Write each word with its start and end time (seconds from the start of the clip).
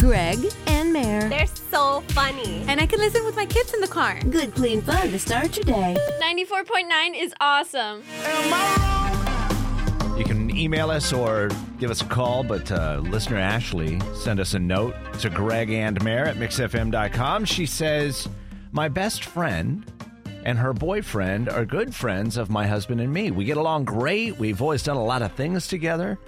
Greg 0.00 0.38
and 0.66 0.94
Mere. 0.94 1.28
They're 1.28 1.46
so 1.46 2.00
funny. 2.08 2.64
And 2.66 2.80
I 2.80 2.86
can 2.86 2.98
listen 3.00 3.22
with 3.26 3.36
my 3.36 3.44
kids 3.44 3.74
in 3.74 3.80
the 3.80 3.86
car. 3.86 4.18
Good, 4.30 4.54
clean 4.54 4.80
fun 4.80 5.10
to 5.10 5.18
start 5.18 5.54
your 5.56 5.64
day. 5.64 5.94
94.9 6.22 7.14
is 7.14 7.34
awesome. 7.38 8.02
You 10.18 10.24
can 10.24 10.56
email 10.56 10.90
us 10.90 11.12
or 11.12 11.50
give 11.78 11.90
us 11.90 12.00
a 12.00 12.06
call, 12.06 12.42
but 12.42 12.72
uh, 12.72 13.00
listener 13.02 13.36
Ashley 13.36 14.00
sent 14.14 14.40
us 14.40 14.54
a 14.54 14.58
note 14.58 14.94
to 15.18 15.28
Greg 15.28 15.70
and 15.70 16.02
Mere 16.02 16.24
at 16.24 16.36
mixfm.com. 16.36 17.44
She 17.44 17.66
says, 17.66 18.26
My 18.72 18.88
best 18.88 19.24
friend 19.24 19.84
and 20.46 20.58
her 20.58 20.72
boyfriend 20.72 21.50
are 21.50 21.66
good 21.66 21.94
friends 21.94 22.38
of 22.38 22.48
my 22.48 22.66
husband 22.66 23.02
and 23.02 23.12
me. 23.12 23.30
We 23.30 23.44
get 23.44 23.58
along 23.58 23.84
great. 23.84 24.38
We've 24.38 24.62
always 24.62 24.82
done 24.82 24.96
a 24.96 25.04
lot 25.04 25.20
of 25.20 25.32
things 25.32 25.68
together. 25.68 26.18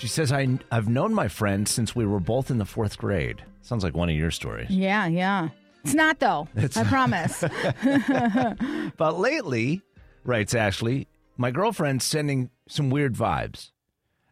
She 0.00 0.08
says, 0.08 0.32
I, 0.32 0.58
I've 0.72 0.88
known 0.88 1.12
my 1.12 1.28
friend 1.28 1.68
since 1.68 1.94
we 1.94 2.06
were 2.06 2.20
both 2.20 2.50
in 2.50 2.56
the 2.56 2.64
fourth 2.64 2.96
grade. 2.96 3.44
Sounds 3.60 3.84
like 3.84 3.94
one 3.94 4.08
of 4.08 4.16
your 4.16 4.30
stories. 4.30 4.70
Yeah, 4.70 5.06
yeah. 5.06 5.50
It's 5.84 5.92
not 5.92 6.20
though. 6.20 6.48
I 6.56 6.84
promise. 6.84 7.44
But 8.96 9.18
lately, 9.18 9.82
writes 10.24 10.54
Ashley, 10.54 11.06
my 11.36 11.50
girlfriend's 11.50 12.06
sending 12.06 12.48
some 12.66 12.88
weird 12.88 13.14
vibes. 13.14 13.72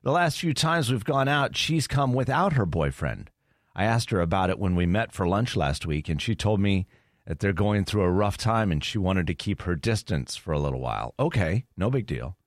The 0.02 0.10
last 0.10 0.40
few 0.40 0.54
times 0.54 0.90
we've 0.90 1.04
gone 1.04 1.28
out, 1.28 1.54
she's 1.54 1.86
come 1.86 2.14
without 2.14 2.54
her 2.54 2.64
boyfriend. 2.64 3.28
I 3.76 3.84
asked 3.84 4.08
her 4.08 4.22
about 4.22 4.48
it 4.48 4.58
when 4.58 4.74
we 4.74 4.86
met 4.86 5.12
for 5.12 5.28
lunch 5.28 5.54
last 5.54 5.84
week, 5.84 6.08
and 6.08 6.20
she 6.20 6.34
told 6.34 6.60
me 6.60 6.86
that 7.26 7.40
they're 7.40 7.52
going 7.52 7.84
through 7.84 8.04
a 8.04 8.10
rough 8.10 8.38
time 8.38 8.72
and 8.72 8.82
she 8.82 8.96
wanted 8.96 9.26
to 9.26 9.34
keep 9.34 9.62
her 9.62 9.74
distance 9.74 10.34
for 10.34 10.52
a 10.52 10.58
little 10.58 10.80
while. 10.80 11.12
Okay, 11.20 11.66
no 11.76 11.90
big 11.90 12.06
deal. 12.06 12.38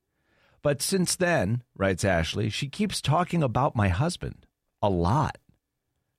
But 0.64 0.82
since 0.82 1.16
then, 1.16 1.64
writes 1.76 2.06
Ashley, 2.06 2.50
she 2.50 2.68
keeps 2.68 3.02
talking 3.02 3.42
about 3.42 3.76
my 3.76 3.88
husband 3.90 4.46
a 4.82 4.90
lot. 4.90 5.38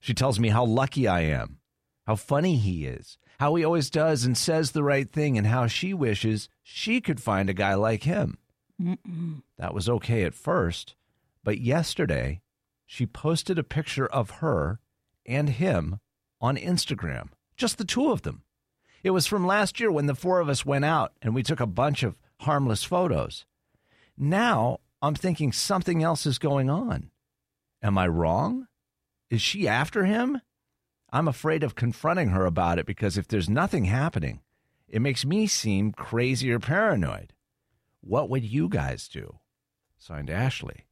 She 0.01 0.15
tells 0.15 0.41
me 0.41 0.49
how 0.49 0.65
lucky 0.65 1.07
I 1.07 1.21
am, 1.21 1.59
how 2.07 2.17
funny 2.17 2.57
he 2.57 2.87
is, 2.87 3.19
how 3.39 3.55
he 3.55 3.65
always 3.65 3.89
does 3.89 4.25
and 4.25 4.37
says 4.37 4.73
the 4.73 4.83
right 4.83 5.11
thing, 5.11 5.39
and 5.39 5.47
how 5.47 5.69
she 5.69 5.95
wishes 5.95 6.49
she 6.63 7.01
could 7.01 7.21
find 7.21 7.49
a 7.49 7.55
guy 7.55 7.75
like 7.75 8.03
him. 8.03 8.39
That 9.59 9.75
was 9.75 9.89
okay 9.89 10.25
at 10.25 10.35
first, 10.35 10.97
but 11.45 11.61
yesterday 11.61 12.41
she 12.85 13.07
posted 13.07 13.59
a 13.59 13.65
picture 13.65 14.07
of 14.07 14.31
her 14.41 14.81
and 15.25 15.51
him 15.51 16.01
on 16.41 16.57
Instagram, 16.57 17.29
just 17.57 17.79
the 17.79 17.85
two 17.85 18.11
of 18.11 18.23
them. 18.23 18.43
It 19.05 19.11
was 19.11 19.29
from 19.29 19.47
last 19.47 19.79
year 19.79 19.93
when 19.93 20.07
the 20.07 20.17
four 20.17 20.41
of 20.41 20.49
us 20.49 20.67
went 20.67 20.85
out 20.85 21.13
and 21.23 21.33
we 21.33 21.45
took 21.45 21.61
a 21.61 21.67
bunch 21.67 22.03
of 22.03 22.17
harmless 22.41 22.83
photos. 22.83 23.47
Now 24.17 24.79
I'm 25.01 25.15
thinking 25.15 25.53
something 25.53 26.03
else 26.03 26.27
is 26.27 26.39
going 26.39 26.71
on. 26.71 27.11
Am 27.83 27.99
I 27.99 28.07
wrong? 28.07 28.69
Is 29.31 29.43
she 29.43 29.67
after 29.67 30.05
him? 30.05 30.41
I'm 31.13 31.29
afraid 31.29 31.63
of 31.63 31.75
confronting 31.75 32.29
her 32.31 32.47
about 32.47 32.79
it 32.79 32.87
because 32.87 33.19
if 33.19 33.29
there's 33.29 33.49
nothing 33.51 33.85
happening, 33.87 34.41
it 34.89 35.03
makes 35.03 35.25
me 35.25 35.47
seem 35.47 35.93
crazy 35.93 36.51
or 36.53 36.59
paranoid. 36.59 37.33
What 38.01 38.31
would 38.31 38.45
you 38.45 38.69
guys 38.69 39.09
do? 39.09 39.39
Signed 39.99 40.31
Ashley. 40.31 40.87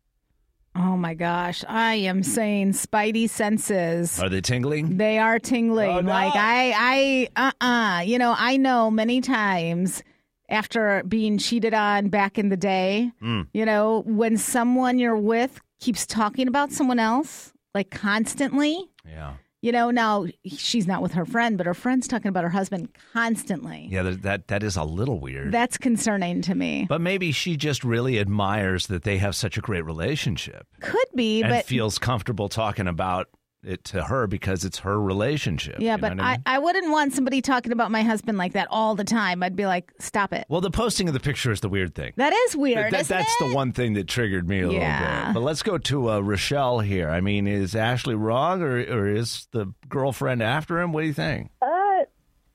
oh 0.76 0.96
my 0.96 1.14
gosh. 1.14 1.64
I 1.68 1.94
am 1.94 2.22
saying 2.22 2.72
spidey 2.72 3.28
senses. 3.28 4.20
Are 4.20 4.28
they 4.28 4.40
tingling? 4.40 4.96
They 4.98 5.18
are 5.18 5.38
tingling. 5.38 5.90
Oh, 5.90 6.00
no. 6.00 6.10
Like 6.10 6.32
I 6.34 7.28
I 7.36 7.50
uh 7.60 7.64
uh 7.64 8.00
You 8.02 8.18
know, 8.18 8.34
I 8.36 8.56
know 8.56 8.90
many 8.90 9.20
times 9.20 10.02
after 10.50 11.02
being 11.06 11.38
cheated 11.38 11.74
on 11.74 12.08
back 12.08 12.38
in 12.38 12.48
the 12.48 12.56
day, 12.56 13.12
Mm. 13.22 13.46
you 13.52 13.64
know, 13.64 14.02
when 14.06 14.36
someone 14.36 14.98
you're 14.98 15.16
with 15.16 15.60
keeps 15.80 16.06
talking 16.06 16.48
about 16.48 16.72
someone 16.72 16.98
else, 16.98 17.52
like 17.74 17.90
constantly, 17.90 18.90
Yeah. 19.08 19.34
you 19.62 19.72
know, 19.72 19.90
now 19.90 20.26
she's 20.46 20.86
not 20.86 21.02
with 21.02 21.12
her 21.12 21.24
friend, 21.24 21.56
but 21.56 21.66
her 21.66 21.74
friend's 21.74 22.08
talking 22.08 22.28
about 22.28 22.44
her 22.44 22.50
husband 22.50 22.88
constantly. 23.12 23.88
Yeah, 23.90 24.02
that 24.22 24.48
that, 24.48 24.62
is 24.62 24.76
a 24.76 24.84
little 24.84 25.20
weird. 25.20 25.52
That's 25.52 25.78
concerning 25.78 26.42
to 26.42 26.54
me. 26.54 26.86
but 26.88 27.00
maybe 27.00 27.30
she 27.32 27.56
just 27.56 27.84
really 27.84 28.18
admires 28.18 28.86
that 28.88 29.02
they 29.04 29.18
have 29.18 29.34
such 29.36 29.56
a 29.56 29.60
great 29.60 29.84
relationship 29.84 30.66
Could 30.80 31.06
be, 31.14 31.42
and 31.42 31.50
but 31.50 31.64
feels 31.66 31.98
comfortable 31.98 32.48
talking 32.48 32.86
about 32.88 33.28
it 33.62 33.84
to 33.84 34.04
her 34.04 34.26
because 34.26 34.64
it's 34.64 34.78
her 34.80 35.00
relationship. 35.00 35.76
yeah, 35.78 35.96
you 35.96 36.00
but 36.00 36.12
what 36.16 36.20
I 36.20 36.28
I, 36.28 36.32
mean? 36.32 36.42
I 36.46 36.58
wouldn't 36.58 36.90
want 36.90 37.12
somebody 37.12 37.42
talking 37.42 37.72
about 37.72 37.90
my 37.90 38.02
husband 38.02 38.38
like 38.38 38.52
that 38.54 38.68
all 38.70 38.94
the 38.94 39.04
time. 39.04 39.42
I'd 39.42 39.56
be 39.56 39.66
like, 39.66 39.92
stop 39.98 40.32
it. 40.32 40.46
well, 40.48 40.60
the 40.60 40.70
posting 40.70 41.08
of 41.08 41.14
the 41.14 41.20
picture 41.20 41.50
is 41.52 41.60
the 41.60 41.68
weird 41.68 41.94
thing. 41.94 42.12
That 42.16 42.32
is 42.32 42.56
weird. 42.56 42.92
That- 42.92 43.00
isn't 43.02 43.16
that's 43.16 43.32
it? 43.40 43.48
the 43.48 43.54
one 43.54 43.72
thing 43.72 43.94
that 43.94 44.08
triggered 44.08 44.48
me 44.48 44.60
a 44.60 44.66
little 44.68 44.80
bit. 44.80 45.34
But 45.34 45.42
let's 45.42 45.62
go 45.62 45.78
to 45.78 46.10
uh, 46.10 46.20
Rochelle 46.20 46.80
here. 46.80 47.10
I 47.10 47.20
mean, 47.20 47.46
is 47.46 47.74
Ashley 47.76 48.14
wrong 48.14 48.62
or, 48.62 48.78
or 48.78 49.08
is 49.08 49.46
the 49.52 49.72
girlfriend 49.88 50.42
after 50.42 50.80
him? 50.80 50.92
What 50.92 51.02
do 51.02 51.06
you 51.06 51.12
think? 51.14 51.50
Uh, 51.60 52.04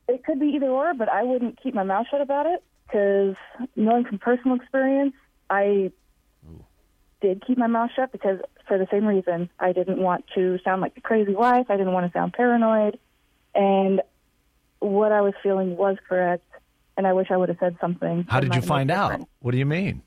it 0.07 0.23
could 0.23 0.39
be 0.39 0.47
either 0.55 0.67
or, 0.67 0.94
but 0.94 1.09
I 1.09 1.23
wouldn't 1.23 1.61
keep 1.61 1.73
my 1.73 1.83
mouth 1.83 2.07
shut 2.09 2.21
about 2.21 2.45
it 2.45 2.63
because 2.88 3.35
knowing 3.75 4.05
from 4.05 4.19
personal 4.19 4.55
experience, 4.55 5.13
I 5.49 5.91
did 7.21 7.44
keep 7.45 7.57
my 7.57 7.67
mouth 7.67 7.91
shut 7.95 8.11
because 8.11 8.39
for 8.67 8.77
the 8.77 8.87
same 8.91 9.05
reason. 9.05 9.49
I 9.59 9.71
didn't 9.73 9.99
want 9.99 10.25
to 10.35 10.59
sound 10.63 10.81
like 10.81 10.93
a 10.97 11.01
crazy 11.01 11.33
wife. 11.33 11.67
I 11.69 11.77
didn't 11.77 11.93
want 11.93 12.11
to 12.11 12.17
sound 12.17 12.33
paranoid, 12.33 12.99
and 13.53 14.01
what 14.79 15.11
I 15.11 15.21
was 15.21 15.33
feeling 15.41 15.77
was 15.77 15.97
correct. 16.07 16.43
And 16.97 17.05
I 17.05 17.11
wish 17.13 17.27
I 17.29 17.35
would 17.37 17.49
have 17.49 17.57
said 17.59 17.75
something. 17.81 18.25
How 18.29 18.39
did 18.39 18.45
you 18.47 18.49
might 18.51 18.55
make 18.61 18.67
find 18.67 18.91
out? 18.91 19.09
different. 19.09 19.29
What 19.41 19.51
do 19.51 19.57
you 19.57 19.65
mean? 19.65 20.01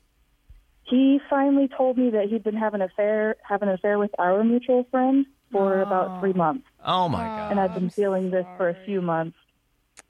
He 0.83 1.19
finally 1.29 1.67
told 1.67 1.99
me 1.99 2.09
that 2.11 2.29
he'd 2.29 2.43
been 2.43 2.55
having 2.55 2.81
an 2.81 2.89
affair, 2.89 3.35
having 3.47 3.69
an 3.69 3.75
affair 3.75 3.99
with 3.99 4.09
our 4.17 4.43
mutual 4.43 4.85
friend 4.89 5.27
for 5.51 5.81
about 5.81 6.19
three 6.19 6.33
months. 6.33 6.65
Oh 6.83 7.07
my 7.09 7.19
God. 7.19 7.51
and 7.51 7.59
I've 7.59 7.75
been 7.75 7.91
feeling 7.91 8.31
this 8.31 8.45
for 8.57 8.69
a 8.69 8.77
few 8.85 9.01
months 9.01 9.37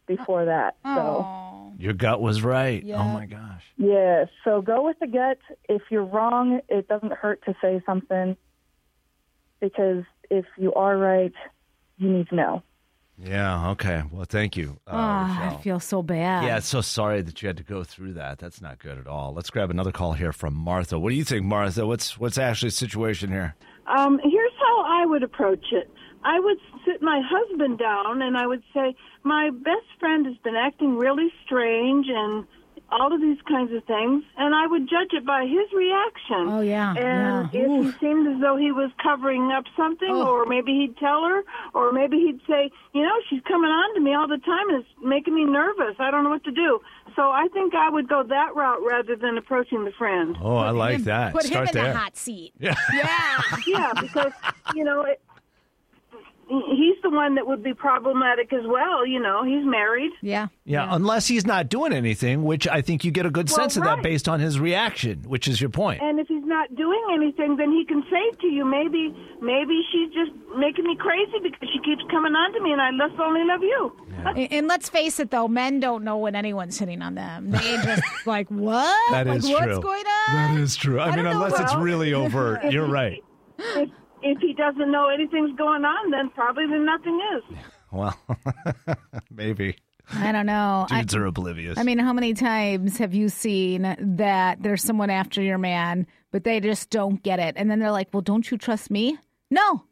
before 0.08 0.46
that. 0.46 0.76
So, 0.86 0.90
Oh. 1.28 1.49
Your 1.80 1.94
gut 1.94 2.20
was 2.22 2.42
right. 2.44 2.84
Yeah. 2.84 3.00
Oh 3.02 3.06
my 3.06 3.26
gosh. 3.26 3.64
yeah, 3.78 4.26
so 4.44 4.62
go 4.62 4.84
with 4.84 5.00
the 5.00 5.08
gut. 5.08 5.38
If 5.70 5.84
you're 5.90 6.04
wrong, 6.04 6.60
it 6.68 6.88
doesn't 6.90 7.14
hurt 7.14 7.42
to 7.46 7.56
say 7.62 7.82
something 7.86 8.36
because 9.60 10.04
if 10.30 10.46
you 10.58 10.74
are 10.74 10.98
right, 10.98 11.34
you 11.98 12.10
need 12.10 12.28
to 12.30 12.36
know. 12.36 12.64
Yeah. 13.22 13.72
Okay. 13.72 14.04
Well, 14.12 14.26
thank 14.28 14.56
you. 14.56 14.78
Uh, 14.88 14.92
Ah, 14.94 15.54
I 15.58 15.62
feel 15.62 15.80
so 15.80 16.02
bad. 16.02 16.46
Yeah, 16.46 16.60
so 16.60 16.80
sorry 16.82 17.22
that 17.22 17.42
you 17.42 17.48
had 17.48 17.58
to 17.58 17.64
go 17.64 17.84
through 17.84 18.14
that. 18.14 18.40
That's 18.40 18.62
not 18.62 18.80
good 18.80 18.98
at 18.98 19.08
all. 19.08 19.34
Let's 19.34 19.50
grab 19.50 19.70
another 19.70 19.92
call 19.92 20.14
here 20.14 20.32
from 20.32 20.54
Martha. 20.54 20.98
What 21.00 21.10
do 21.10 21.16
you 21.16 21.26
think, 21.26 21.46
Martha? 21.46 21.86
What's 21.86 22.18
what's 22.20 22.38
Ashley's 22.38 22.76
situation 22.76 23.30
here? 23.32 23.56
Um, 23.88 24.20
here's 24.24 24.52
how 24.60 24.84
I 24.86 25.06
would 25.06 25.24
approach 25.24 25.66
it. 25.72 25.90
I 26.24 26.40
would 26.40 26.58
sit 26.86 27.02
my 27.02 27.22
husband 27.26 27.80
down 27.80 28.22
and 28.22 28.38
I 28.38 28.46
would 28.48 28.64
say, 28.74 28.96
My 29.24 29.50
best 29.52 29.86
friend 30.00 30.26
has 30.26 30.38
been 30.44 30.56
acting 30.56 30.98
really 30.98 31.32
strange 31.46 32.08
and 32.10 32.46
all 32.92 33.14
of 33.14 33.22
these 33.22 33.38
kinds 33.48 33.72
of 33.72 33.84
things, 33.84 34.24
and 34.36 34.56
I 34.56 34.66
would 34.66 34.90
judge 34.90 35.12
it 35.12 35.24
by 35.24 35.44
his 35.46 35.72
reaction. 35.78 36.50
Oh, 36.50 36.62
yeah, 36.62 36.90
And 36.96 37.50
yeah. 37.54 37.62
if 37.62 37.70
Oof. 37.70 37.86
he 37.94 38.00
seemed 38.00 38.28
as 38.34 38.42
though 38.42 38.58
he 38.58 38.72
was 38.72 38.90
covering 39.04 39.52
up 39.52 39.66
something, 39.78 40.10
Oh. 40.10 40.26
or 40.28 40.46
maybe 40.48 40.72
he'd 40.74 40.98
tell 40.98 41.24
her, 41.24 41.44
or 41.76 41.92
maybe 41.92 42.18
he'd 42.18 42.40
say, 42.50 42.72
You 42.96 43.04
know, 43.04 43.14
she's 43.30 43.44
coming 43.48 43.70
on 43.70 43.94
to 43.94 44.02
me 44.02 44.16
all 44.16 44.28
the 44.28 44.40
time 44.40 44.70
and 44.70 44.80
it's 44.80 44.90
making 45.04 45.36
me 45.36 45.46
nervous. 45.46 45.98
I 46.00 46.10
don't 46.10 46.24
know 46.24 46.32
what 46.32 46.44
to 46.46 46.52
do. 46.52 46.80
So 47.16 47.30
I 47.30 47.48
think 47.54 47.76
I 47.76 47.90
would 47.92 48.08
go 48.08 48.24
that 48.24 48.56
route 48.56 48.80
rather 48.84 49.16
than 49.16 49.38
approaching 49.38 49.86
the 49.86 49.92
friend. 49.92 50.36
Oh, 50.42 50.56
I 50.56 50.72
like 50.72 51.04
that. 51.04 51.34
Put 51.34 51.44
Start 51.44 51.70
him 51.70 51.78
in 51.78 51.84
there. 51.84 51.94
the 51.94 52.00
hot 52.00 52.18
seat. 52.18 52.54
Yeah. 52.60 52.74
Yeah. 52.92 53.42
yeah, 53.68 53.92
because 54.02 54.32
you 54.74 54.84
know 54.84 55.04
it, 55.04 55.22
he's 56.50 56.96
the 57.04 57.10
one 57.10 57.36
that 57.36 57.46
would 57.48 57.64
be 57.64 57.74
problematic 57.74 58.52
as 58.52 58.66
well. 58.66 59.06
You 59.06 59.20
know, 59.20 59.44
he's 59.44 59.66
married. 59.66 60.12
yeah. 60.22 60.48
Yeah, 60.66 60.88
unless 60.92 61.26
he's 61.28 61.48
not 61.48 61.68
doing 61.68 61.94
anything, 61.94 62.44
which 62.44 62.68
I 62.68 62.82
think 62.82 63.04
you 63.04 63.10
get 63.10 63.26
a 63.26 63.32
good 63.32 63.50
Well, 63.50 63.56
sense 63.58 63.76
of 63.76 63.84
that 63.86 64.04
based 64.04 64.30
on 64.30 64.40
his 64.40 64.60
reaction, 64.60 65.24
which 65.26 65.48
is 65.48 65.60
your 65.60 65.72
point. 65.72 66.00
And 66.04 66.20
if 66.20 66.28
he's 66.28 66.46
not 66.46 66.76
doing 66.76 67.02
anything, 67.12 67.56
then 67.58 67.72
he 67.72 67.86
can 67.86 68.04
say 68.04 68.38
to 68.42 68.48
you, 68.48 68.66
maybe, 68.66 69.10
maybe 69.42 69.82
she's 69.92 70.14
just 70.14 70.32
making 70.56 70.86
me 70.86 70.96
crazy 70.96 71.40
because 71.42 71.68
she 71.74 71.80
keeps 71.80 72.04
coming 72.12 72.34
on 72.36 72.54
to 72.54 72.62
me, 72.62 72.72
and 72.72 72.80
I 72.80 72.92
just 72.92 73.20
only 73.20 73.44
love 73.46 73.64
you. 73.64 73.92
And, 74.26 74.54
and 74.54 74.68
let's 74.68 74.90
face 74.90 75.20
it, 75.20 75.32
though, 75.32 75.48
men 75.48 75.80
don't 75.80 76.04
know 76.04 76.18
when 76.18 76.36
anyone's 76.36 76.78
hitting 76.78 77.02
on 77.02 77.16
them. 77.16 77.50
They 77.50 77.58
just 77.84 78.04
like, 78.28 78.48
what? 78.50 79.12
That 79.12 79.26
like, 79.26 79.38
is 79.40 79.50
what's 79.50 79.64
true. 79.66 79.82
going 79.82 80.06
on? 80.06 80.36
That 80.36 80.60
is 80.62 80.76
true. 80.76 81.00
I, 81.00 81.06
I 81.06 81.16
mean, 81.16 81.26
don't 81.26 81.34
know 81.34 81.46
unless 81.46 81.60
it's 81.60 81.74
really 81.76 82.14
overt, 82.14 82.72
you're 82.72 82.86
right. 82.88 83.24
If 83.58 83.90
if 84.22 84.40
he 84.40 84.54
doesn't 84.54 84.92
know 84.92 85.10
anything's 85.10 85.56
going 85.58 85.86
on, 85.86 86.12
then 86.12 86.30
probably 86.32 86.66
then 86.68 86.86
nothing 86.86 87.20
is. 87.38 87.58
Well, 87.92 88.16
maybe 89.32 89.76
I 90.14 90.32
don't 90.32 90.46
know. 90.46 90.88
I, 90.90 91.02
dudes 91.02 91.16
are 91.16 91.26
oblivious. 91.26 91.78
I 91.78 91.84
mean, 91.84 92.00
how 92.00 92.14
many 92.14 92.34
times 92.34 92.98
have 92.98 93.14
you 93.14 93.30
seen 93.30 93.96
that 94.00 94.62
there's 94.62 94.84
someone 94.84 95.10
after 95.10 95.42
your 95.42 95.58
man, 95.58 96.08
but 96.32 96.44
they 96.44 96.60
just 96.60 96.90
don't 96.90 97.22
get 97.22 97.40
it? 97.40 97.56
And 97.58 97.70
then 97.70 97.80
they're 97.80 97.92
like, 97.92 98.10
well, 98.12 98.22
don't 98.22 98.50
you 98.50 98.58
trust 98.58 98.90
me? 98.90 99.18
No. 99.52 99.84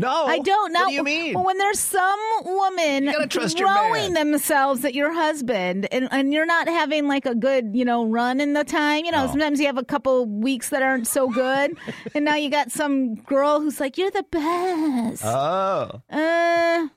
No, 0.00 0.26
I 0.26 0.38
don't 0.38 0.72
know. 0.72 0.80
What 0.80 0.88
do 0.88 0.94
you 0.94 1.04
mean? 1.04 1.34
When 1.42 1.58
there's 1.58 1.78
some 1.78 2.18
woman 2.44 3.12
throwing 3.56 4.14
themselves 4.14 4.84
at 4.84 4.94
your 4.94 5.12
husband, 5.12 5.86
and, 5.92 6.08
and 6.10 6.32
you're 6.32 6.46
not 6.46 6.68
having 6.68 7.06
like 7.06 7.26
a 7.26 7.34
good, 7.34 7.70
you 7.74 7.84
know, 7.84 8.06
run 8.06 8.40
in 8.40 8.54
the 8.54 8.64
time. 8.64 9.04
You 9.04 9.12
know, 9.12 9.26
sometimes 9.26 9.60
you 9.60 9.66
have 9.66 9.78
a 9.78 9.84
couple 9.84 10.26
weeks 10.26 10.70
that 10.70 10.82
aren't 10.82 11.06
so 11.06 11.28
good, 11.28 11.76
and 12.14 12.24
now 12.24 12.36
you 12.36 12.50
got 12.50 12.70
some 12.70 13.14
girl 13.14 13.60
who's 13.60 13.78
like, 13.80 13.98
"You're 13.98 14.10
the 14.10 14.24
best." 14.30 15.22
oh, 15.24 16.02
Uh, 16.10 16.88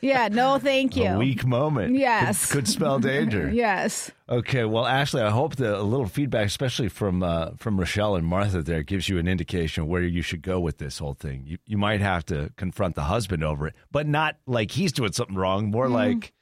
yeah, 0.00 0.28
no, 0.28 0.58
thank 0.58 0.96
you. 0.96 1.04
a 1.04 1.18
weak 1.18 1.44
moment. 1.46 1.94
Yes. 1.94 2.46
could, 2.46 2.64
could 2.64 2.68
spell 2.68 2.98
danger. 2.98 3.50
Yes. 3.56 4.10
Okay, 4.28 4.64
well, 4.64 4.86
Ashley, 4.86 5.22
I 5.22 5.30
hope 5.30 5.56
that 5.56 5.78
a 5.78 5.82
little 5.82 6.06
feedback, 6.06 6.46
especially 6.46 6.88
from 6.88 7.22
uh, 7.22 7.50
from 7.56 7.78
Rochelle 7.78 8.16
and 8.16 8.26
Martha, 8.26 8.60
there 8.60 8.82
gives 8.82 9.08
you 9.08 9.18
an 9.18 9.28
indication 9.28 9.84
of 9.84 9.88
where 9.88 10.02
you 10.02 10.20
should 10.20 10.42
go 10.42 10.58
with 10.60 10.78
this 10.78 10.98
whole 10.98 11.14
thing. 11.14 11.44
You 11.46 11.58
you 11.64 11.78
might 11.78 12.00
have 12.00 12.24
to 12.26 12.50
confront 12.56 12.96
the 12.96 13.04
husband 13.04 13.44
over 13.44 13.68
it, 13.68 13.74
but 13.92 14.06
not 14.06 14.36
like 14.46 14.72
he's 14.72 14.92
doing 14.92 15.12
something 15.12 15.36
wrong. 15.36 15.70
More 15.70 15.88
like, 15.88 16.32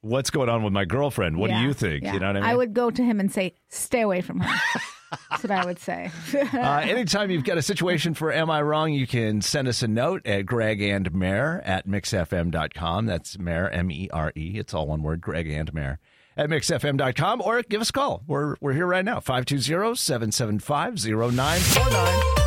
what's 0.00 0.30
going 0.30 0.48
on 0.48 0.62
with 0.62 0.72
my 0.72 0.84
girlfriend? 0.86 1.36
What. 1.36 1.50
Yeah, 1.50 1.60
do 1.60 1.66
you 1.68 1.74
think? 1.74 2.02
yeah. 2.02 2.14
You 2.14 2.20
know 2.20 2.28
what 2.28 2.36
I 2.38 2.40
mean? 2.40 2.50
I 2.50 2.56
would 2.56 2.72
go 2.74 2.90
to 2.90 3.02
him 3.02 3.20
and 3.20 3.30
say, 3.30 3.54
"Stay 3.68 4.00
away 4.00 4.20
from 4.22 4.40
her." 4.40 4.80
That's 5.30 5.42
what 5.42 5.50
I 5.50 5.64
would 5.64 5.78
say. 5.78 6.10
Uh, 6.58 6.80
anytime 6.82 7.30
you've 7.30 7.44
got 7.44 7.58
a 7.58 7.62
situation 7.62 8.14
for 8.14 8.32
Am 8.32 8.50
I 8.50 8.62
Wrong, 8.62 8.92
you 8.92 9.06
can 9.06 9.40
send 9.42 9.68
us 9.68 9.82
a 9.82 9.88
note 9.88 10.26
at 10.26 10.42
Greg 10.42 10.80
and 10.82 11.12
Mere 11.14 11.60
at 11.64 11.86
mixfm.com. 11.86 13.06
That's 13.06 13.38
Mere, 13.38 13.68
M 13.68 13.90
E 13.90 14.08
R 14.12 14.32
E. 14.34 14.58
It's 14.58 14.74
all 14.74 14.86
one 14.86 15.02
word, 15.02 15.20
Greg 15.20 15.48
and 15.48 15.72
Mere 15.72 15.98
at 16.36 16.48
mixfm.com, 16.48 17.42
or 17.42 17.62
give 17.62 17.80
us 17.80 17.90
a 17.90 17.92
call. 17.92 18.22
We're, 18.26 18.56
we're 18.60 18.72
here 18.72 18.86
right 18.86 19.04
now, 19.04 19.20
520 19.20 19.94
775 19.96 20.94
0949. 20.94 22.38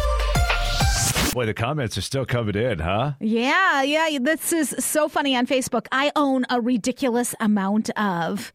Boy, 1.34 1.46
the 1.46 1.54
comments 1.54 1.98
are 1.98 2.02
still 2.02 2.25
coming 2.25 2.56
in, 2.56 2.80
huh? 2.80 3.14
Yeah, 3.22 3.84
yeah. 3.84 4.18
This 4.19 4.52
is 4.52 4.75
so 4.80 5.07
funny 5.07 5.34
on 5.36 5.48
Facebook. 5.48 5.88
I 5.92 6.12
own 6.16 6.46
a 6.50 6.60
ridiculous 6.60 7.34
amount 7.40 7.90
of, 7.92 8.52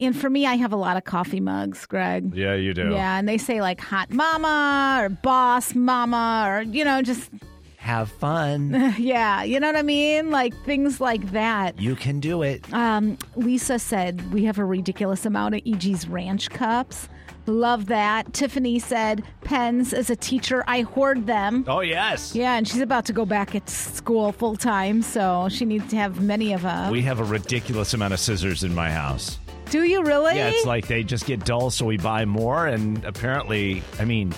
and 0.00 0.16
for 0.16 0.30
me, 0.30 0.46
I 0.46 0.54
have 0.54 0.72
a 0.72 0.76
lot 0.76 0.96
of 0.96 1.04
coffee 1.04 1.40
mugs, 1.40 1.84
Greg. 1.86 2.32
Yeah, 2.34 2.54
you 2.54 2.72
do. 2.72 2.90
Yeah, 2.92 3.18
and 3.18 3.28
they 3.28 3.38
say 3.38 3.60
like 3.60 3.80
hot 3.80 4.10
mama 4.10 5.00
or 5.02 5.08
boss 5.08 5.74
mama 5.74 6.44
or, 6.48 6.62
you 6.62 6.84
know, 6.84 7.02
just, 7.02 7.30
Have 7.78 8.08
fun. 8.10 8.94
yeah, 8.98 9.42
you 9.42 9.58
know 9.58 9.66
what 9.66 9.76
I 9.76 9.82
mean? 9.82 10.30
Like 10.30 10.54
things 10.64 11.00
like 11.00 11.32
that. 11.32 11.80
You 11.80 11.96
can 11.96 12.20
do 12.20 12.42
it. 12.42 12.72
Um, 12.72 13.18
Lisa 13.34 13.78
said 13.78 14.32
we 14.32 14.44
have 14.44 14.58
a 14.58 14.64
ridiculous 14.64 15.26
amount 15.26 15.56
of 15.56 15.62
Eegee's 15.62 16.06
ranch 16.08 16.50
cups. 16.50 17.08
Love 17.46 17.86
that. 17.86 18.32
Tiffany 18.34 18.78
said 18.78 19.24
pens 19.42 19.94
as 19.94 20.10
a 20.10 20.16
teacher, 20.16 20.62
I 20.68 20.82
hoard 20.82 21.26
them. 21.26 21.64
Oh, 21.66 21.80
yes. 21.80 22.34
Yeah, 22.34 22.56
and 22.56 22.68
she's 22.68 22.82
about 22.82 23.06
to 23.06 23.12
go 23.14 23.24
back 23.24 23.54
at 23.54 23.68
school 23.70 24.32
full 24.32 24.54
time, 24.54 25.00
so 25.00 25.48
she 25.50 25.64
needs 25.64 25.88
to 25.88 25.96
have 25.96 26.20
many 26.20 26.52
of 26.52 26.60
them. 26.62 26.92
We 26.92 27.00
have 27.02 27.20
a 27.20 27.24
ridiculous 27.24 27.94
amount 27.94 28.12
of 28.12 28.20
scissors 28.20 28.64
in 28.64 28.74
my 28.74 28.90
house. 28.90 29.38
Do 29.70 29.82
you 29.82 30.02
really? 30.02 30.36
Yeah, 30.36 30.48
it's 30.48 30.66
like 30.66 30.86
they 30.86 31.02
just 31.02 31.26
get 31.26 31.44
dull, 31.44 31.70
so 31.70 31.86
we 31.86 31.96
buy 31.98 32.24
more. 32.24 32.66
And 32.66 33.04
apparently, 33.04 33.82
I 33.98 34.04
mean, 34.04 34.34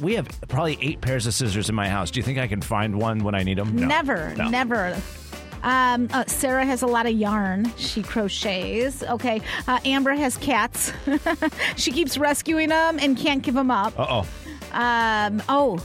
we 0.00 0.14
have 0.14 0.28
probably 0.48 0.78
eight 0.80 1.00
pairs 1.00 1.26
of 1.26 1.34
scissors 1.34 1.68
in 1.68 1.74
my 1.74 1.88
house. 1.88 2.10
Do 2.10 2.18
you 2.20 2.24
think 2.24 2.38
I 2.38 2.46
can 2.46 2.60
find 2.60 3.00
one 3.00 3.22
when 3.24 3.34
I 3.34 3.42
need 3.42 3.58
them? 3.58 3.76
No. 3.76 3.86
never, 3.86 4.34
No. 4.36 4.48
never. 4.48 4.96
Um, 5.62 6.08
uh, 6.12 6.24
Sarah 6.26 6.64
has 6.64 6.80
a 6.82 6.86
lot 6.86 7.04
of 7.06 7.12
yarn. 7.12 7.70
She 7.76 8.02
crochets. 8.02 9.02
Okay. 9.02 9.42
Uh, 9.68 9.78
Amber 9.84 10.12
has 10.14 10.36
cats. 10.38 10.92
she 11.76 11.92
keeps 11.92 12.16
rescuing 12.16 12.70
them 12.70 12.98
and 13.00 13.16
can't 13.16 13.42
give 13.42 13.54
them 13.54 13.70
up. 13.70 13.98
Uh 13.98 14.22
oh. 14.22 14.26
Um, 14.72 15.42
oh, 15.48 15.78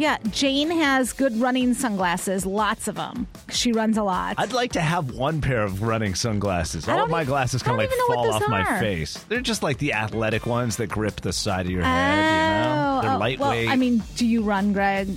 yeah. 0.00 0.18
Jane 0.30 0.70
has 0.70 1.12
good 1.12 1.36
running 1.40 1.74
sunglasses. 1.74 2.46
Lots 2.46 2.88
of 2.88 2.94
them. 2.96 3.26
She 3.50 3.72
runs 3.72 3.96
a 3.96 4.02
lot. 4.02 4.36
I'd 4.38 4.52
like 4.52 4.72
to 4.72 4.80
have 4.80 5.12
one 5.12 5.40
pair 5.40 5.62
of 5.62 5.82
running 5.82 6.14
sunglasses. 6.14 6.88
All 6.88 7.04
of 7.04 7.10
my 7.10 7.24
glasses 7.24 7.62
kind 7.62 7.74
of 7.74 7.78
like 7.78 7.88
even 7.88 7.98
know 7.98 8.16
what 8.16 8.26
fall 8.26 8.42
off 8.42 8.48
my 8.48 8.80
face. 8.80 9.14
They're 9.28 9.40
just 9.40 9.62
like 9.62 9.78
the 9.78 9.92
athletic 9.92 10.46
ones 10.46 10.76
that 10.76 10.88
grip 10.88 11.20
the 11.20 11.32
side 11.32 11.66
of 11.66 11.72
your 11.72 11.82
head. 11.82 12.16
You 12.16 12.68
know, 12.68 12.98
oh, 12.98 13.02
they're 13.02 13.12
oh, 13.12 13.18
lightweight. 13.18 13.66
Well, 13.66 13.72
I 13.72 13.76
mean, 13.76 14.02
do 14.16 14.26
you 14.26 14.42
run, 14.42 14.72
Greg? 14.72 15.08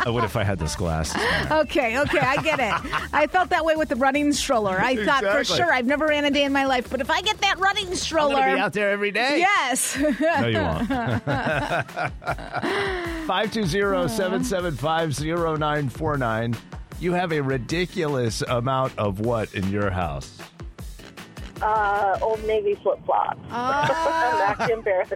Oh, 0.06 0.12
would 0.14 0.24
if 0.24 0.34
I 0.36 0.44
had 0.44 0.58
this 0.58 0.74
glass. 0.76 1.14
Okay, 1.50 1.98
okay, 2.00 2.18
I 2.20 2.36
get 2.42 2.58
it. 2.58 2.72
I 3.12 3.26
felt 3.26 3.50
that 3.50 3.64
way 3.64 3.76
with 3.76 3.88
the 3.90 3.96
running 3.96 4.32
stroller. 4.32 4.78
I 4.80 4.96
thought 5.04 5.22
for 5.22 5.40
Exactly. 5.40 5.56
sure 5.64 5.72
I've 5.72 5.86
never 5.86 6.06
ran 6.06 6.24
a 6.24 6.30
day 6.30 6.44
in 6.44 6.52
my 6.52 6.64
life, 6.64 6.88
but 6.90 7.00
if 7.02 7.10
I 7.10 7.20
get 7.22 7.38
that 7.42 7.58
running 7.58 7.88
I'm 7.88 7.94
stroller, 7.94 8.34
gonna 8.36 8.54
be 8.54 8.60
out 8.60 8.72
there 8.72 8.90
every 8.90 9.10
day. 9.10 9.38
yes. 9.38 9.96
No, 9.98 10.46
you 10.46 10.58
won't. 10.58 10.88
520-775-0949. 15.30 16.56
You 17.00 17.12
have 17.14 17.32
a 17.32 17.40
ridiculous 17.40 18.42
amount 18.42 18.96
of 18.98 19.20
what 19.20 19.54
in 19.54 19.68
your 19.70 19.90
house? 19.90 20.36
Uh, 21.62 22.18
Old 22.22 22.42
Navy 22.46 22.74
flip 22.82 22.98
flops. 23.04 23.38
I'm 23.50 24.50
actually 24.50 24.72
embarrassed. 24.74 25.14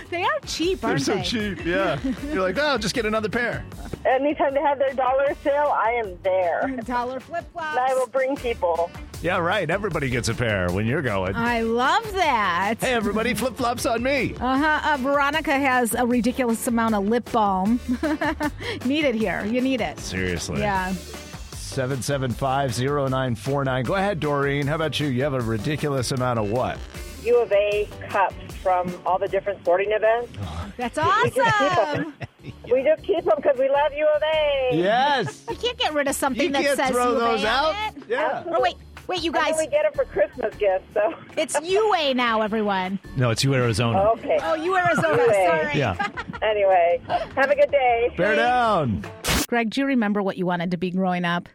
they 0.10 0.22
are 0.22 0.38
cheap, 0.46 0.84
aren't 0.84 1.04
They're 1.04 1.14
aren't 1.16 1.26
so 1.26 1.38
they? 1.38 1.54
cheap. 1.54 1.64
Yeah. 1.64 1.98
You're 2.32 2.42
like, 2.42 2.56
oh, 2.58 2.78
just 2.78 2.94
get 2.94 3.06
another 3.06 3.28
pair. 3.28 3.64
Anytime 4.06 4.54
they 4.54 4.60
have 4.60 4.78
their 4.78 4.92
dollar 4.92 5.34
sale, 5.42 5.72
I 5.74 5.90
am 5.92 6.18
there. 6.22 6.76
Dollar 6.84 7.18
flip 7.20 7.46
And 7.54 7.78
I 7.78 7.94
will 7.94 8.06
bring 8.08 8.36
people. 8.36 8.90
Yeah, 9.22 9.38
right. 9.38 9.70
Everybody 9.70 10.10
gets 10.10 10.28
a 10.28 10.34
pair 10.34 10.70
when 10.70 10.84
you're 10.84 11.00
going. 11.00 11.34
I 11.34 11.62
love 11.62 12.12
that. 12.12 12.74
Hey, 12.80 12.92
everybody, 12.92 13.32
flip 13.32 13.56
flops 13.56 13.86
on 13.86 14.02
me. 14.02 14.34
Uh-huh. 14.38 14.80
Uh, 14.84 14.98
Veronica 14.98 15.52
has 15.52 15.94
a 15.94 16.04
ridiculous 16.04 16.66
amount 16.66 16.94
of 16.94 17.06
lip 17.08 17.30
balm. 17.32 17.80
need 18.84 19.06
it 19.06 19.14
here. 19.14 19.42
You 19.46 19.62
need 19.62 19.80
it. 19.80 19.98
Seriously. 19.98 20.60
Yeah. 20.60 20.92
775-0949. 20.92 23.84
Go 23.84 23.94
ahead, 23.94 24.20
Doreen. 24.20 24.66
How 24.66 24.74
about 24.76 25.00
you? 25.00 25.06
You 25.08 25.22
have 25.22 25.32
a 25.34 25.40
ridiculous 25.40 26.12
amount 26.12 26.38
of 26.38 26.50
what? 26.50 26.78
U 27.24 27.40
of 27.40 27.50
A 27.52 27.88
cups 28.08 28.34
from 28.62 28.92
all 29.06 29.18
the 29.18 29.28
different 29.28 29.60
sporting 29.60 29.90
events. 29.92 30.32
That's 30.76 30.98
awesome. 30.98 32.14
We 32.70 32.82
just 32.82 33.02
keep 33.04 33.24
them 33.24 33.34
because 33.36 33.58
we 33.58 33.68
love 33.68 33.92
U 33.96 34.06
of 34.14 34.22
A. 34.22 34.70
Yes. 34.72 35.44
you 35.50 35.56
can't 35.56 35.78
get 35.78 35.94
rid 35.94 36.08
of 36.08 36.14
something 36.16 36.46
You 36.46 36.52
that 36.52 36.62
can't 36.62 36.76
says 36.78 36.90
throw 36.90 37.12
UA 37.12 37.18
those 37.18 37.40
on 37.40 37.46
out. 37.46 37.74
it. 37.96 38.02
Yeah. 38.08 38.44
Oh, 38.46 38.60
wait. 38.60 38.74
Wait, 39.06 39.22
you 39.22 39.32
And 39.32 39.36
then 39.36 39.52
guys. 39.52 39.58
we 39.58 39.66
get 39.66 39.82
them 39.82 39.92
for 39.94 40.04
Christmas 40.06 40.54
gifts. 40.56 40.84
So 40.94 41.14
It's 41.36 41.60
UA 41.60 42.14
now, 42.14 42.40
everyone. 42.40 42.98
No, 43.16 43.30
it's 43.30 43.44
you, 43.44 43.52
Arizona. 43.54 43.98
okay. 44.12 44.38
Oh, 44.42 44.54
you 44.54 44.74
Arizona. 44.76 45.16
UA. 45.16 45.26
Sorry. 45.46 45.78
Yeah. 45.78 46.08
Anyway, 46.40 47.00
have 47.08 47.50
a 47.50 47.54
good 47.54 47.70
day. 47.70 48.10
Bear 48.16 48.34
down. 48.36 49.04
Greg, 49.46 49.68
do 49.70 49.82
you 49.82 49.86
remember 49.88 50.22
what 50.22 50.38
you 50.38 50.46
wanted 50.46 50.70
to 50.70 50.78
be 50.78 50.90
growing 50.90 51.26
up? 51.26 51.50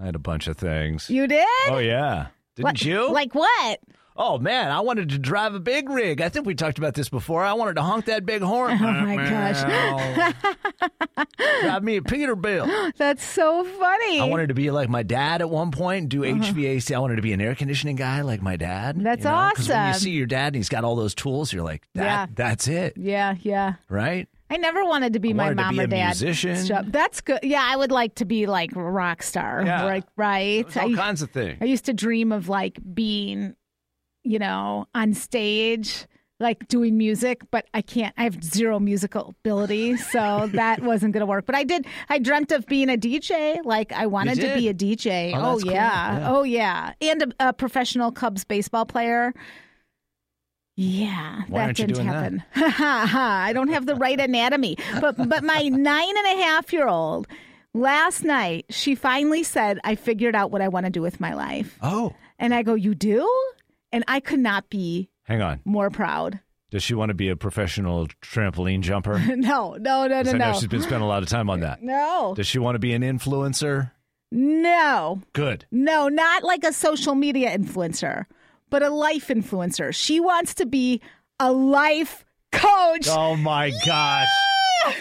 I 0.00 0.04
had 0.06 0.14
a 0.14 0.20
bunch 0.20 0.46
of 0.46 0.56
things. 0.56 1.10
You 1.10 1.26
did? 1.26 1.44
Oh, 1.68 1.78
yeah. 1.78 2.28
Didn't 2.54 2.64
What- 2.64 2.84
you? 2.84 3.10
Like 3.12 3.34
what? 3.34 3.80
Oh 4.16 4.38
man, 4.38 4.70
I 4.70 4.80
wanted 4.80 5.08
to 5.10 5.18
drive 5.18 5.54
a 5.54 5.60
big 5.60 5.88
rig. 5.88 6.20
I 6.20 6.28
think 6.28 6.46
we 6.46 6.54
talked 6.54 6.76
about 6.78 6.94
this 6.94 7.08
before. 7.08 7.42
I 7.42 7.54
wanted 7.54 7.76
to 7.76 7.82
honk 7.82 8.04
that 8.06 8.26
big 8.26 8.42
horn. 8.42 8.72
Oh, 8.72 8.76
my 9.06 9.16
gosh. 9.16 10.32
Drive 11.62 11.82
me 11.82 11.96
a 11.96 12.00
Peterbilt. 12.02 12.92
That's 12.96 13.24
so 13.24 13.64
funny. 13.64 14.20
I 14.20 14.24
wanted 14.24 14.48
to 14.48 14.54
be 14.54 14.70
like 14.70 14.88
my 14.88 15.02
dad 15.02 15.40
at 15.40 15.48
one 15.50 15.70
point 15.70 16.08
do 16.08 16.20
HVAC. 16.20 16.94
I 16.94 16.98
wanted 16.98 17.16
to 17.16 17.22
be 17.22 17.32
an 17.32 17.40
air 17.40 17.54
conditioning 17.54 17.96
guy 17.96 18.20
like 18.22 18.42
my 18.42 18.56
dad. 18.56 18.96
Uh-huh. 18.96 19.04
That's 19.04 19.24
you 19.24 19.30
know? 19.30 19.50
'Cause 19.54 19.68
When 19.68 19.88
you 19.88 19.94
see 19.94 20.10
your 20.10 20.26
dad 20.26 20.48
and 20.48 20.56
he's 20.56 20.68
got 20.68 20.84
all 20.84 20.96
those 20.96 21.14
tools, 21.14 21.52
you're 21.52 21.62
like, 21.64 21.86
that, 21.94 22.04
Yeah. 22.04 22.26
that's 22.34 22.68
it, 22.68 22.94
yeah, 22.96 23.36
yeah. 23.40 23.74
right? 23.88 24.28
I 24.50 24.56
never 24.58 24.84
wanted 24.84 25.14
to 25.14 25.18
be 25.18 25.30
I 25.30 25.32
my 25.32 25.54
mom 25.54 25.74
be 25.74 25.80
or 25.80 25.84
a 25.84 25.86
dad. 25.86 26.06
musician. 26.20 26.58
That's 26.90 27.22
good. 27.22 27.40
Yeah, 27.42 27.62
I 27.66 27.74
would 27.76 27.90
like 27.90 28.16
to 28.16 28.26
be 28.26 28.44
like 28.46 28.76
a 28.76 28.82
rock 28.82 29.22
star. 29.22 29.62
Yeah. 29.64 29.86
Right. 29.88 30.04
Right. 30.16 30.76
All 30.76 30.92
I, 30.92 30.94
kinds 30.94 31.22
of 31.22 31.30
things. 31.30 31.56
I 31.62 31.64
used 31.64 31.86
to 31.86 31.94
dream 31.94 32.32
of 32.32 32.50
like 32.50 32.78
being, 32.94 33.54
you 34.24 34.38
know, 34.38 34.86
on 34.94 35.14
stage, 35.14 36.06
like 36.40 36.66
doing 36.68 36.98
music, 36.98 37.42
but 37.52 37.66
I 37.72 37.82
can't. 37.82 38.12
I 38.18 38.24
have 38.24 38.42
zero 38.42 38.80
musical 38.80 39.34
ability, 39.40 39.96
so 39.96 40.48
that 40.54 40.82
wasn't 40.82 41.12
going 41.14 41.20
to 41.20 41.26
work. 41.26 41.46
But 41.46 41.54
I 41.54 41.62
did. 41.64 41.86
I 42.08 42.18
dreamt 42.18 42.50
of 42.52 42.66
being 42.66 42.88
a 42.90 42.96
DJ. 42.96 43.58
Like 43.64 43.92
I 43.92 44.06
wanted 44.06 44.40
to 44.40 44.54
be 44.56 44.68
a 44.68 44.74
DJ. 44.74 45.32
Oh, 45.34 45.38
Oh, 45.38 45.40
that's 45.52 45.62
oh, 45.62 45.64
cool. 45.66 45.72
yeah. 45.72 46.18
Yeah. 46.18 46.32
Oh 46.32 46.42
yeah, 46.42 46.92
and 47.00 47.22
a, 47.38 47.48
a 47.48 47.52
professional 47.52 48.10
Cubs 48.12 48.44
baseball 48.44 48.86
player. 48.86 49.32
Yeah, 50.74 51.42
Why 51.48 51.66
that 51.66 51.76
didn't 51.76 51.96
that? 51.96 52.04
happen. 52.06 52.42
Ha 52.54 52.68
ha 52.70 53.06
ha! 53.06 53.42
I 53.46 53.52
don't 53.52 53.68
have 53.68 53.84
the 53.86 53.94
right 53.94 54.18
anatomy. 54.18 54.78
But 55.00 55.16
but 55.28 55.44
my 55.44 55.62
nine 55.68 56.16
and 56.16 56.26
a 56.38 56.42
half 56.42 56.72
year 56.72 56.88
old 56.88 57.26
last 57.74 58.24
night 58.24 58.64
she 58.70 58.94
finally 58.94 59.42
said, 59.42 59.78
"I 59.84 59.94
figured 59.96 60.34
out 60.34 60.50
what 60.50 60.62
I 60.62 60.68
want 60.68 60.86
to 60.86 60.90
do 60.90 61.02
with 61.02 61.20
my 61.20 61.34
life." 61.34 61.78
Oh, 61.82 62.14
And 62.38 62.54
I 62.54 62.62
go, 62.62 62.72
"You 62.74 62.94
do?" 62.94 63.28
And 63.92 64.04
I 64.08 64.20
could 64.20 64.40
not 64.40 64.70
be 64.70 65.10
hang 65.24 65.42
on. 65.42 65.60
more 65.64 65.90
proud. 65.90 66.40
Does 66.70 66.82
she 66.82 66.94
want 66.94 67.10
to 67.10 67.14
be 67.14 67.28
a 67.28 67.36
professional 67.36 68.06
trampoline 68.22 68.80
jumper? 68.80 69.18
No, 69.36 69.76
no, 69.78 70.06
no, 70.06 70.06
no, 70.06 70.18
I 70.18 70.22
know 70.22 70.32
no, 70.32 70.52
she's 70.54 70.66
been 70.68 70.80
spending 70.80 71.02
a 71.02 71.06
lot 71.08 71.22
of 71.22 71.28
time 71.28 71.50
on 71.50 71.60
that. 71.60 71.82
no, 71.82 72.32
Does 72.34 72.46
she 72.46 72.58
want 72.58 72.76
to 72.76 72.78
be 72.78 72.94
an 72.94 73.02
influencer? 73.02 73.90
no, 74.30 75.20
Good. 75.34 75.66
no, 75.70 76.08
not 76.08 76.42
like 76.42 76.64
a 76.64 76.72
social 76.72 77.14
media 77.14 77.56
influencer, 77.56 78.24
but 78.70 78.82
a 78.82 78.88
life 78.88 79.28
influencer. 79.28 79.94
She 79.94 80.18
wants 80.20 80.54
to 80.54 80.64
be 80.64 81.02
a 81.38 81.52
life 81.52 82.24
coach. 82.52 83.06
Oh 83.08 83.36
my 83.36 83.70
gosh. 83.84 84.28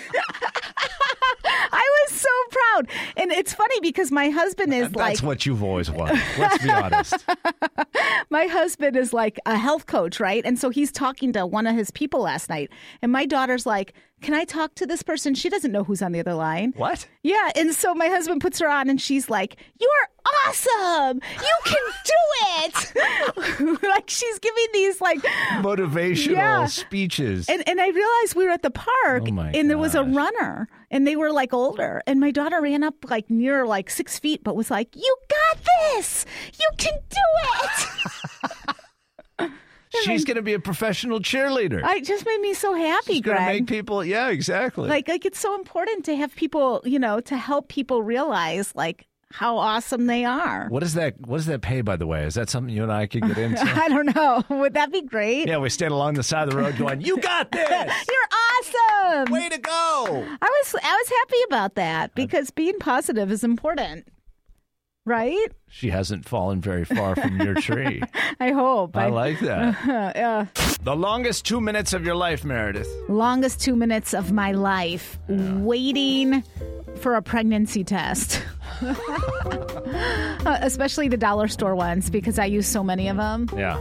down. 1.71 2.87
And 3.17 3.31
it's 3.31 3.53
funny 3.53 3.79
because 3.81 4.11
my 4.11 4.29
husband 4.29 4.73
is 4.73 4.93
like 4.95 5.11
That's 5.13 5.23
what 5.23 5.45
you've 5.45 5.63
always 5.63 5.89
wanted. 5.89 6.21
Let's 6.37 6.63
be 6.63 6.69
honest. 6.69 7.25
my 8.29 8.45
husband 8.45 8.95
is 8.95 9.13
like 9.13 9.39
a 9.45 9.57
health 9.57 9.85
coach, 9.85 10.19
right? 10.19 10.43
And 10.45 10.57
so 10.59 10.69
he's 10.69 10.91
talking 10.91 11.33
to 11.33 11.45
one 11.45 11.67
of 11.67 11.75
his 11.75 11.91
people 11.91 12.21
last 12.21 12.49
night. 12.49 12.69
And 13.01 13.11
my 13.11 13.25
daughter's 13.25 13.65
like, 13.65 13.93
Can 14.21 14.33
I 14.33 14.43
talk 14.45 14.75
to 14.75 14.85
this 14.85 15.01
person? 15.03 15.33
She 15.35 15.49
doesn't 15.49 15.71
know 15.71 15.83
who's 15.83 16.01
on 16.01 16.11
the 16.11 16.19
other 16.19 16.33
line. 16.33 16.73
What? 16.75 17.07
Yeah. 17.23 17.51
And 17.55 17.73
so 17.73 17.93
my 17.93 18.07
husband 18.07 18.41
puts 18.41 18.59
her 18.59 18.69
on 18.69 18.89
and 18.89 19.01
she's 19.01 19.29
like, 19.29 19.57
You're 19.79 19.89
awesome. 20.47 21.21
You 21.39 21.57
can 21.65 21.83
do 22.05 22.13
it. 22.63 23.81
like 23.83 24.09
she's 24.09 24.39
giving 24.39 24.65
these 24.73 25.01
like 25.01 25.19
Motivational 25.61 26.31
Yeah. 26.31 26.65
speeches. 26.65 27.47
and 27.49 27.67
and 27.67 27.79
I 27.81 27.87
realized 27.89 28.35
we 28.35 28.45
were 28.45 28.51
at 28.51 28.61
the 28.63 28.71
park 28.71 29.23
Oh, 29.27 29.39
and 29.53 29.69
there 29.69 29.77
was 29.77 29.95
a 29.95 30.03
runner 30.03 30.67
and 30.91 31.07
they 31.07 31.15
were 31.15 31.31
like 31.31 31.53
older 31.53 32.03
and 32.05 32.19
my 32.19 32.29
daughter 32.29 32.61
ran 32.61 32.83
up 32.83 33.09
like 33.09 33.29
near 33.31 33.65
like 33.65 33.89
six 33.89 34.19
feet 34.19 34.43
but 34.43 34.55
was 34.55 34.69
like, 34.69 34.95
You 34.95 35.15
got 35.29 35.57
this. 35.93 36.25
You 36.59 36.67
can 36.77 36.93
do 37.09 37.17
it. 39.39 39.51
She's 40.03 40.23
going 40.23 40.37
to 40.37 40.41
be 40.41 40.53
a 40.53 40.59
professional 40.59 41.19
cheerleader. 41.19 41.83
I 41.83 41.97
it 41.97 42.05
just 42.05 42.25
made 42.25 42.39
me 42.39 42.53
so 42.53 42.73
happy, 42.73 43.13
She's 43.15 43.21
going 43.21 43.37
to 43.37 43.43
Greg. 43.43 43.61
make 43.61 43.67
people, 43.67 44.05
yeah, 44.05 44.29
exactly. 44.29 44.87
like 44.87 45.07
like 45.07 45.25
it's 45.25 45.39
so 45.39 45.53
important 45.55 46.05
to 46.05 46.15
have 46.15 46.33
people, 46.35 46.81
you 46.85 46.97
know, 46.99 47.19
to 47.21 47.35
help 47.35 47.67
people 47.67 48.01
realize 48.03 48.73
like 48.75 49.07
how 49.33 49.57
awesome 49.57 50.05
they 50.07 50.25
are. 50.25 50.67
what 50.69 50.83
is 50.83 50.93
that? 50.95 51.15
What 51.21 51.37
does 51.37 51.45
that 51.47 51.61
pay, 51.61 51.81
by 51.81 51.95
the 51.95 52.07
way? 52.07 52.25
Is 52.25 52.35
that 52.35 52.49
something 52.49 52.73
you 52.73 52.83
and 52.83 52.91
I 52.91 53.07
could 53.07 53.23
get 53.27 53.37
into? 53.45 53.61
I 53.63 53.89
don't 53.89 54.15
know. 54.15 54.43
Would 54.49 54.73
that 54.75 54.91
be 54.91 55.01
great? 55.01 55.47
yeah, 55.47 55.57
we 55.57 55.69
stand 55.69 55.91
along 55.93 56.13
the 56.15 56.23
side 56.23 56.47
of 56.47 56.53
the 56.53 56.59
road 56.61 56.77
going, 56.77 57.01
You 57.01 57.17
got 57.17 57.51
this! 57.51 57.69
You're 57.69 59.19
awesome. 59.23 59.33
Way 59.33 59.49
to 59.49 59.57
go! 59.57 59.71
I 60.41 60.45
was 60.45 60.75
I 60.83 60.95
was 60.95 61.09
happy 61.09 61.43
about 61.47 61.75
that 61.75 62.13
because 62.15 62.51
being 62.51 62.77
positive 62.79 63.31
is 63.31 63.43
important. 63.43 64.07
Right? 65.03 65.47
She 65.67 65.89
hasn't 65.89 66.25
fallen 66.29 66.61
very 66.61 66.85
far 66.85 67.15
from 67.15 67.41
your 67.41 67.55
tree. 67.55 68.03
I 68.39 68.51
hope. 68.51 68.95
I 68.95 69.07
like 69.07 69.39
that. 69.39 69.75
yeah. 70.15 70.45
The 70.83 70.95
longest 70.95 71.43
two 71.43 71.59
minutes 71.59 71.93
of 71.93 72.05
your 72.05 72.13
life, 72.13 72.43
Meredith. 72.45 72.87
Longest 73.09 73.59
two 73.61 73.75
minutes 73.75 74.13
of 74.13 74.31
my 74.31 74.51
life 74.51 75.17
waiting 75.27 76.43
for 76.97 77.15
a 77.15 77.21
pregnancy 77.21 77.83
test. 77.83 78.41
Uh, 80.43 80.57
Especially 80.61 81.07
the 81.07 81.17
dollar 81.17 81.47
store 81.47 81.75
ones 81.75 82.09
because 82.09 82.39
I 82.39 82.45
use 82.45 82.65
so 82.65 82.83
many 82.83 83.07
of 83.09 83.17
them 83.17 83.47
Yeah. 83.55 83.79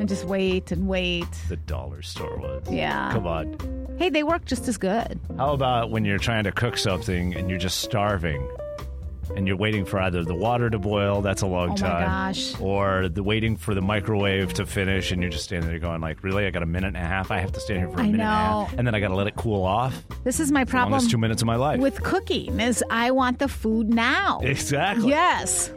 and 0.00 0.08
just 0.08 0.24
wait 0.24 0.72
and 0.72 0.88
wait. 0.88 1.28
The 1.48 1.56
dollar 1.56 2.02
store 2.02 2.36
ones. 2.38 2.68
Yeah. 2.68 3.12
Come 3.12 3.26
on. 3.28 3.94
Hey, 3.98 4.10
they 4.10 4.24
work 4.24 4.44
just 4.44 4.66
as 4.66 4.78
good. 4.78 5.20
How 5.36 5.52
about 5.52 5.90
when 5.90 6.04
you're 6.04 6.18
trying 6.18 6.42
to 6.44 6.50
cook 6.52 6.76
something 6.76 7.36
and 7.36 7.48
you're 7.48 7.58
just 7.60 7.78
starving 7.82 8.44
and 9.36 9.46
you're 9.46 9.56
waiting 9.56 9.84
for 9.84 10.00
either 10.00 10.24
the 10.24 10.34
water 10.34 10.68
to 10.70 10.78
boil, 10.78 11.22
that's 11.22 11.42
a 11.42 11.46
long 11.46 11.68
Oh 11.68 11.72
my 11.72 11.76
time. 11.76 12.02
gosh. 12.32 12.60
Or 12.60 13.08
the 13.08 13.22
waiting 13.22 13.56
for 13.56 13.74
the 13.74 13.80
microwave 13.82 14.52
to 14.54 14.66
finish 14.66 15.12
and 15.12 15.22
you're 15.22 15.30
just 15.30 15.44
standing 15.44 15.68
there 15.70 15.78
going 15.78 16.00
like, 16.00 16.22
Really? 16.22 16.46
I 16.46 16.50
got 16.50 16.62
a 16.62 16.66
minute 16.66 16.88
and 16.88 16.96
a 16.96 17.00
half? 17.00 17.30
I 17.30 17.38
have 17.38 17.52
to 17.52 17.60
stand 17.60 17.78
here 17.80 17.88
for 17.88 17.96
a 17.96 18.00
I 18.00 18.06
minute 18.06 18.14
and 18.14 18.22
a 18.22 18.24
half. 18.26 18.72
And 18.78 18.86
then 18.86 18.94
I 18.94 19.00
gotta 19.00 19.14
let 19.14 19.26
it 19.26 19.36
cool 19.36 19.62
off. 19.64 20.02
This 20.24 20.40
is 20.40 20.50
my 20.52 20.64
problem 20.64 20.92
Longest 20.92 21.10
two 21.10 21.18
minutes 21.18 21.42
of 21.42 21.46
my 21.46 21.56
life. 21.56 21.80
with 21.80 22.02
cooking 22.02 22.58
is 22.60 22.82
I 22.90 23.10
want 23.12 23.38
the 23.38 23.48
food 23.48 23.88
now. 23.88 24.40
Exactly. 24.42 25.08
Yes. 25.08 25.70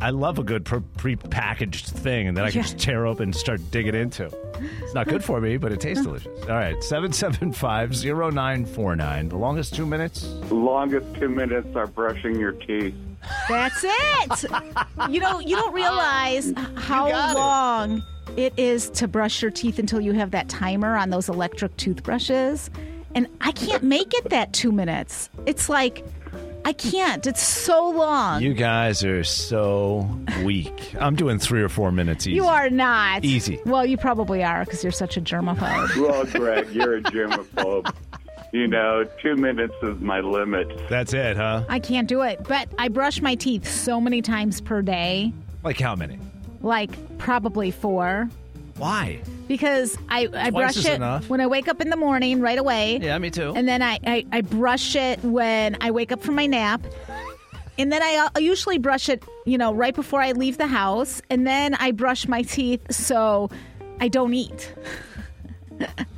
I 0.00 0.10
love 0.10 0.38
a 0.38 0.44
good 0.44 0.64
pre 0.96 1.16
packaged 1.16 1.86
thing 1.88 2.28
and 2.28 2.36
then 2.36 2.44
I 2.44 2.50
can 2.50 2.58
Yeah. 2.58 2.62
just 2.62 2.78
tear 2.78 3.06
open 3.06 3.24
and 3.24 3.34
start 3.36 3.60
digging 3.70 3.94
into. 3.94 4.30
It's 4.82 4.94
not 4.94 5.08
good 5.08 5.22
for 5.24 5.40
me, 5.40 5.56
but 5.56 5.72
it 5.72 5.80
tastes 5.80 6.04
delicious. 6.04 6.28
All 6.42 6.56
right, 6.56 6.82
775 6.82 7.92
0949. 7.94 9.28
The 9.28 9.36
longest 9.36 9.74
two 9.74 9.86
minutes? 9.86 10.24
longest 10.50 11.06
two 11.16 11.28
minutes 11.28 11.74
are 11.76 11.86
brushing 11.86 12.38
your 12.38 12.52
teeth. 12.52 12.93
That's 13.48 13.84
it. 13.84 14.50
you 15.10 15.20
don't 15.20 15.46
you 15.46 15.56
don't 15.56 15.74
realize 15.74 16.52
how 16.76 17.10
got 17.10 17.30
it. 17.30 17.38
long 17.38 18.02
it 18.36 18.52
is 18.56 18.90
to 18.90 19.06
brush 19.06 19.42
your 19.42 19.50
teeth 19.50 19.78
until 19.78 20.00
you 20.00 20.12
have 20.12 20.30
that 20.32 20.48
timer 20.48 20.96
on 20.96 21.10
those 21.10 21.28
electric 21.28 21.76
toothbrushes. 21.76 22.70
And 23.14 23.28
I 23.40 23.52
can't 23.52 23.84
make 23.84 24.12
it 24.12 24.30
that 24.30 24.52
2 24.52 24.72
minutes. 24.72 25.30
It's 25.46 25.68
like 25.68 26.04
I 26.66 26.72
can't. 26.72 27.26
It's 27.26 27.42
so 27.42 27.90
long. 27.90 28.42
You 28.42 28.54
guys 28.54 29.04
are 29.04 29.22
so 29.22 30.08
weak. 30.42 30.94
I'm 30.98 31.14
doing 31.14 31.38
three 31.38 31.60
or 31.62 31.68
four 31.68 31.92
minutes 31.92 32.26
easy. 32.26 32.36
You 32.36 32.46
are 32.46 32.70
not. 32.70 33.22
Easy. 33.22 33.60
Well, 33.66 33.84
you 33.84 33.98
probably 33.98 34.42
are 34.42 34.64
because 34.64 34.82
you're 34.82 34.90
such 34.90 35.18
a 35.18 35.20
germaphobe. 35.20 35.94
Well, 36.00 36.24
Greg, 36.24 36.70
you're 36.70 36.96
a 36.96 37.02
germaphobe. 37.02 37.94
You 38.54 38.68
know, 38.68 39.04
two 39.20 39.34
minutes 39.34 39.74
is 39.82 39.98
my 40.00 40.20
limit. 40.20 40.88
That's 40.88 41.12
it, 41.12 41.36
huh? 41.36 41.64
I 41.68 41.80
can't 41.80 42.06
do 42.06 42.22
it. 42.22 42.38
But 42.46 42.68
I 42.78 42.86
brush 42.86 43.20
my 43.20 43.34
teeth 43.34 43.68
so 43.68 44.00
many 44.00 44.22
times 44.22 44.60
per 44.60 44.80
day, 44.80 45.32
Like 45.64 45.80
how 45.80 45.96
many? 45.96 46.20
like 46.60 46.92
probably 47.18 47.72
four. 47.72 48.28
Why? 48.76 49.20
Because 49.48 49.98
I, 50.08 50.28
I 50.32 50.50
Twice 50.50 50.52
brush 50.52 50.76
is 50.76 50.86
it 50.86 50.94
enough. 50.94 51.28
when 51.28 51.40
I 51.40 51.48
wake 51.48 51.66
up 51.66 51.80
in 51.80 51.90
the 51.90 51.96
morning 51.96 52.40
right 52.40 52.56
away. 52.58 53.00
Yeah, 53.02 53.18
me 53.18 53.30
too. 53.32 53.52
And 53.56 53.66
then 53.66 53.82
I, 53.82 53.98
I, 54.06 54.24
I 54.30 54.40
brush 54.42 54.94
it 54.94 55.20
when 55.24 55.76
I 55.80 55.90
wake 55.90 56.12
up 56.12 56.22
from 56.22 56.36
my 56.36 56.46
nap. 56.46 56.80
And 57.76 57.90
then 57.90 58.04
I, 58.04 58.24
uh, 58.24 58.28
I 58.36 58.38
usually 58.38 58.78
brush 58.78 59.08
it, 59.08 59.24
you 59.46 59.58
know, 59.58 59.74
right 59.74 59.96
before 59.96 60.20
I 60.22 60.30
leave 60.30 60.58
the 60.58 60.68
house. 60.68 61.20
And 61.28 61.44
then 61.44 61.74
I 61.74 61.90
brush 61.90 62.28
my 62.28 62.42
teeth 62.42 62.82
so 62.92 63.50
I 64.00 64.06
don't 64.06 64.32
eat. 64.32 64.72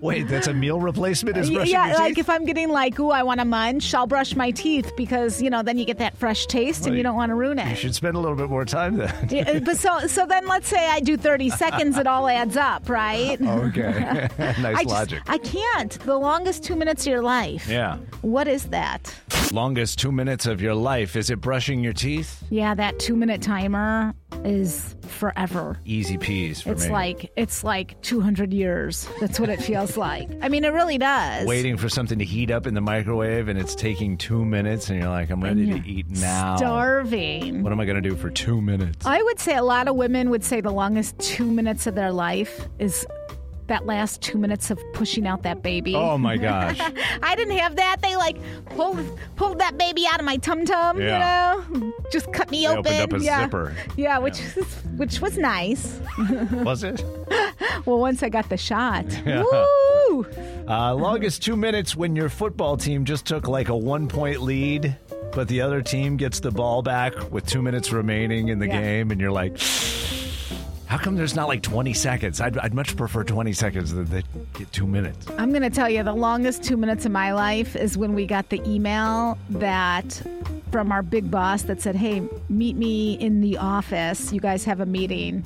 Wait, 0.00 0.28
that's 0.28 0.46
a 0.46 0.54
meal 0.54 0.80
replacement? 0.80 1.36
Is 1.36 1.50
brushing 1.50 1.72
yeah, 1.72 1.94
like 1.94 2.18
if 2.18 2.30
I'm 2.30 2.44
getting 2.44 2.68
like, 2.70 2.98
ooh, 3.00 3.10
I 3.10 3.22
want 3.22 3.40
to 3.40 3.44
munch, 3.44 3.92
I'll 3.94 4.06
brush 4.06 4.36
my 4.36 4.50
teeth 4.50 4.92
because, 4.96 5.42
you 5.42 5.50
know, 5.50 5.62
then 5.62 5.78
you 5.78 5.84
get 5.84 5.98
that 5.98 6.16
fresh 6.16 6.46
taste 6.46 6.80
and 6.80 6.90
Well, 6.90 6.96
you 6.96 7.02
don't 7.02 7.16
want 7.16 7.30
to 7.30 7.34
ruin 7.34 7.58
it. 7.58 7.68
You 7.70 7.76
should 7.76 7.94
spend 7.94 8.16
a 8.16 8.20
little 8.20 8.36
bit 8.36 8.48
more 8.48 8.64
time 8.64 8.96
then. 8.96 9.28
Yeah, 9.30 9.50
uh, 9.50 9.60
but 9.60 9.76
so 9.76 10.06
so 10.06 10.26
then 10.26 10.46
let's 10.46 10.68
say 10.68 10.88
I 10.88 11.00
do 11.00 11.16
30 11.16 11.50
seconds, 11.50 11.98
it 11.98 12.06
all 12.06 12.28
adds 12.28 12.56
up, 12.56 12.88
right? 12.88 13.40
okay. 13.40 14.28
nice 14.38 14.58
I 14.64 14.82
just, 14.84 14.94
logic. 14.94 15.22
I 15.26 15.38
can't. 15.38 15.92
The 16.00 16.16
longest 16.16 16.64
two 16.64 16.76
minutes 16.76 17.06
of 17.06 17.10
your 17.10 17.22
life. 17.22 17.68
yeah. 17.68 17.98
What 18.22 18.48
is 18.48 18.64
that? 18.66 19.14
Longest 19.52 19.98
two 19.98 20.12
minutes 20.12 20.46
of 20.46 20.60
your 20.60 20.74
life. 20.74 21.16
Is 21.16 21.30
it 21.30 21.40
brushing 21.40 21.82
your 21.82 21.92
teeth? 21.92 22.42
Yeah, 22.50 22.74
that 22.74 22.98
two 22.98 23.16
minute 23.16 23.42
timer 23.42 24.14
is 24.44 24.94
forever. 25.02 25.78
Easy 25.84 26.16
peas 26.18 26.60
for 26.62 26.70
It's 26.72 26.84
me. 26.84 26.90
like 26.92 27.32
it's 27.36 27.64
like 27.64 28.00
200 28.02 28.52
years. 28.52 29.08
That's 29.20 29.40
what 29.40 29.48
it 29.48 29.60
feels 29.60 29.96
like. 29.96 30.28
I 30.42 30.48
mean, 30.48 30.64
it 30.64 30.72
really 30.72 30.98
does. 30.98 31.46
Waiting 31.46 31.76
for 31.76 31.88
something 31.88 32.18
to 32.18 32.24
heat 32.24 32.50
up 32.50 32.66
in 32.66 32.74
the 32.74 32.80
microwave 32.80 33.48
and 33.48 33.58
it's 33.58 33.74
taking 33.74 34.16
two 34.16 34.44
minutes 34.44 34.90
and 34.90 35.00
you're 35.00 35.08
like, 35.10 35.30
I'm 35.30 35.42
ready 35.42 35.66
to 35.66 35.88
eat 35.88 36.08
now. 36.10 36.56
Starving. 36.56 37.62
What 37.62 37.72
am 37.72 37.80
I 37.80 37.84
going 37.84 38.00
to 38.02 38.08
do 38.08 38.14
for 38.16 38.30
two 38.30 38.60
minutes? 38.60 39.04
I 39.06 39.22
would 39.22 39.40
say 39.40 39.56
a 39.56 39.62
lot 39.64 39.88
of 39.88 39.96
women 39.96 40.30
would 40.30 40.44
say 40.44 40.60
the 40.60 40.70
longest 40.72 41.18
two 41.18 41.50
minutes 41.50 41.86
of 41.86 41.94
their 41.94 42.12
life 42.12 42.68
is 42.78 43.06
that 43.68 43.86
last 43.86 44.20
two 44.20 44.36
minutes 44.38 44.70
of 44.70 44.78
pushing 44.92 45.26
out 45.26 45.42
that 45.44 45.62
baby. 45.62 45.94
Oh 45.94 46.18
my 46.18 46.36
gosh. 46.48 46.78
I 47.22 47.34
didn't 47.36 47.56
have 47.58 47.76
that. 47.76 47.96
They 48.02 48.16
like 48.16 48.36
pulled 48.66 48.98
pulled 49.36 49.58
that 49.60 49.78
baby 49.78 50.04
out 50.10 50.18
of 50.20 50.26
my 50.26 50.36
tum 50.38 50.64
tum. 50.64 51.00
Yeah. 51.00 51.54
You 51.70 51.78
know, 51.80 51.92
just 52.10 52.32
cut 52.32 52.50
me 52.50 52.62
They 52.62 52.66
open. 52.68 52.92
opened 52.94 53.14
up 53.14 53.20
a 53.20 53.24
yeah. 53.24 53.44
zipper. 53.44 53.76
Yeah, 53.96 54.18
which 54.18 54.40
was 54.56 54.66
which 54.96 55.20
was 55.20 55.38
nice. 55.38 56.00
Was 56.64 56.82
it? 56.82 57.04
Well, 57.86 57.98
once 58.00 58.22
I 58.22 58.28
got 58.28 58.48
the 58.48 58.56
shot. 58.56 59.04
Yeah. 59.28 59.42
Woo! 59.42 60.26
Uh, 60.66 60.94
longest 60.94 61.42
two 61.42 61.56
minutes 61.56 61.94
when 61.94 62.16
your 62.16 62.28
football 62.28 62.76
team 62.76 63.04
just 63.04 63.26
took 63.26 63.46
like 63.46 63.68
a 63.68 63.76
one 63.76 64.08
point 64.08 64.40
lead, 64.42 64.96
but 65.32 65.48
the 65.48 65.60
other 65.60 65.82
team 65.82 66.16
gets 66.16 66.40
the 66.40 66.50
ball 66.50 66.82
back 66.82 67.30
with 67.30 67.46
two 67.46 67.60
minutes 67.62 67.92
remaining 67.92 68.48
in 68.48 68.58
the 68.58 68.66
Yeah. 68.66 68.80
game, 68.80 69.10
and 69.10 69.20
you're 69.20 69.30
like, 69.30 69.58
how 70.88 70.96
come 70.96 71.16
there's 71.16 71.36
not 71.36 71.48
like 71.48 71.62
20 71.62 71.92
seconds? 71.92 72.40
I'd, 72.40 72.56
I'd 72.58 72.72
much 72.72 72.96
prefer 72.96 73.22
20 73.22 73.52
seconds 73.52 73.92
than 73.92 74.06
get 74.54 74.72
two 74.72 74.86
minutes. 74.86 75.26
I'm 75.36 75.50
going 75.50 75.62
to 75.62 75.70
tell 75.70 75.88
you 75.88 76.02
the 76.02 76.14
longest 76.14 76.64
two 76.64 76.78
minutes 76.78 77.04
of 77.04 77.12
my 77.12 77.32
life 77.32 77.76
is 77.76 77.98
when 77.98 78.14
we 78.14 78.26
got 78.26 78.48
the 78.48 78.66
email 78.66 79.36
that 79.50 80.22
from 80.72 80.90
our 80.90 81.02
big 81.02 81.30
boss 81.30 81.62
that 81.64 81.82
said, 81.82 81.94
Hey, 81.94 82.26
meet 82.48 82.76
me 82.76 83.14
in 83.14 83.42
the 83.42 83.58
office. 83.58 84.32
You 84.32 84.40
guys 84.40 84.64
have 84.64 84.80
a 84.80 84.86
meeting 84.86 85.44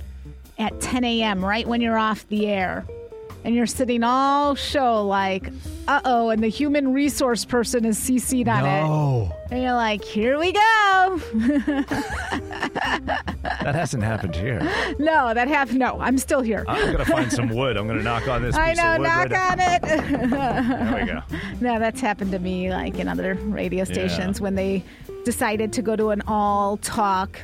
at 0.59 0.81
10 0.81 1.03
a.m., 1.03 1.45
right 1.45 1.67
when 1.67 1.81
you're 1.81 1.99
off 1.99 2.27
the 2.29 2.47
air. 2.47 2.87
And 3.45 3.55
you're 3.57 3.67
sitting 3.67 4.05
all 4.05 4.55
show 4.55 5.05
like, 5.07 5.49
uh 5.89 6.01
oh, 6.05 6.31
and 6.31 6.43
the 6.43 6.49
human 6.49 6.93
resource 6.93 7.45
person 7.45 7.85
is 7.85 7.99
CC'd 7.99 8.47
on 8.49 8.61
it. 8.65 8.83
No, 8.87 9.35
And 9.51 9.63
you're 9.63 9.73
like, 9.75 10.05
here 10.05 10.39
we 10.39 10.53
go. 10.53 11.21
that 12.53 13.75
hasn't 13.75 14.03
happened 14.03 14.35
here. 14.37 14.61
no, 14.99 15.35
that 15.35 15.49
have 15.49 15.75
no, 15.75 15.99
I'm 16.01 16.19
still 16.19 16.41
here. 16.41 16.65
I'm 16.69 16.93
gonna 16.93 17.05
find 17.05 17.33
some 17.33 17.49
wood. 17.55 17.77
I'm 17.77 17.87
gonna 17.87 18.03
knock 18.03 18.29
on 18.29 18.43
this 18.43 18.55
I 18.57 18.75
know, 18.75 18.93
of 18.95 18.99
wood. 18.99 19.05
knock 19.09 19.31
right 19.31 19.51
on 19.53 19.61
it. 19.61 20.31
now. 20.31 20.91
There 20.93 21.01
we 21.01 21.07
go. 21.13 21.23
No, 21.61 21.79
that's 21.79 22.01
happened 22.01 22.33
to 22.33 22.39
me 22.39 22.71
like 22.71 22.99
in 22.99 23.07
other 23.09 23.35
radio 23.35 23.85
stations 23.85 24.41
when 24.41 24.55
they 24.57 24.83
decided 25.25 25.73
to 25.75 25.83
go 25.83 25.95
to 25.95 26.11
an 26.11 26.23
all 26.27 26.77
talk 26.79 27.39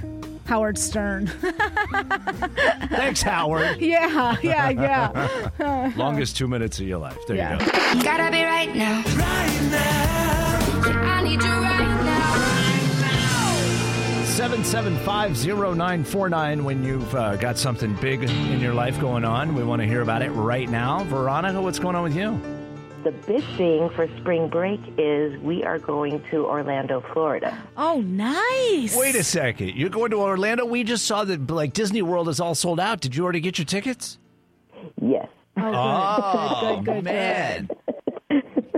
Howard 0.48 0.78
Stern. 0.78 1.26
Thanks, 2.88 3.20
Howard. 3.20 3.76
yeah, 3.82 4.34
yeah, 4.42 4.70
yeah. 4.70 5.92
Longest 5.96 6.38
two 6.38 6.48
minutes 6.48 6.80
of 6.80 6.88
your 6.88 6.96
life. 6.98 7.18
There 7.26 7.36
Yeah. 7.36 7.52
you 7.52 7.58
go. 7.70 8.02
Gotta 8.02 8.32
be 8.32 8.42
right 8.42 8.74
now. 8.74 9.02
Right 9.02 9.68
now. 9.70 10.58
I 11.02 11.22
need 11.22 11.42
you 11.42 11.50
right 11.50 12.02
now. 12.04 12.14
7750949 14.38 16.62
when 16.62 16.82
you've 16.82 17.14
uh, 17.14 17.36
got 17.36 17.58
something 17.58 17.92
big 17.96 18.22
in 18.22 18.58
your 18.60 18.72
life 18.72 18.98
going 19.00 19.24
on. 19.26 19.54
We 19.54 19.64
want 19.64 19.82
to 19.82 19.86
hear 19.88 20.00
about 20.00 20.22
it 20.22 20.30
right 20.30 20.68
now. 20.70 21.04
Veronica, 21.04 21.60
what's 21.60 21.78
going 21.78 21.94
on 21.94 22.04
with 22.04 22.16
you? 22.16 22.40
The 23.08 23.14
big 23.26 23.42
thing 23.56 23.88
for 23.96 24.06
spring 24.18 24.48
break 24.48 24.80
is 24.98 25.40
we 25.40 25.64
are 25.64 25.78
going 25.78 26.22
to 26.30 26.44
Orlando, 26.44 27.00
Florida. 27.14 27.56
Oh, 27.74 28.02
nice. 28.02 28.94
Wait 28.94 29.14
a 29.14 29.24
second. 29.24 29.76
You're 29.76 29.88
going 29.88 30.10
to 30.10 30.18
Orlando? 30.18 30.66
We 30.66 30.84
just 30.84 31.06
saw 31.06 31.24
that 31.24 31.50
like 31.50 31.72
Disney 31.72 32.02
World 32.02 32.28
is 32.28 32.38
all 32.38 32.54
sold 32.54 32.78
out. 32.78 33.00
Did 33.00 33.16
you 33.16 33.24
already 33.24 33.40
get 33.40 33.56
your 33.56 33.64
tickets? 33.64 34.18
Yes. 35.00 35.26
Oh, 35.56 35.62
Good, 35.64 35.70
oh, 35.70 36.82
good, 36.84 37.04
man. 37.04 37.70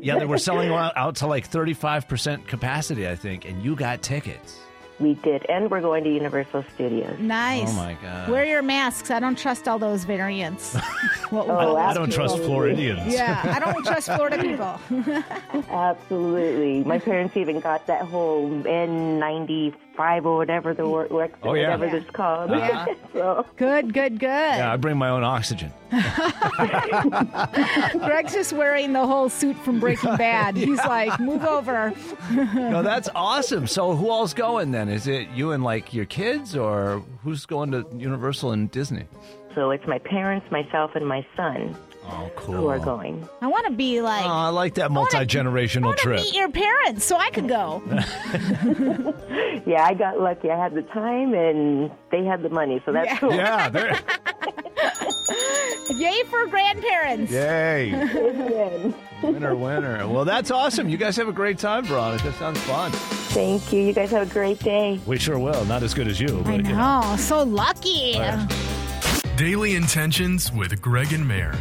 yeah, 0.00 0.16
they 0.20 0.26
were 0.26 0.38
selling 0.48 0.70
out, 0.70 0.96
out 0.96 1.16
to 1.16 1.26
like 1.26 1.50
35% 1.50 2.46
capacity, 2.46 3.08
I 3.08 3.16
think, 3.16 3.46
and 3.46 3.60
you 3.64 3.74
got 3.74 4.00
tickets. 4.00 4.60
We 5.00 5.14
did, 5.14 5.46
and 5.48 5.70
we're 5.70 5.80
going 5.80 6.04
to 6.04 6.10
Universal 6.12 6.64
Studios. 6.74 7.18
Nice. 7.18 7.70
Oh, 7.70 7.76
my 7.76 7.96
God. 8.02 8.28
Wear 8.28 8.44
your 8.44 8.60
masks. 8.60 9.10
I 9.10 9.18
don't 9.18 9.38
trust 9.38 9.66
all 9.66 9.78
those 9.78 10.04
variants. 10.04 10.76
What 11.30 11.46
Oh, 11.48 11.54
will 11.68 11.76
I 11.76 11.94
don't 11.94 12.12
trust. 12.12 12.38
Floridians. 12.38 13.12
Yeah, 13.14 13.40
I 13.44 13.60
don't 13.60 13.84
trust 13.86 14.06
Florida 14.12 14.36
people. 14.42 14.80
Absolutely. 15.70 16.82
My 16.82 16.98
parents 16.98 17.36
even 17.36 17.60
got 17.60 17.86
that 17.86 18.02
whole 18.02 18.50
N95 18.50 19.74
or 20.08 20.36
whatever 20.36 20.74
the 20.74 20.88
word, 20.88 21.08
Oh, 21.12 21.18
yeah. 21.18 21.74
whatever 21.76 21.86
Yeah. 21.86 21.94
it's 21.96 22.10
called. 22.10 22.50
Yeah. 22.50 22.86
so, 23.12 23.46
Good, 23.56 23.92
good, 23.92 24.18
good. 24.18 24.26
Yeah, 24.28 24.72
I 24.72 24.76
bring 24.76 24.96
my 24.96 25.08
own 25.10 25.22
oxygen. 25.24 25.72
Greg's 27.98 28.32
just 28.32 28.52
wearing 28.52 28.92
the 28.92 29.06
whole 29.06 29.28
suit 29.28 29.56
from 29.64 29.80
Breaking 29.80 30.16
Bad. 30.16 30.56
He's 30.56 30.78
like, 30.78 31.18
move 31.20 31.44
over. 31.44 31.92
No, 32.54 32.82
that's 32.82 33.08
awesome. 33.14 33.66
So, 33.66 33.94
who 33.96 34.10
all's 34.10 34.34
going 34.34 34.70
then? 34.70 34.88
Is 34.88 35.06
it 35.06 35.28
you 35.30 35.52
and 35.52 35.62
like 35.64 35.92
your 35.94 36.04
kids, 36.06 36.56
or 36.56 37.02
who's 37.22 37.46
going 37.46 37.70
to 37.72 37.86
Universal 37.96 38.52
and 38.52 38.70
Disney? 38.70 39.04
so 39.52 39.72
it's 39.72 39.84
my 39.88 39.98
parents, 39.98 40.48
myself, 40.52 40.92
and 40.94 41.04
my 41.06 41.26
son 41.36 41.76
Oh, 42.08 42.30
cool. 42.34 42.54
who 42.56 42.66
are 42.68 42.78
going. 42.78 43.28
I 43.40 43.46
want 43.46 43.66
to 43.66 43.72
be 43.72 44.00
like, 44.00 44.24
Oh, 44.24 44.28
I 44.28 44.48
like 44.48 44.74
that 44.74 44.86
I 44.86 44.88
multi 44.88 45.16
want 45.18 45.30
generational 45.30 45.94
to 45.94 46.02
trip. 46.02 46.20
meet 46.20 46.34
your 46.34 46.50
parents 46.50 47.04
so 47.04 47.16
I 47.16 47.30
could 47.30 47.48
go. 47.48 47.82
Yeah, 49.66 49.84
I 49.84 49.94
got 49.94 50.18
lucky. 50.20 50.50
I 50.50 50.56
had 50.60 50.74
the 50.74 50.82
time, 50.82 51.34
and 51.34 51.90
they 52.10 52.24
had 52.24 52.42
the 52.42 52.48
money, 52.48 52.80
so 52.84 52.92
that's 52.92 53.06
Yeah. 53.06 53.18
cool. 53.18 53.34
Yeah, 53.34 53.68
there. 53.70 53.98
Yay 55.96 56.22
for 56.24 56.46
grandparents. 56.46 57.30
Yay. 57.30 57.90
Good. 57.90 58.94
Winner, 59.22 59.54
winner. 59.54 60.08
Well, 60.08 60.24
that's 60.24 60.50
awesome. 60.50 60.88
You 60.88 60.96
guys 60.96 61.16
have 61.16 61.28
a 61.28 61.32
great 61.32 61.58
time, 61.58 61.84
Veronica. 61.84 62.24
That 62.24 62.34
sounds 62.36 62.58
fun. 62.62 62.90
Thank 63.32 63.72
you. 63.72 63.82
You 63.82 63.92
guys 63.92 64.10
have 64.10 64.28
a 64.28 64.32
great 64.32 64.58
day. 64.60 64.98
We 65.06 65.18
sure 65.18 65.38
will. 65.38 65.64
Not 65.66 65.82
as 65.82 65.92
good 65.94 66.08
as 66.08 66.18
you. 66.20 66.38
But, 66.44 66.48
I 66.48 66.54
you 66.56 66.62
know. 66.62 67.16
So 67.18 67.42
lucky. 67.42 68.18
Daily 69.36 69.74
Intentions 69.74 70.50
with 70.52 70.80
Greg 70.80 71.12
and 71.12 71.26
Mere. 71.28 71.54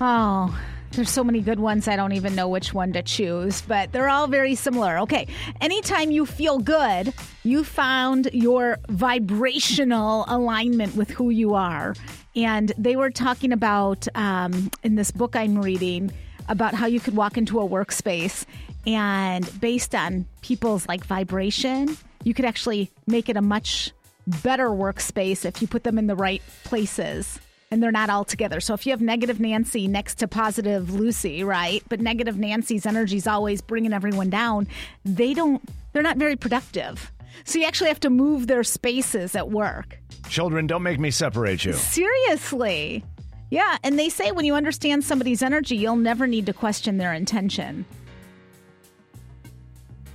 Oh, 0.00 0.58
there's 0.92 1.10
so 1.10 1.24
many 1.24 1.40
good 1.40 1.58
ones. 1.58 1.88
I 1.88 1.96
don't 1.96 2.12
even 2.12 2.34
know 2.34 2.48
which 2.48 2.74
one 2.74 2.92
to 2.92 3.02
choose, 3.02 3.62
but 3.62 3.92
they're 3.92 4.08
all 4.08 4.26
very 4.26 4.54
similar. 4.54 4.98
Okay. 5.00 5.26
Anytime 5.60 6.10
you 6.10 6.26
feel 6.26 6.58
good, 6.58 7.12
you 7.44 7.64
found 7.64 8.30
your 8.32 8.78
vibrational 8.88 10.24
alignment 10.28 10.96
with 10.96 11.10
who 11.10 11.30
you 11.30 11.54
are. 11.54 11.94
And 12.34 12.72
they 12.76 12.96
were 12.96 13.10
talking 13.10 13.52
about 13.52 14.06
um, 14.14 14.70
in 14.82 14.96
this 14.96 15.10
book 15.10 15.34
I'm 15.34 15.60
reading 15.60 16.12
about 16.48 16.74
how 16.74 16.86
you 16.86 17.00
could 17.00 17.16
walk 17.16 17.36
into 17.36 17.58
a 17.60 17.68
workspace 17.68 18.44
and 18.86 19.50
based 19.60 19.94
on 19.94 20.26
people's 20.42 20.86
like 20.86 21.04
vibration, 21.04 21.96
you 22.22 22.34
could 22.34 22.44
actually 22.44 22.90
make 23.06 23.28
it 23.28 23.36
a 23.36 23.42
much 23.42 23.92
better 24.26 24.68
workspace 24.68 25.44
if 25.44 25.60
you 25.60 25.68
put 25.68 25.84
them 25.84 25.98
in 25.98 26.06
the 26.06 26.16
right 26.16 26.42
places 26.64 27.40
and 27.76 27.82
they're 27.82 27.92
not 27.92 28.08
all 28.08 28.24
together. 28.24 28.58
So 28.58 28.72
if 28.72 28.86
you 28.86 28.92
have 28.92 29.02
negative 29.02 29.38
Nancy 29.38 29.86
next 29.86 30.14
to 30.20 30.26
positive 30.26 30.94
Lucy, 30.94 31.44
right? 31.44 31.82
But 31.90 32.00
negative 32.00 32.38
Nancy's 32.38 32.86
energy 32.86 33.18
is 33.18 33.26
always 33.26 33.60
bringing 33.60 33.92
everyone 33.92 34.30
down. 34.30 34.66
They 35.04 35.34
don't. 35.34 35.62
They're 35.92 36.02
not 36.02 36.16
very 36.16 36.36
productive. 36.36 37.12
So 37.44 37.58
you 37.58 37.66
actually 37.66 37.88
have 37.88 38.00
to 38.00 38.08
move 38.08 38.46
their 38.46 38.64
spaces 38.64 39.36
at 39.36 39.50
work. 39.50 39.98
Children, 40.30 40.66
don't 40.66 40.82
make 40.82 40.98
me 40.98 41.10
separate 41.10 41.66
you. 41.66 41.74
Seriously. 41.74 43.04
Yeah, 43.50 43.76
and 43.84 43.98
they 43.98 44.08
say 44.08 44.32
when 44.32 44.46
you 44.46 44.54
understand 44.54 45.04
somebody's 45.04 45.42
energy, 45.42 45.76
you'll 45.76 45.96
never 45.96 46.26
need 46.26 46.46
to 46.46 46.54
question 46.54 46.96
their 46.96 47.12
intention. 47.12 47.84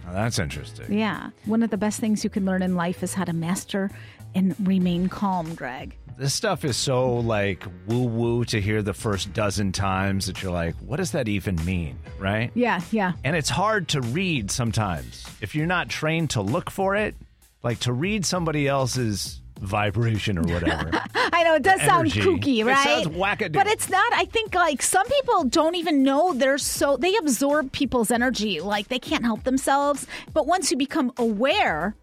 Oh, 0.08 0.14
that's 0.14 0.40
interesting. 0.40 0.98
Yeah. 0.98 1.30
One 1.46 1.62
of 1.62 1.70
the 1.70 1.78
best 1.78 2.00
things 2.00 2.24
you 2.24 2.32
can 2.32 2.44
learn 2.44 2.64
in 2.64 2.76
life 2.76 3.04
is 3.04 3.14
how 3.14 3.24
to 3.24 3.34
master 3.34 3.92
and 4.34 4.56
remain 4.68 5.10
calm, 5.10 5.54
Greg. 5.54 5.96
This 6.22 6.36
stuff 6.36 6.64
is 6.66 6.78
so 6.78 7.14
like 7.16 7.64
woo 7.88 8.04
woo 8.04 8.46
to 8.46 8.62
hear 8.62 8.84
the 8.84 8.94
first 8.94 9.34
dozen 9.34 9.72
times 9.72 10.28
that 10.28 10.44
you're 10.44 10.52
like, 10.52 10.76
what 10.76 10.98
does 10.98 11.14
that 11.14 11.28
even 11.28 11.56
mean? 11.66 11.98
Right? 12.20 12.52
Yeah, 12.54 12.80
yeah. 12.92 13.14
And 13.24 13.36
it's 13.36 13.50
hard 13.50 13.88
to 13.88 14.02
read 14.02 14.52
sometimes. 14.52 15.26
If 15.42 15.56
you're 15.56 15.66
not 15.66 15.90
trained 15.90 16.30
to 16.32 16.44
look 16.44 16.70
for 16.70 16.96
it, 16.96 17.16
like 17.64 17.80
to 17.80 17.92
read 17.92 18.24
somebody 18.24 18.68
else's 18.68 19.42
vibration 19.60 20.38
or 20.38 20.44
whatever. 20.44 20.92
I 21.16 21.42
know 21.42 21.56
it 21.56 21.64
does 21.64 21.82
sound 21.82 22.12
kooky, 22.12 22.60
It 22.60 22.66
right? 22.66 23.04
sounds 23.04 23.08
wackadoo. 23.08 23.54
But 23.54 23.66
it's 23.66 23.90
not. 23.90 24.14
I 24.14 24.26
think 24.26 24.54
like 24.54 24.84
some 24.84 25.08
people 25.08 25.46
don't 25.46 25.74
even 25.74 26.04
know 26.04 26.34
they're 26.34 26.60
so 26.60 26.98
they 26.98 27.18
absorb 27.18 27.72
people's 27.72 28.12
energy. 28.12 28.60
Like 28.62 28.90
they 28.90 29.00
can't 29.00 29.26
help 29.26 29.44
themselves. 29.44 30.06
But 30.36 30.46
once 30.46 30.70
you 30.70 30.78
become 30.78 31.14
aware 31.18 31.96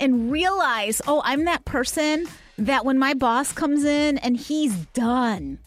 and 0.00 0.32
realize, 0.32 1.00
oh, 1.06 1.22
I'm 1.24 1.44
that 1.44 1.64
person 1.64 2.26
that 2.66 2.84
when 2.84 2.98
my 2.98 3.14
boss 3.14 3.52
comes 3.52 3.84
in 3.84 4.18
and 4.18 4.36
he's 4.36 4.74
done 4.94 5.58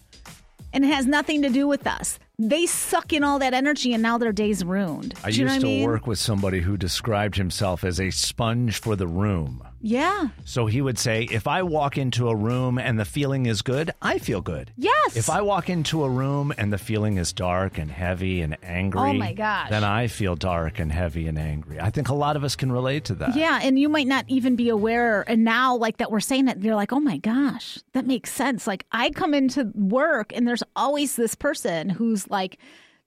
and 0.73 0.84
it 0.84 0.88
has 0.93 1.05
nothing 1.05 1.41
to 1.41 1.49
do 1.49 1.67
with 1.67 1.88
us. 1.88 2.19
They 2.38 2.65
suck 2.65 3.13
in 3.13 3.23
all 3.23 3.39
that 3.39 3.53
energy 3.53 3.93
and 3.93 4.03
now 4.03 4.17
their 4.17 4.34
day's 4.34 4.63
ruined. 4.63 5.13
I 5.23 5.31
Do 5.31 5.39
you 5.39 5.45
know 5.45 5.53
used 5.53 5.62
to 5.65 5.67
I 5.67 5.69
mean? 5.71 5.86
work 5.86 6.05
with 6.05 6.19
somebody 6.19 6.60
who 6.62 6.75
described 6.75 7.38
himself 7.38 7.84
as 7.86 7.99
a 7.99 8.12
sponge 8.12 8.81
for 8.81 8.95
the 8.95 9.08
room. 9.08 9.63
Yeah. 9.81 10.29
So 10.45 10.65
he 10.65 10.81
would 10.81 10.97
say, 10.97 11.23
if 11.31 11.47
I 11.47 11.61
walk 11.61 11.97
into 11.97 12.29
a 12.29 12.35
room 12.35 12.79
and 12.79 12.99
the 12.99 13.05
feeling 13.05 13.45
is 13.45 13.61
good, 13.61 13.91
I 14.01 14.17
feel 14.17 14.41
good. 14.41 14.71
Yes. 14.77 15.15
If 15.15 15.29
I 15.29 15.41
walk 15.41 15.69
into 15.69 16.03
a 16.03 16.09
room 16.09 16.51
and 16.57 16.73
the 16.73 16.77
feeling 16.77 17.17
is 17.17 17.33
dark 17.33 17.77
and 17.77 17.91
heavy 17.91 18.41
and 18.41 18.57
angry, 18.63 18.99
Oh, 19.01 19.13
my 19.13 19.33
gosh. 19.33 19.69
then 19.69 19.83
I 19.83 20.07
feel 20.07 20.35
dark 20.35 20.79
and 20.79 20.91
heavy 20.91 21.27
and 21.27 21.38
angry. 21.38 21.79
I 21.79 21.91
think 21.91 22.09
a 22.09 22.15
lot 22.15 22.35
of 22.35 22.43
us 22.43 22.55
can 22.55 22.71
relate 22.71 23.05
to 23.05 23.15
that. 23.15 23.35
Yeah, 23.35 23.59
and 23.61 23.77
you 23.77 23.88
might 23.89 24.07
not 24.07 24.25
even 24.27 24.55
be 24.55 24.69
aware. 24.69 25.23
And 25.29 25.43
now, 25.43 25.75
like 25.75 25.97
that, 25.97 26.09
we're 26.11 26.19
saying 26.19 26.47
it, 26.47 26.63
you're 26.63 26.75
like, 26.75 26.91
oh 26.91 26.99
my 26.99 27.17
gosh, 27.17 27.77
that 27.93 28.07
makes 28.07 28.31
sense. 28.31 28.65
Like, 28.65 28.85
I 28.91 29.11
come 29.11 29.33
into 29.35 29.71
work 29.75 30.31
and 30.35 30.47
there's 30.47 30.63
always 30.75 31.15
this 31.15 31.35
person 31.35 31.89
who's 31.89 32.27
like 32.29 32.57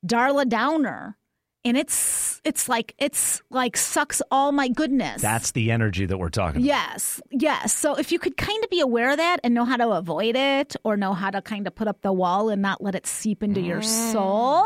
Darla 0.07 0.49
Downer. 0.49 1.17
And 1.65 1.77
it's 1.77 2.41
it's 2.45 2.69
like 2.69 2.95
it's 2.99 3.43
like 3.51 3.77
sucks 3.77 4.23
all 4.31 4.53
my 4.53 4.69
goodness. 4.69 5.21
That's 5.21 5.51
the 5.53 5.71
energy 5.71 6.07
that 6.07 6.17
we're 6.17 6.29
talking 6.29 6.63
about. 6.63 6.67
Yes, 6.67 7.21
yes. 7.31 7.75
So 7.75 7.97
if 7.97 8.13
you 8.13 8.19
could 8.19 8.37
kind 8.37 8.63
of 8.63 8.71
be 8.71 8.81
aware 8.81 9.11
of 9.11 9.17
that 9.19 9.41
and 9.43 9.55
know 9.55 9.65
how 9.65 9.77
to 9.77 9.91
avoid 9.91 10.37
it 10.37 10.77
or 10.85 10.97
know 10.97 11.15
how 11.15 11.31
to 11.31 11.43
kind 11.43 11.67
of 11.67 11.75
put 11.75 11.89
up 11.89 12.01
the 12.03 12.13
wall 12.13 12.49
and 12.49 12.63
not 12.63 12.83
let 12.83 12.95
it 12.95 13.07
seep 13.07 13.43
into 13.43 13.61
your 13.61 13.81
mm. 13.81 14.13
soul, 14.13 14.65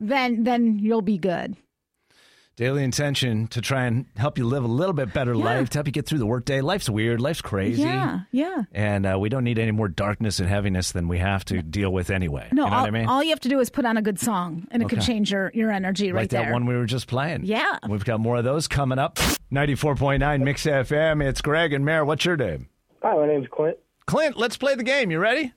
then 0.00 0.44
then 0.44 0.78
you'll 0.78 1.02
be 1.02 1.18
good. 1.18 1.56
Daily 2.56 2.84
intention 2.84 3.46
to 3.48 3.62
try 3.62 3.86
and 3.86 4.04
help 4.16 4.36
you 4.36 4.44
live 4.46 4.62
a 4.62 4.68
little 4.68 4.92
bit 4.92 5.14
better 5.14 5.32
Yeah. 5.32 5.44
life, 5.44 5.70
to 5.70 5.78
help 5.78 5.86
you 5.86 5.92
get 5.92 6.04
through 6.04 6.18
the 6.18 6.26
workday. 6.26 6.60
Life's 6.60 6.88
weird, 6.88 7.18
life's 7.18 7.40
crazy. 7.40 7.80
Yeah, 7.82 8.20
yeah. 8.30 8.64
And 8.72 9.06
uh, 9.06 9.16
we 9.18 9.30
don't 9.30 9.42
need 9.42 9.58
any 9.58 9.70
more 9.70 9.88
darkness 9.88 10.38
and 10.38 10.50
heaviness 10.50 10.92
than 10.92 11.08
we 11.08 11.16
have 11.18 11.46
to 11.46 11.62
deal 11.62 11.90
with 11.90 12.10
anyway. 12.10 12.48
No, 12.52 12.64
you 12.64 12.70
know 12.70 12.76
all, 12.76 12.82
what 12.82 12.88
I 12.88 12.90
mean? 12.90 13.06
all 13.08 13.22
you 13.22 13.30
have 13.30 13.40
to 13.40 13.48
do 13.48 13.58
is 13.60 13.70
put 13.70 13.86
on 13.86 13.96
a 13.96 14.02
good 14.02 14.18
song 14.20 14.66
and 14.70 14.82
it 14.82 14.90
could 14.90 15.00
change 15.00 15.32
your, 15.32 15.50
your 15.54 15.70
energy 15.70 16.12
right 16.12 16.22
like 16.22 16.30
that 16.30 16.52
one 16.52 16.66
we 16.66 16.76
were 16.76 16.84
just 16.84 17.06
playing. 17.06 17.44
Yeah. 17.44 17.78
We've 17.88 18.04
got 18.04 18.20
more 18.20 18.36
of 18.36 18.44
those 18.44 18.68
coming 18.68 18.98
up. 18.98 19.16
94.9 19.50 20.42
Mix 20.42 20.64
FM. 20.64 21.24
It's 21.26 21.40
Greg 21.40 21.72
and 21.72 21.84
Mere. 21.86 22.04
What's 22.04 22.24
your 22.26 22.36
name? 22.36 22.68
Hi, 23.02 23.14
my 23.16 23.26
name's 23.26 23.48
Clint. 23.50 23.78
Clint, 24.06 24.36
let's 24.36 24.58
play 24.58 24.74
the 24.74 24.84
game. 24.84 25.10
You 25.10 25.18
ready? 25.20 25.52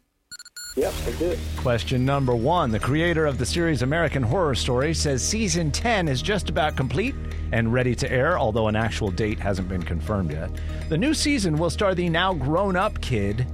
Yep, 0.76 0.94
do 1.18 1.30
it. 1.32 1.40
Question 1.56 2.04
number 2.04 2.36
one. 2.36 2.70
The 2.70 2.80
creator 2.80 3.26
of 3.26 3.38
the 3.38 3.46
series 3.46 3.82
American 3.82 4.22
Horror 4.22 4.56
Story 4.56 4.94
says 4.94 5.24
season 5.24 5.72
10 5.72 6.10
is 6.10 6.22
just 6.22 6.50
about 6.50 6.76
complete 6.76 7.16
and 7.54 7.72
ready 7.72 7.96
to 7.96 8.12
air, 8.12 8.38
although 8.38 8.68
an 8.68 8.76
actual 8.76 9.10
date 9.10 9.40
hasn't 9.40 9.70
been 9.70 9.84
confirmed 9.84 10.32
yet. 10.32 10.52
The 10.90 10.98
new 10.98 11.14
season 11.14 11.58
will 11.58 11.70
star 11.70 11.96
the 11.96 12.10
now 12.10 12.34
grown 12.34 12.76
up 12.76 13.00
kid 13.00 13.48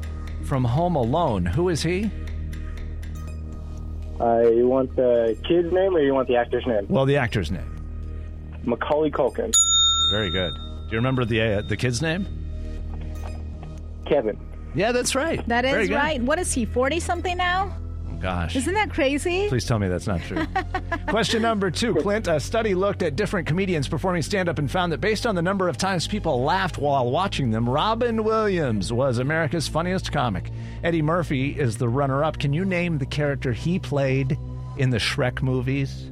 from 0.46 0.64
Home 0.64 0.96
Alone. 0.96 1.46
Who 1.46 1.70
is 1.70 1.84
he? 1.84 2.10
Uh, 4.20 4.42
you 4.50 4.68
want 4.68 4.96
the 4.96 5.38
kid's 5.48 5.72
name 5.72 5.96
or 5.96 6.00
you 6.00 6.16
want 6.16 6.28
the 6.28 6.38
actor's 6.38 6.66
name? 6.66 6.88
Well, 6.90 7.06
the 7.06 7.18
actor's 7.18 7.52
name. 7.52 7.70
Macaulay 8.64 9.12
Culkin. 9.12 9.54
Very 10.10 10.32
good. 10.32 10.54
Do 10.54 10.88
you 10.90 10.98
remember 10.98 11.26
the 11.26 11.42
uh, 11.42 11.62
the 11.62 11.78
kid's 11.78 12.02
name? 12.02 12.28
Kevin. 14.06 14.38
Yeah, 14.74 14.92
that's 14.92 15.16
right. 15.16 15.46
That 15.48 15.64
Very 15.66 15.84
is 15.84 15.90
good. 15.90 15.96
right. 15.96 16.22
What 16.22 16.40
is 16.40 16.54
he, 16.54 16.66
40 16.66 17.00
something 17.00 17.38
now? 17.38 17.76
gosh. 18.22 18.56
Isn't 18.56 18.76
that 18.76 18.92
crazy? 18.92 19.50
Please 19.50 19.66
tell 19.66 19.80
me 19.80 19.88
that's 19.88 20.08
not 20.08 20.22
true. 20.22 20.46
Question 21.08 21.42
number 21.42 21.72
two, 21.72 21.96
Clint. 21.96 22.28
A 22.28 22.40
study 22.40 22.76
looked 22.76 23.04
at 23.04 23.16
different 23.16 23.48
comedians 23.48 23.88
performing 23.88 24.22
stand 24.22 24.48
up 24.48 24.60
and 24.60 24.70
found 24.70 24.92
that 24.92 25.00
based 25.00 25.26
on 25.26 25.36
the 25.36 25.42
number 25.42 25.68
of 25.68 25.78
times 25.78 26.08
people 26.08 26.44
laughed 26.44 26.78
while 26.78 27.10
watching 27.10 27.52
them, 27.52 27.68
Robin 27.68 28.24
Williams 28.24 28.94
was 28.94 29.18
America's 29.18 29.68
funniest 29.68 30.12
comic. 30.12 30.52
Eddie 30.84 31.02
Murphy 31.02 31.60
is 31.60 31.78
the 31.78 31.90
runner 31.90 32.24
up. 32.24 32.38
Can 32.40 32.54
you 32.54 32.64
name 32.64 33.00
the 33.00 33.06
character 33.06 33.52
he 33.52 33.80
played 33.80 34.38
in 34.78 34.92
the 34.92 34.98
Shrek 34.98 35.42
movies? 35.42 36.12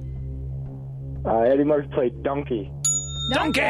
Uh, 1.26 1.42
Eddie 1.42 1.64
Murphy 1.64 1.90
played 1.94 2.24
Donkey. 2.24 2.72
Donkey! 3.34 3.62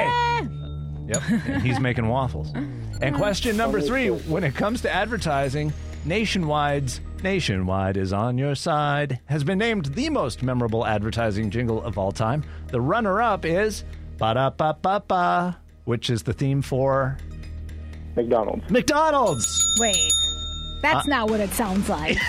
Yep, 1.10 1.24
and 1.48 1.62
he's 1.62 1.80
making 1.80 2.08
waffles. 2.08 2.54
And 3.02 3.16
question 3.16 3.58
number 3.58 3.82
three 3.82 4.10
when 4.10 4.44
it 4.44 4.56
comes 4.56 4.82
to 4.84 4.92
advertising, 4.92 5.74
Nationwide's 6.06 7.02
Nationwide 7.24 7.98
is 7.98 8.14
on 8.14 8.38
your 8.38 8.56
side 8.56 9.20
has 9.26 9.44
been 9.44 9.58
named 9.58 9.88
the 9.88 10.10
most 10.10 10.42
memorable 10.44 10.86
advertising 10.86 11.50
jingle 11.50 11.84
of 11.84 11.98
all 11.98 12.12
time. 12.14 12.44
The 12.68 12.80
runner 12.80 13.22
up 13.22 13.44
is 13.44 13.84
Ba 14.18 14.36
Da 14.36 14.50
Ba 14.52 14.78
Ba 14.82 15.04
Ba, 15.08 15.58
which 15.86 16.10
is 16.10 16.24
the 16.24 16.32
theme 16.34 16.62
for 16.62 17.18
McDonald's. 18.16 18.70
McDonald's. 18.70 19.78
Wait, 19.82 20.12
that's 20.82 21.08
Uh, 21.08 21.10
not 21.10 21.30
what 21.30 21.40
it 21.42 21.50
sounds 21.52 21.90
like. 21.90 22.18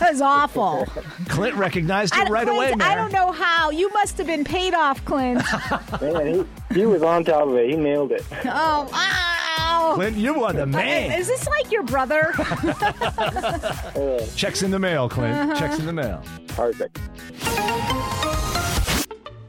That 0.00 0.12
was 0.12 0.20
awful. 0.22 0.86
Clint 1.28 1.54
recognized 1.56 2.14
I 2.14 2.22
it 2.22 2.24
don't- 2.24 2.32
right 2.32 2.48
away, 2.48 2.66
Clint, 2.68 2.82
I 2.82 2.94
don't 2.94 3.12
know 3.12 3.32
how. 3.32 3.70
You 3.70 3.90
must 3.92 4.16
have 4.18 4.26
been 4.26 4.44
paid 4.44 4.72
off, 4.74 5.04
Clint. 5.04 5.42
Man, 6.00 6.46
he, 6.70 6.74
he 6.80 6.86
was 6.86 7.02
on 7.02 7.24
top 7.24 7.48
of 7.48 7.54
it. 7.56 7.70
He 7.70 7.76
nailed 7.76 8.12
it. 8.12 8.24
oh, 8.46 8.88
wow. 8.90 9.92
Clint, 9.94 10.16
you 10.16 10.44
are 10.44 10.52
the 10.52 10.66
man. 10.66 11.18
Is 11.18 11.26
this 11.26 11.46
like 11.48 11.70
your 11.70 11.82
brother? 11.82 12.32
Checks 14.36 14.62
in 14.62 14.70
the 14.70 14.78
mail, 14.78 15.08
Clint. 15.08 15.36
Uh-huh. 15.36 15.56
Checks 15.58 15.78
in 15.78 15.86
the 15.86 15.92
mail. 15.92 16.22
Perfect. 16.48 16.98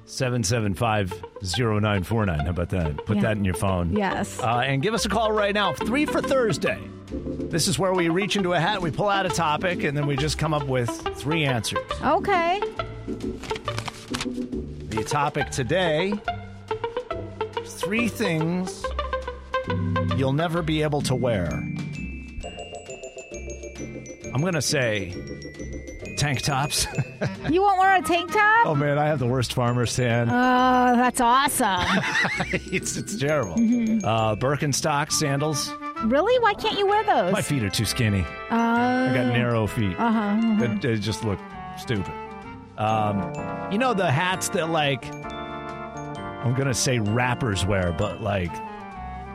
775-0949. 0.05 2.43
How 2.43 2.49
about 2.49 2.69
that? 2.69 3.05
Put 3.05 3.17
Yeah. 3.17 3.21
that 3.23 3.37
in 3.37 3.45
your 3.45 3.53
phone. 3.53 3.95
Yes. 3.95 4.39
Uh, 4.39 4.63
and 4.65 4.81
give 4.81 4.93
us 4.93 5.05
a 5.05 5.09
call 5.09 5.31
right 5.31 5.53
now. 5.53 5.73
Three 5.73 6.05
for 6.05 6.21
Thursday. 6.21 6.79
This 7.11 7.67
is 7.67 7.77
where 7.77 7.93
we 7.93 8.09
reach 8.09 8.35
into 8.35 8.53
a 8.53 8.59
hat, 8.59 8.81
we 8.81 8.91
pull 8.91 9.09
out 9.09 9.25
a 9.25 9.29
topic, 9.29 9.83
and 9.83 9.97
then 9.97 10.07
we 10.07 10.15
just 10.15 10.37
come 10.37 10.53
up 10.53 10.65
with 10.67 10.89
three 11.17 11.43
answers. 11.45 11.79
okay. 12.03 12.61
The 14.89 15.03
topic 15.07 15.49
today 15.51 16.13
three 17.65 18.07
things 18.07 18.85
you'll 20.15 20.33
never 20.33 20.61
be 20.61 20.83
able 20.83 21.01
to 21.01 21.15
wear. 21.15 21.47
I'm 24.33 24.39
going 24.41 24.53
to 24.53 24.61
say 24.61 25.13
tank 26.17 26.41
tops. 26.41 26.87
You 27.49 27.61
won't 27.61 27.79
wear 27.79 27.95
a 27.95 28.01
tank 28.01 28.31
top? 28.31 28.65
oh, 28.67 28.75
man, 28.75 28.97
I 28.97 29.07
have 29.07 29.19
the 29.19 29.25
worst 29.25 29.53
farmer's 29.53 29.95
tan. 29.95 30.29
Oh, 30.29 30.95
that's 30.95 31.19
awesome. 31.19 31.81
it's, 32.71 32.95
it's 32.95 33.17
terrible. 33.17 33.55
Mm-hmm. 33.55 34.05
Uh, 34.05 34.35
Birkenstock 34.35 35.11
sandals. 35.11 35.73
Really? 36.05 36.39
Why 36.39 36.53
can't 36.53 36.77
you 36.77 36.87
wear 36.87 37.03
those? 37.03 37.31
My 37.31 37.41
feet 37.41 37.63
are 37.63 37.69
too 37.69 37.85
skinny. 37.85 38.21
Uh, 38.49 38.55
I 38.55 39.11
got 39.13 39.27
narrow 39.27 39.67
feet. 39.67 39.95
Uh-huh, 39.97 40.19
uh-huh. 40.19 40.55
They, 40.59 40.93
they 40.93 40.99
just 40.99 41.23
look 41.23 41.39
stupid. 41.77 42.13
Um, 42.77 43.31
you 43.71 43.77
know 43.77 43.93
the 43.93 44.09
hats 44.09 44.49
that 44.49 44.69
like 44.69 45.05
I'm 45.13 46.55
gonna 46.55 46.73
say 46.73 46.99
rappers 46.99 47.65
wear, 47.65 47.91
but 47.91 48.21
like 48.21 48.51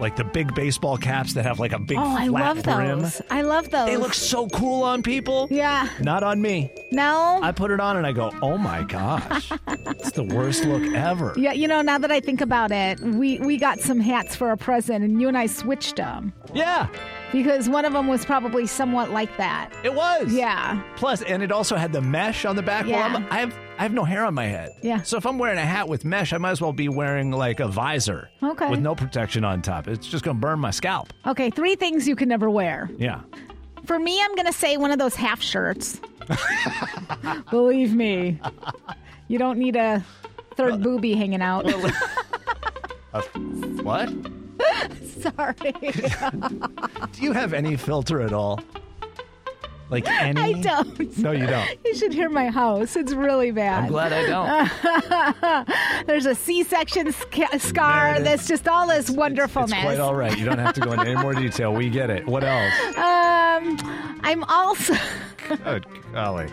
like 0.01 0.17
the 0.17 0.25
big 0.25 0.55
baseball 0.55 0.97
caps 0.99 1.35
that 1.35 1.45
have 1.45 1.59
like 1.59 1.73
a 1.73 1.79
big 1.79 1.97
Oh, 1.99 2.17
I 2.17 2.27
love 2.29 2.63
brim. 2.63 3.01
those. 3.01 3.23
I 3.31 3.43
love 3.43 3.71
those. 3.71 3.87
They 3.87 3.97
look 3.97 4.15
so 4.15 4.49
cool 4.49 4.83
on 4.83 5.03
people. 5.03 5.49
Yeah. 5.51 5.89
Not 6.01 6.23
on 6.23 6.41
me. 6.43 6.71
No. 6.93 7.41
I 7.43 7.53
put 7.53 7.71
it 7.71 7.81
on 7.81 7.97
and 7.97 8.07
I 8.07 8.13
go, 8.13 8.31
oh 8.43 8.59
my 8.59 8.83
gosh, 8.85 9.51
it's 9.69 10.13
the 10.13 10.23
worst 10.25 10.65
look 10.65 10.83
ever. 10.95 11.33
Yeah, 11.37 11.53
you 11.53 11.67
know, 11.69 11.81
now 11.83 11.99
that 11.99 12.11
I 12.13 12.21
think 12.21 12.41
about 12.41 12.71
it, 12.73 13.01
we 13.01 13.39
we 13.41 13.57
got 13.57 13.79
some 13.81 14.01
hats 14.01 14.37
for 14.37 14.51
a 14.53 14.57
present, 14.57 15.05
and 15.05 15.21
you 15.21 15.29
and 15.29 15.37
I 15.39 15.47
switched 15.47 15.97
them 15.97 16.33
Yeah, 16.55 16.89
because 17.33 17.69
one 17.69 17.85
of 17.85 17.93
them 17.93 18.07
was 18.07 18.25
probably 18.25 18.67
somewhat 18.67 19.11
like 19.11 19.35
that. 19.39 19.71
it 19.83 19.95
was. 19.95 20.33
Yeah. 20.33 20.83
Plus, 20.97 21.23
and 21.23 21.43
it 21.43 21.51
also 21.53 21.77
had 21.77 21.93
the 21.93 22.01
mesh 22.03 22.45
on 22.45 22.57
the 22.57 22.63
back. 22.63 22.87
Yeah. 22.87 23.13
Well, 23.15 23.25
I 23.31 23.39
have 23.41 23.55
I 23.79 23.83
have 23.83 23.93
no 23.93 24.05
hair 24.05 24.25
on 24.25 24.35
my 24.35 24.47
head. 24.47 24.73
Yeah. 24.83 25.03
So 25.03 25.17
if 25.17 25.27
I'm 25.27 25.39
wearing 25.39 25.59
a 25.59 25.67
hat 25.67 25.89
with 25.89 26.05
mesh, 26.05 26.33
I 26.33 26.39
might 26.39 26.53
as 26.53 26.61
well 26.61 26.73
be 26.73 26.89
wearing 26.89 27.31
like 27.31 27.61
a 27.61 27.69
visor. 27.69 28.31
Okay. 28.43 28.71
With 28.71 28.81
no 28.81 28.95
protection 28.95 29.45
on 29.45 29.63
top. 29.63 29.87
It's 29.89 30.07
just 30.07 30.25
gonna 30.25 30.39
burn 30.39 30.59
my 30.59 30.71
scalp. 30.71 31.13
Okay, 31.27 31.51
three 31.51 31.77
things 31.77 32.09
you 32.09 32.17
can 32.17 32.29
never 32.29 32.49
wear. 32.49 32.91
Yeah. 32.99 33.21
For 33.87 33.99
me, 34.01 34.21
I'm 34.21 34.35
going 34.35 34.47
to 34.47 34.53
say 34.53 34.77
one 34.77 34.91
of 34.91 34.99
those 34.99 35.15
half 35.15 35.41
shirts. 35.41 36.01
Believe 37.51 37.95
me, 37.95 38.41
you 39.29 39.39
don't 39.39 39.61
need 39.61 39.77
a 39.77 40.05
third 40.57 40.81
boobie 40.83 41.17
hanging 41.17 41.41
out. 41.41 41.67
Uh, 43.13 43.21
what? 43.83 44.13
Sorry. 45.21 45.73
Do 47.13 47.23
you 47.23 47.31
have 47.33 47.53
any 47.53 47.77
filter 47.77 48.21
at 48.23 48.33
all? 48.33 48.61
Like 49.89 50.07
any? 50.23 50.41
I 50.41 50.53
don't. 50.61 51.19
No, 51.19 51.31
you 51.33 51.47
don't. 51.47 51.69
You 51.85 51.95
should 51.95 52.13
hear 52.13 52.29
my 52.29 52.49
house. 52.49 52.97
It's 52.97 53.13
really 53.13 53.51
bad. 53.53 53.85
I'm 53.85 53.89
glad 53.89 54.13
I 54.13 54.27
don't. 54.27 55.67
There's 56.07 56.27
a 56.27 56.35
C-section 56.35 57.13
sca- 57.13 57.59
scar. 57.61 58.15
There. 58.15 58.25
That's 58.25 58.49
just 58.49 58.67
all 58.67 58.89
this 58.89 59.11
wonderfulness. 59.11 59.73
It's 59.73 59.83
quite 59.83 60.01
all 60.01 60.15
right. 60.15 60.37
You 60.37 60.45
don't 60.45 60.59
have 60.59 60.75
to 60.75 60.81
go 60.81 60.93
into 60.93 61.07
any 61.07 61.21
more 61.21 61.35
detail. 61.35 61.73
We 61.73 61.89
get 61.89 62.11
it. 62.11 62.27
What 62.27 62.43
else? 62.45 62.73
Um, 63.57 63.79
I'm 64.23 64.45
also. 64.45 64.95
Good 65.65 65.87
golly. 66.13 66.49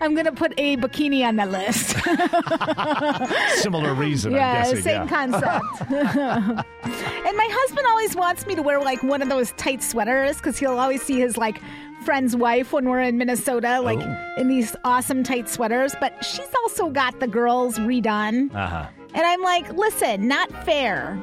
I'm 0.00 0.14
gonna 0.14 0.32
put 0.32 0.52
a 0.58 0.76
bikini 0.76 1.26
on 1.26 1.36
that 1.36 1.50
list. 1.50 1.96
Similar 3.62 3.94
reason, 3.94 4.32
yeah, 4.32 4.62
guessing. 4.62 4.82
same 4.82 5.02
yeah. 5.02 5.08
concept. 5.08 5.90
and 5.90 7.36
my 7.36 7.48
husband 7.50 7.86
always 7.88 8.16
wants 8.16 8.46
me 8.46 8.54
to 8.54 8.62
wear 8.62 8.80
like 8.80 9.02
one 9.02 9.22
of 9.22 9.28
those 9.28 9.52
tight 9.52 9.82
sweaters 9.82 10.36
because 10.36 10.58
he'll 10.58 10.78
always 10.78 11.02
see 11.02 11.18
his 11.20 11.36
like 11.36 11.60
friend's 12.04 12.34
wife 12.34 12.72
when 12.72 12.88
we're 12.88 13.00
in 13.00 13.18
Minnesota, 13.18 13.80
like 13.80 13.98
Oh. 14.00 14.34
in 14.38 14.48
these 14.48 14.74
awesome 14.84 15.22
tight 15.22 15.48
sweaters. 15.48 15.94
But 16.00 16.24
she's 16.24 16.48
also 16.62 16.90
got 16.90 17.20
the 17.20 17.26
girls 17.28 17.78
redone, 17.78 18.54
Uh-huh. 18.54 18.86
and 19.14 19.22
I'm 19.26 19.42
like, 19.42 19.70
listen, 19.74 20.26
not 20.26 20.50
fair. 20.64 21.18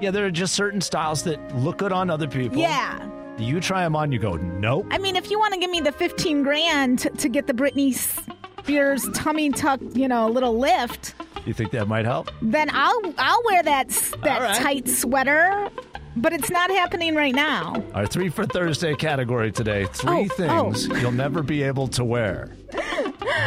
Yeah, 0.00 0.10
there 0.10 0.24
are 0.26 0.30
just 0.30 0.54
certain 0.54 0.80
styles 0.80 1.22
that 1.24 1.54
look 1.56 1.78
good 1.78 1.92
on 1.92 2.10
other 2.10 2.26
people. 2.26 2.58
Yeah. 2.58 2.98
You 3.40 3.60
try 3.60 3.82
them 3.82 3.96
on, 3.96 4.12
you 4.12 4.18
go, 4.18 4.36
nope. 4.36 4.86
I 4.90 4.98
mean, 4.98 5.16
if 5.16 5.30
you 5.30 5.38
want 5.38 5.54
to 5.54 5.60
give 5.60 5.70
me 5.70 5.80
the 5.80 5.92
15 5.92 6.42
grand 6.42 6.98
to, 7.00 7.10
to 7.10 7.28
get 7.28 7.46
the 7.46 7.54
Britney 7.54 7.92
Spears 7.94 9.08
tummy 9.14 9.50
tuck, 9.50 9.80
you 9.94 10.06
know, 10.08 10.28
a 10.28 10.30
little 10.30 10.58
lift, 10.58 11.14
You 11.46 11.54
think 11.54 11.70
that 11.72 11.88
might 11.88 12.04
help? 12.04 12.30
then 12.42 12.68
I'll 12.72 13.00
I'll 13.18 13.42
wear 13.46 13.62
that 13.62 13.88
that 14.22 14.36
All 14.42 14.46
right. 14.46 14.56
tight 14.56 14.88
sweater. 14.88 15.68
But 16.16 16.32
it's 16.32 16.50
not 16.50 16.70
happening 16.70 17.14
right 17.14 17.34
now. 17.34 17.82
Our 17.94 18.06
three 18.06 18.28
for 18.30 18.44
Thursday 18.44 18.94
category 18.94 19.52
today 19.52 19.86
three 19.86 20.28
Oh, 20.30 20.72
things 20.72 20.86
you'll 21.00 21.12
never 21.12 21.42
be 21.42 21.62
able 21.62 21.88
to 21.88 22.04
wear. 22.04 22.50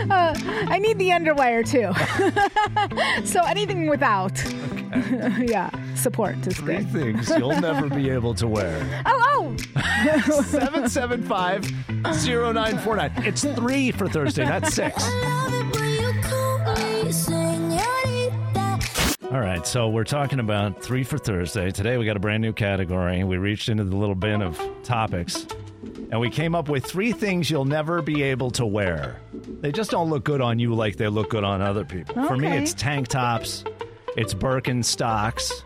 Uh, 0.09 0.33
I 0.67 0.79
need 0.79 0.97
the 0.97 1.09
underwire 1.09 1.63
too. 1.65 1.91
so 3.25 3.41
anything 3.43 3.87
without, 3.89 4.31
yeah, 5.39 5.69
support 5.95 6.35
is 6.47 6.57
Three 6.57 6.77
good. 6.77 6.89
things 6.91 7.29
you'll 7.29 7.59
never 7.61 7.89
be 7.89 8.09
able 8.09 8.33
to 8.35 8.47
wear. 8.47 9.03
Oh, 9.05 9.55
oh. 9.77 10.41
775 10.41 11.71
0949. 12.03 13.11
It's 13.25 13.43
three 13.43 13.91
for 13.91 14.07
Thursday, 14.09 14.45
not 14.45 14.67
six. 14.67 15.03
Right, 19.43 19.65
so 19.67 19.89
we're 19.89 20.03
talking 20.03 20.39
about 20.39 20.81
three 20.81 21.03
for 21.03 21.17
Thursday. 21.17 21.71
Today 21.71 21.97
we 21.97 22.05
got 22.05 22.15
a 22.15 22.19
brand 22.19 22.41
new 22.41 22.53
category. 22.53 23.23
We 23.23 23.37
reached 23.37 23.67
into 23.67 23.83
the 23.83 23.95
little 23.95 24.15
bin 24.15 24.41
of 24.41 24.61
topics 24.83 25.45
and 26.11 26.19
we 26.19 26.29
came 26.29 26.55
up 26.55 26.69
with 26.69 26.85
three 26.85 27.11
things 27.11 27.49
you'll 27.49 27.65
never 27.65 28.01
be 28.01 28.21
able 28.23 28.51
to 28.51 28.65
wear. 28.65 29.19
They 29.33 29.71
just 29.71 29.91
don't 29.91 30.09
look 30.09 30.23
good 30.23 30.41
on 30.41 30.59
you 30.59 30.73
like 30.73 30.97
they 30.97 31.07
look 31.07 31.29
good 31.29 31.43
on 31.43 31.61
other 31.61 31.83
people. 31.83 32.25
For 32.27 32.37
me, 32.37 32.47
it's 32.47 32.73
tank 32.73 33.07
tops, 33.07 33.63
it's 34.15 34.33
Birkenstocks, 34.33 35.63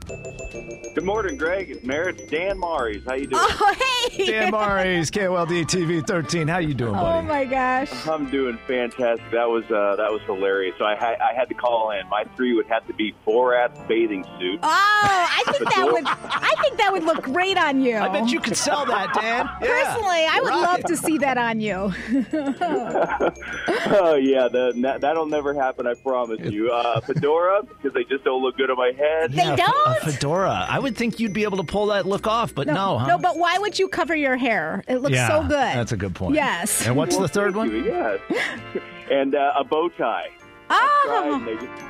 The 1.03 1.07
Good 1.07 1.15
morning, 1.15 1.37
Greg. 1.37 1.69
It's 1.69 1.83
Mere. 1.83 2.11
It's 2.11 2.23
Dan 2.31 2.61
Marries. 2.61 3.03
How 3.05 3.15
you 3.15 3.27
doing? 3.27 3.43
Oh, 3.45 3.75
hey. 4.09 4.25
Dan 4.27 4.53
Marries, 4.53 5.11
KOLD 5.11 5.65
TV 5.67 6.07
13. 6.07 6.47
How 6.47 6.59
you 6.59 6.75
doing, 6.75 6.93
buddy? 6.93 7.19
Oh 7.19 7.23
my 7.23 7.45
gosh. 7.45 7.91
I'm 8.07 8.31
doing 8.31 8.57
fantastic. 8.69 9.29
That 9.33 9.49
was 9.49 9.65
uh, 9.65 9.97
that 9.97 10.13
was 10.13 10.21
hilarious. 10.27 10.77
So 10.79 10.85
I, 10.85 10.95
ha- 10.95 11.17
I 11.21 11.35
had 11.35 11.49
to 11.49 11.55
call 11.55 11.91
in. 11.91 12.09
My 12.09 12.23
three 12.37 12.55
would 12.55 12.67
have 12.67 12.87
to 12.87 12.95
be 12.95 13.15
Borat's 13.27 13.81
bathing 13.89 14.25
suit. 14.39 14.61
Oh, 14.63 14.69
I 14.69 15.43
think 15.51 15.75
that 15.75 15.93
would. 15.93 16.05
I 16.07 16.55
think 16.63 16.79
that 16.79 16.93
would 16.93 17.03
look 17.03 17.23
great 17.25 17.59
on 17.59 17.83
you. 17.83 17.97
I 17.97 18.09
bet 18.09 18.29
you 18.29 18.39
could 18.39 18.57
sell 18.57 18.87
that, 18.87 19.13
Dan. 19.13 19.49
Yeah. 19.61 19.85
Personally, 19.85 20.27
I 20.31 20.41
would 20.41 20.51
Rock 20.51 20.63
love 20.63 20.85
to 20.85 20.97
see 20.97 21.19
that 21.19 21.37
on 21.37 21.61
you. 21.61 21.75
oh 23.91 24.15
yeah, 24.15 24.47
the, 24.47 24.73
that, 24.83 25.01
that'll 25.01 25.27
never 25.27 25.53
happen. 25.53 25.89
I 25.89 25.95
promise 25.95 26.39
you. 26.41 26.71
Uh, 26.71 27.01
fedora 27.01 27.65
because 27.65 27.93
they 27.93 28.05
just 28.05 28.23
don't 28.23 28.41
look 28.43 28.57
good 28.57 28.71
on 28.71 28.77
my 28.77 28.93
head. 28.97 29.33
They 29.33 29.43
Yeah, 29.43 29.57
a 29.87 29.95
fedora. 30.01 30.67
I 30.69 30.79
would 30.79 30.92
think 30.93 31.19
you'd 31.21 31.33
be 31.33 31.43
able 31.45 31.57
to 31.59 31.65
pull 31.65 31.87
that 31.87 32.07
look 32.07 32.27
off, 32.27 32.55
but 32.55 32.67
no, 32.67 32.99
huh? 32.99 33.07
No, 33.07 33.19
but 33.19 33.37
why 33.39 33.59
would 33.59 33.79
you 33.79 33.89
cover 33.89 34.15
your 34.15 34.37
hair? 34.37 34.85
It 34.89 34.97
looks 34.99 35.15
yeah, 35.15 35.29
so 35.29 35.43
good. 35.43 35.51
That's 35.51 35.93
a 35.93 35.97
good 35.97 36.15
point. 36.15 36.35
Yes. 36.37 36.87
And 36.87 36.97
what's 36.97 37.17
the 37.17 37.29
third 37.29 37.55
one? 37.57 37.71
you, 37.71 37.85
Yes. 37.85 38.21
and 39.11 39.35
uh, 39.35 39.53
a 39.59 39.65
bow 39.65 39.89
tie. 39.91 40.29
Oh, 40.71 41.31
And 41.35 41.47
they 41.47 41.55
just- 41.55 41.83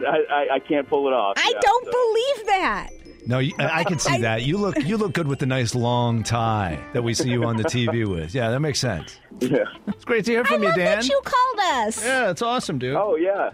I, 0.00 0.18
I, 0.30 0.54
I 0.54 0.58
can't 0.60 0.88
pull 0.88 1.08
it 1.08 1.12
off. 1.12 1.34
I 1.38 1.50
Yeah, 1.54 1.60
don't 1.60 1.84
so- 1.84 1.90
believe 1.90 2.46
that. 2.46 2.88
No, 3.26 3.38
I 3.40 3.52
I 3.58 3.84
can 3.84 3.98
see 3.98 4.18
that. 4.22 4.42
You 4.42 4.56
look 4.56 4.78
you 4.82 4.96
look 4.96 5.12
good 5.12 5.26
with 5.28 5.38
the 5.38 5.44
nice 5.44 5.74
long 5.74 6.22
tie 6.22 6.78
that 6.94 7.02
we 7.02 7.12
see 7.12 7.28
you 7.28 7.44
on 7.44 7.58
the 7.58 7.64
TV 7.64 8.06
with. 8.10 8.34
Yeah, 8.34 8.48
that 8.50 8.60
makes 8.60 8.78
sense. 8.78 9.18
Yeah. 9.40 9.64
It's 9.88 10.04
great 10.06 10.24
to 10.26 10.30
hear 10.30 10.40
I 10.40 10.44
from 10.44 10.62
you, 10.62 10.68
love 10.68 10.78
Dan. 10.78 11.00
that 11.00 11.08
you 11.08 11.20
called 11.22 11.86
us. 11.88 12.02
Yeah, 12.02 12.30
it's 12.30 12.40
awesome, 12.40 12.78
dude. 12.78 12.94
Oh 12.96 13.16
yeah. 13.16 13.50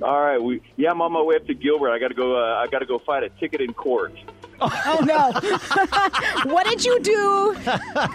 All 0.00 0.20
right. 0.20 0.40
We 0.40 0.60
yeah. 0.76 0.92
I'm 0.92 1.00
on 1.00 1.10
my 1.12 1.22
way 1.22 1.34
up 1.36 1.46
to 1.48 1.54
Gilbert. 1.54 1.90
I 1.90 1.98
got 1.98 2.08
to 2.08 2.14
go. 2.14 2.36
Uh, 2.36 2.54
I 2.62 2.68
got 2.68 2.78
to 2.80 2.86
go 2.86 2.98
fight 3.00 3.24
a 3.24 3.30
ticket 3.30 3.60
in 3.60 3.72
court. 3.74 4.12
Oh 4.60 5.00
no! 5.04 6.50
what 6.52 6.66
did 6.66 6.84
you 6.84 7.00
do? 7.00 7.56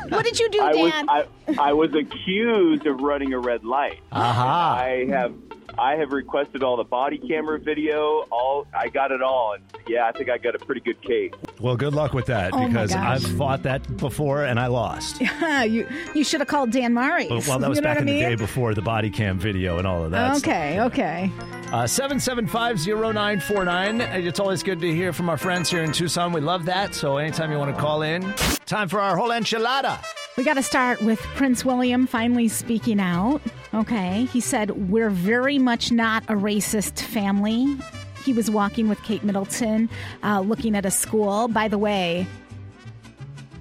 What 0.09 0.25
did 0.25 0.39
you 0.39 0.49
do, 0.49 0.61
I 0.61 0.73
was 0.73 0.91
Dan? 0.91 1.09
I, 1.09 1.25
I 1.59 1.73
was 1.73 1.93
accused 1.93 2.85
of 2.85 3.01
running 3.01 3.33
a 3.33 3.39
red 3.39 3.63
light. 3.63 3.99
Aha. 4.11 4.75
I 4.79 5.05
have 5.09 5.33
I 5.77 5.95
have 5.95 6.11
requested 6.11 6.63
all 6.63 6.77
the 6.77 6.83
body 6.83 7.17
camera 7.17 7.59
video. 7.59 8.25
All 8.31 8.67
I 8.73 8.89
got 8.89 9.11
it 9.11 9.21
all, 9.21 9.53
and 9.53 9.63
yeah, 9.87 10.07
I 10.07 10.11
think 10.11 10.29
I 10.29 10.37
got 10.37 10.55
a 10.55 10.59
pretty 10.59 10.81
good 10.81 11.01
case. 11.01 11.31
Well, 11.59 11.75
good 11.75 11.93
luck 11.93 12.13
with 12.13 12.25
that 12.27 12.51
Oh, 12.53 12.67
because. 12.67 12.93
I've 12.93 13.23
fought 13.37 13.63
that 13.63 13.97
before 13.97 14.45
and 14.45 14.59
I 14.59 14.67
lost. 14.67 15.21
Yeah, 15.21 15.63
you 15.75 15.87
you 16.13 16.23
should 16.23 16.39
have 16.41 16.47
called 16.47 16.71
Dan 16.71 16.93
Marries. 16.93 17.29
Well, 17.29 17.41
well, 17.47 17.59
that 17.59 17.69
was 17.69 17.77
you 17.77 17.81
know 17.81 17.89
back 17.89 17.97
in 17.97 18.03
I 18.03 18.11
mean? 18.11 18.23
the 18.23 18.29
day 18.29 18.35
before 18.35 18.73
the 18.73 18.81
body 18.81 19.09
cam 19.09 19.39
video 19.39 19.77
and 19.77 19.87
all 19.87 20.03
of 20.03 20.11
that. 20.11 20.37
stuff. 20.37 20.49
Okay, 20.51 20.81
okay. 20.81 21.31
Uh, 21.71 21.83
7750949. 21.83 24.25
It's 24.25 24.39
always 24.39 24.63
good 24.63 24.79
to 24.81 24.93
hear 24.93 25.13
from 25.13 25.29
our 25.29 25.37
friends 25.37 25.69
here 25.69 25.83
in 25.83 25.91
Tucson. 25.91 26.33
We 26.33 26.41
love 26.41 26.65
that. 26.65 26.93
So 26.95 27.17
anytime 27.17 27.51
you 27.51 27.57
want 27.57 27.73
to 27.75 27.81
call 27.81 28.01
in, 28.01 28.33
time 28.65 28.89
for 28.89 28.99
our 28.99 29.15
whole 29.17 29.29
enchilada. 29.29 29.99
We 30.41 30.45
got 30.45 30.55
to 30.55 30.63
start 30.63 31.03
with 31.03 31.19
Prince 31.35 31.63
William 31.63 32.07
finally 32.07 32.47
speaking 32.47 32.99
out. 32.99 33.41
Okay. 33.75 34.25
He 34.25 34.39
said, 34.39 34.89
We're 34.89 35.11
very 35.11 35.59
much 35.59 35.91
not 35.91 36.23
a 36.23 36.33
racist 36.33 36.99
family. 36.99 37.77
He 38.25 38.33
was 38.33 38.49
walking 38.49 38.89
with 38.89 38.99
Kate 39.03 39.23
Middleton, 39.23 39.87
uh, 40.23 40.39
looking 40.39 40.75
at 40.75 40.83
a 40.83 40.89
school. 40.89 41.47
By 41.47 41.67
the 41.67 41.77
way, 41.77 42.25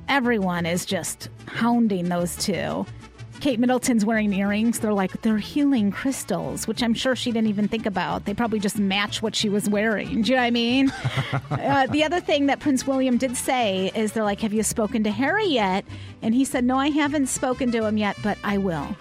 everyone 0.08 0.64
is 0.64 0.86
just 0.86 1.28
hounding 1.44 2.08
those 2.08 2.34
two. 2.36 2.86
Kate 3.40 3.58
Middleton's 3.58 4.04
wearing 4.04 4.32
earrings. 4.32 4.80
They're 4.80 4.92
like, 4.92 5.22
they're 5.22 5.38
healing 5.38 5.90
crystals, 5.90 6.68
which 6.68 6.82
I'm 6.82 6.94
sure 6.94 7.16
she 7.16 7.32
didn't 7.32 7.48
even 7.48 7.68
think 7.68 7.86
about. 7.86 8.26
They 8.26 8.34
probably 8.34 8.60
just 8.60 8.78
match 8.78 9.22
what 9.22 9.34
she 9.34 9.48
was 9.48 9.68
wearing. 9.68 10.22
Do 10.22 10.30
you 10.30 10.36
know 10.36 10.42
what 10.42 10.46
I 10.46 10.50
mean? 10.50 10.90
uh, 11.50 11.86
the 11.86 12.04
other 12.04 12.20
thing 12.20 12.46
that 12.46 12.60
Prince 12.60 12.86
William 12.86 13.16
did 13.16 13.36
say 13.36 13.90
is 13.94 14.12
they're 14.12 14.24
like, 14.24 14.40
have 14.40 14.52
you 14.52 14.62
spoken 14.62 15.04
to 15.04 15.10
Harry 15.10 15.46
yet? 15.46 15.84
And 16.22 16.34
he 16.34 16.44
said, 16.44 16.64
no, 16.64 16.78
I 16.78 16.90
haven't 16.90 17.28
spoken 17.28 17.72
to 17.72 17.84
him 17.84 17.96
yet, 17.96 18.16
but 18.22 18.36
I 18.44 18.58
will. 18.58 18.96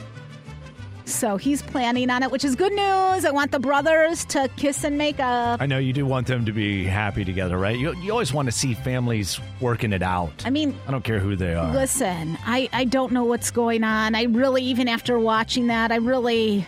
So 1.10 1.38
he's 1.38 1.62
planning 1.62 2.10
on 2.10 2.24
it, 2.24 2.32
which 2.32 2.46
is 2.46 2.56
good 2.56 2.72
news. 2.72 3.26
I 3.26 3.32
want 3.32 3.52
the 3.52 3.60
brothers 3.60 4.26
to 4.26 4.50
kiss 4.58 4.84
and 4.84 4.98
make 4.98 5.20
up. 5.20 5.62
I 5.62 5.66
know 5.66 5.78
you 5.78 5.92
do 5.94 6.06
want 6.06 6.28
them 6.28 6.46
to 6.46 6.52
be 6.52 6.84
happy 6.84 7.26
together, 7.26 7.58
right? 7.58 7.78
You, 7.78 7.96
you 7.96 8.12
always 8.12 8.32
want 8.34 8.46
to 8.48 8.52
see 8.52 8.74
families 8.74 9.40
working 9.60 9.92
it 9.92 10.04
out. 10.04 10.32
I 10.46 10.50
mean, 10.50 10.78
I 10.88 10.92
don't 10.92 11.04
care 11.04 11.20
who 11.20 11.36
they 11.36 11.56
are. 11.56 11.74
Listen, 11.74 12.38
I, 12.46 12.70
I 12.72 12.86
don't 12.86 13.12
know 13.12 13.24
what's 13.24 13.52
going 13.52 13.84
on. 13.84 14.16
I 14.16 14.24
really, 14.24 14.64
even 14.64 14.88
after 14.88 15.20
watching 15.20 15.68
that, 15.68 15.92
I 15.92 15.96
really 15.96 16.66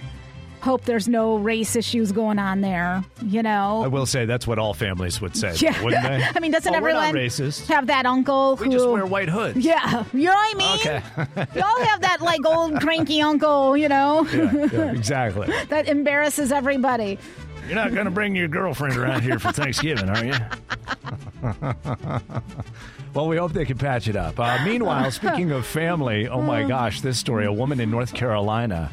hope 0.61 0.85
there's 0.85 1.07
no 1.07 1.35
race 1.37 1.75
issues 1.75 2.11
going 2.11 2.39
on 2.39 2.61
there. 2.61 3.03
You 3.23 3.43
know? 3.43 3.83
I 3.83 3.87
will 3.87 4.05
say 4.05 4.25
that's 4.25 4.47
what 4.47 4.59
all 4.59 4.73
families 4.73 5.19
would 5.19 5.35
say, 5.35 5.53
yeah. 5.57 5.81
wouldn't 5.83 6.03
they? 6.03 6.23
I 6.35 6.39
mean, 6.39 6.51
doesn't 6.51 6.71
Oh, 6.73 6.77
everyone 6.77 7.13
racist. 7.13 7.67
have 7.67 7.87
that 7.87 8.05
uncle 8.05 8.55
who 8.55 8.65
We 8.65 8.71
just 8.71 8.87
wear 8.87 9.05
white 9.05 9.29
hoods. 9.29 9.57
Yeah, 9.57 10.05
you 10.13 10.25
know 10.25 10.33
what 10.33 10.55
I 10.55 10.57
mean. 10.57 10.79
Okay. 10.79 11.01
Y'all 11.59 11.85
have 11.85 12.01
that 12.01 12.21
like 12.21 12.45
old 12.45 12.79
cranky 12.79 13.21
uncle, 13.21 13.75
you 13.75 13.89
know, 13.89 14.25
yeah, 14.27 14.51
yeah, 14.71 14.91
exactly. 14.91 15.47
that 15.69 15.87
embarrasses 15.87 16.51
everybody. 16.51 17.17
You're 17.67 17.75
not 17.75 17.93
going 17.93 18.05
to 18.05 18.11
bring 18.11 18.35
your 18.35 18.47
girlfriend 18.47 18.97
around 18.97 19.21
here 19.21 19.39
for 19.39 19.51
Thanksgiving, 19.51 20.09
are 20.09 20.25
you? 20.25 20.33
well, 23.13 23.27
we 23.27 23.37
hope 23.37 23.53
they 23.53 23.65
can 23.65 23.77
patch 23.77 24.07
it 24.07 24.15
up. 24.15 24.39
Uh, 24.39 24.57
meanwhile, 24.65 25.09
speaking 25.11 25.51
of 25.51 25.65
family, 25.65 26.27
oh 26.27 26.41
my 26.41 26.63
gosh, 26.63 27.01
this 27.01 27.17
story 27.17 27.45
a 27.45 27.53
woman 27.53 27.79
in 27.79 27.89
North 27.89 28.13
Carolina 28.13 28.91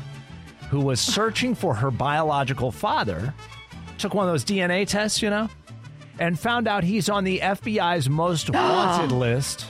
who 0.70 0.80
was 0.80 1.00
searching 1.00 1.54
for 1.54 1.74
her 1.74 1.90
biological 1.90 2.70
father 2.70 3.32
took 3.98 4.14
one 4.14 4.26
of 4.26 4.32
those 4.32 4.44
DNA 4.44 4.86
tests, 4.86 5.22
you 5.22 5.30
know, 5.30 5.48
and 6.18 6.38
found 6.38 6.68
out 6.68 6.84
he's 6.84 7.08
on 7.08 7.24
the 7.24 7.38
FBI's 7.40 8.08
most 8.08 8.50
wanted 8.54 9.12
list 9.12 9.66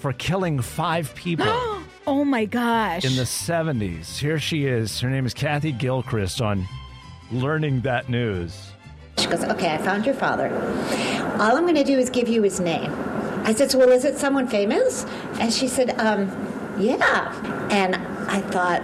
for 0.00 0.12
killing 0.12 0.60
five 0.60 1.14
people. 1.14 1.46
Oh 2.06 2.22
my 2.22 2.44
gosh. 2.44 3.02
in 3.02 3.16
the 3.16 3.22
70s. 3.22 4.18
Here 4.18 4.38
she 4.38 4.66
is. 4.66 5.00
Her 5.00 5.08
name 5.08 5.24
is 5.24 5.32
Kathy 5.32 5.72
Gilchrist 5.72 6.42
on 6.42 6.68
learning 7.32 7.80
that 7.80 8.10
news. 8.10 8.72
She 9.16 9.26
goes, 9.26 9.42
Okay, 9.44 9.72
I 9.72 9.78
found 9.78 10.04
your 10.04 10.14
father. 10.14 10.50
All 11.40 11.56
I'm 11.56 11.62
going 11.62 11.76
to 11.76 11.82
do 11.82 11.98
is 11.98 12.10
give 12.10 12.28
you 12.28 12.42
his 12.42 12.60
name. 12.60 12.92
I 13.44 13.54
said, 13.54 13.70
So, 13.70 13.78
well, 13.78 13.88
is 13.88 14.04
it 14.04 14.18
someone 14.18 14.46
famous? 14.48 15.06
And 15.40 15.50
she 15.50 15.66
said, 15.66 15.98
um, 15.98 16.28
Yeah. 16.78 17.32
And 17.70 17.96
I 18.28 18.42
thought, 18.42 18.82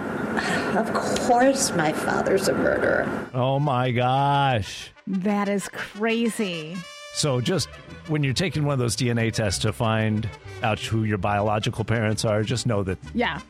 Of 0.77 0.93
course, 0.93 1.71
my 1.73 1.91
father's 1.93 2.47
a 2.47 2.53
murderer. 2.53 3.29
Oh 3.33 3.59
my 3.59 3.91
gosh. 3.91 4.89
that 5.07 5.47
is 5.49 5.67
crazy. 5.69 6.77
So 7.13 7.41
just 7.41 7.67
when 8.07 8.23
you're 8.23 8.33
taking 8.33 8.63
one 8.63 8.73
of 8.73 8.79
those 8.79 8.95
DNA 8.95 9.31
tests 9.33 9.59
to 9.63 9.73
find 9.73 10.29
out 10.63 10.79
who 10.79 11.03
your 11.03 11.17
biological 11.17 11.83
parents 11.83 12.23
are, 12.25 12.43
just 12.43 12.65
know 12.65 12.83
that 12.83 12.97
Yeah. 13.13 13.41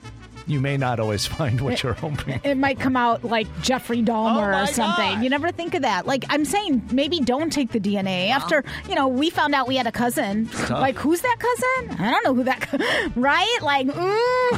You 0.51 0.59
may 0.59 0.77
not 0.77 0.99
always 0.99 1.25
find 1.37 1.61
what 1.61 1.81
you're 1.81 1.93
hoping. 1.93 2.41
It 2.43 2.55
might 2.55 2.79
come 2.79 2.97
out 2.97 3.23
like 3.23 3.47
Jeffrey 3.61 4.03
Dahmer 4.03 4.53
Oh 4.53 4.63
or 4.63 4.67
something. 4.67 5.15
God. 5.15 5.23
You 5.23 5.29
never 5.29 5.51
think 5.51 5.73
of 5.73 5.83
that. 5.83 6.05
Like 6.05 6.25
I'm 6.29 6.45
saying, 6.45 6.89
maybe 6.91 7.19
don't 7.19 7.51
take 7.51 7.71
the 7.71 7.79
DNA 7.79 8.29
after 8.29 8.63
you 8.87 8.95
know 8.95 9.07
we 9.07 9.29
found 9.29 9.55
out 9.55 9.67
we 9.67 9.77
had 9.77 9.87
a 9.87 9.91
cousin. 9.91 10.47
Tough. 10.47 10.69
Like 10.71 10.97
who's 10.97 11.21
that 11.21 11.37
cousin? 11.39 11.95
I 12.05 12.11
don't 12.11 12.23
know 12.25 12.33
who 12.33 12.43
that. 12.43 12.61
co- 12.61 12.77
right? 13.19 13.57
Like 13.61 13.87
mm. 13.87 14.51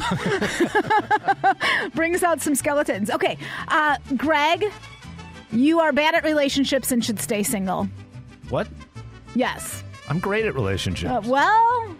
brings 1.94 2.22
out 2.22 2.40
some 2.42 2.54
skeletons. 2.54 3.10
Okay, 3.10 3.38
uh, 3.68 3.96
Greg, 4.16 4.70
you 5.52 5.80
are 5.80 5.92
bad 5.92 6.14
at 6.14 6.24
relationships 6.24 6.90
and 6.92 7.04
should 7.04 7.20
stay 7.20 7.42
single. 7.42 7.88
What? 8.48 8.68
Yes. 9.34 9.82
I'm 10.08 10.18
great 10.18 10.44
at 10.44 10.54
relationships. 10.54 11.10
Uh, 11.10 11.22
well, 11.24 11.96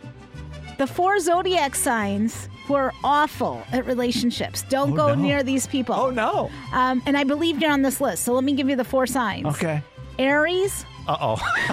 the 0.79 0.87
four 0.87 1.19
zodiac 1.21 1.75
signs 1.75 2.49
who 2.67 2.75
are 2.75 2.93
awful 3.05 3.63
at 3.73 3.85
relationships. 3.87 4.63
Don't 4.69 4.93
Oh, 4.93 4.97
go 4.97 5.09
no. 5.15 5.23
near 5.23 5.43
these 5.43 5.67
people. 5.67 5.95
oh 5.95 6.11
no. 6.11 6.51
Um, 6.73 7.03
and 7.07 7.17
I 7.17 7.25
believe 7.25 7.61
you're 7.61 7.71
on 7.73 7.83
this 7.83 8.01
list, 8.01 8.25
so 8.25 8.33
let 8.33 8.45
me 8.45 8.53
give 8.55 8.69
you 8.69 8.77
the 8.77 8.85
four 8.85 9.07
signs. 9.07 9.47
Okay. 9.47 9.83
Aries, 10.19 10.85
Uh 11.09 11.17
oh. 11.21 11.37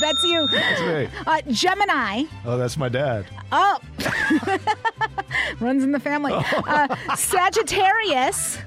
that's 0.00 0.22
you. 0.24 0.46
That's 0.52 0.80
me. 0.80 1.08
Uh, 1.26 1.42
Gemini, 1.50 2.24
Oh, 2.46 2.56
that's 2.56 2.76
my 2.76 2.88
dad. 2.88 3.26
oh, 3.52 3.78
runs 5.60 5.82
in 5.84 5.92
the 5.92 6.00
family. 6.00 6.32
Uh, 6.68 7.14
Sagittarius, 7.16 8.58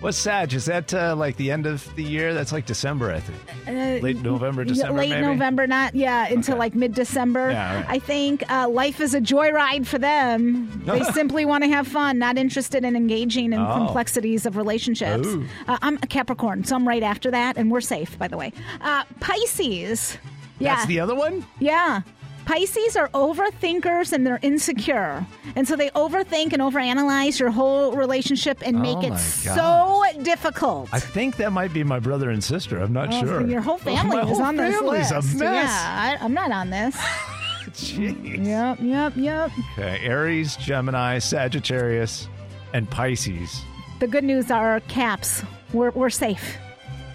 What's 0.00 0.18
Sag? 0.18 0.52
Is 0.52 0.66
that 0.66 0.92
uh, 0.92 1.16
like 1.16 1.36
the 1.36 1.50
end 1.50 1.66
of 1.66 1.92
the 1.96 2.02
year? 2.04 2.34
That's 2.34 2.52
like 2.52 2.66
December, 2.66 3.10
I 3.12 3.18
think. 3.18 3.40
uh, 3.66 4.02
Late 4.04 4.18
November, 4.22 4.62
December, 4.64 4.98
late 4.98 5.10
maybe? 5.10 5.22
November, 5.26 5.66
not 5.66 5.94
yeah, 5.94 6.28
into 6.28 6.52
Okay. 6.52 6.58
like 6.58 6.74
mid-December. 6.74 7.50
Yeah, 7.50 7.76
right. 7.76 7.86
I 7.88 7.98
think 7.98 8.48
uh, 8.50 8.68
life 8.68 9.00
is 9.00 9.14
a 9.14 9.20
joyride 9.20 9.86
for 9.86 9.98
them. 9.98 10.70
They 10.86 11.02
simply 11.02 11.44
want 11.44 11.64
to 11.64 11.70
have 11.70 11.88
fun, 11.88 12.18
not 12.18 12.36
interested 12.38 12.84
in 12.84 12.94
engaging 12.94 13.52
in 13.52 13.58
Oh. 13.58 13.74
complexities 13.74 14.46
of 14.46 14.56
relationships. 14.56 15.26
Uh, 15.66 15.78
I'm 15.82 15.96
a 15.96 16.06
Capricorn, 16.06 16.62
so 16.64 16.76
I'm 16.76 16.86
right 16.86 17.02
after 17.02 17.30
that, 17.32 17.56
and 17.56 17.70
we're 17.70 17.80
safe, 17.80 18.16
by 18.18 18.28
the 18.28 18.36
way. 18.36 18.52
Uh, 18.82 19.02
Pisces, 19.18 20.18
yeah, 20.58 20.76
That's 20.76 20.86
the 20.86 21.00
other 21.00 21.14
one? 21.14 21.44
yeah. 21.58 22.02
Pisces 22.46 22.96
are 22.96 23.08
overthinkers 23.08 24.12
and 24.12 24.26
they're 24.26 24.38
insecure. 24.40 25.26
And 25.56 25.66
so 25.68 25.76
they 25.76 25.90
overthink 25.90 26.52
and 26.52 26.62
overanalyze 26.62 27.38
your 27.40 27.50
whole 27.50 27.92
relationship 27.92 28.62
and 28.64 28.80
make 28.80 28.98
Oh 28.98 29.12
it 29.12 29.18
so 29.18 30.04
difficult. 30.22 30.88
I 30.92 31.00
think 31.00 31.36
that 31.36 31.52
might 31.52 31.72
be 31.74 31.82
my 31.84 31.98
brother 31.98 32.30
and 32.30 32.42
sister. 32.42 32.78
I'm 32.80 32.92
not 32.92 33.12
Oh, 33.12 33.20
sure. 33.20 33.46
Your 33.46 33.60
whole 33.60 33.78
family 33.92 34.16
My 34.16 34.22
is 34.22 34.28
whole 34.38 34.42
on 34.42 34.56
this 34.56 34.80
list. 34.80 35.10
a 35.12 35.16
mess. 35.16 35.40
Yeah, 35.40 36.16
I, 36.20 36.24
I'm 36.24 36.32
not 36.34 36.50
on 36.52 36.70
this. 36.70 36.96
Jeez. 37.76 38.46
Yep, 38.46 38.78
yep, 38.80 39.12
yep. 39.16 39.50
Okay, 39.72 39.98
Aries, 40.04 40.54
Gemini, 40.56 41.18
Sagittarius, 41.18 42.28
and 42.72 42.88
Pisces. 42.88 43.60
The 43.98 44.06
good 44.06 44.24
news 44.24 44.50
are 44.52 44.78
caps. 44.80 45.42
We're, 45.72 45.90
we're 45.90 46.10
safe. 46.10 46.56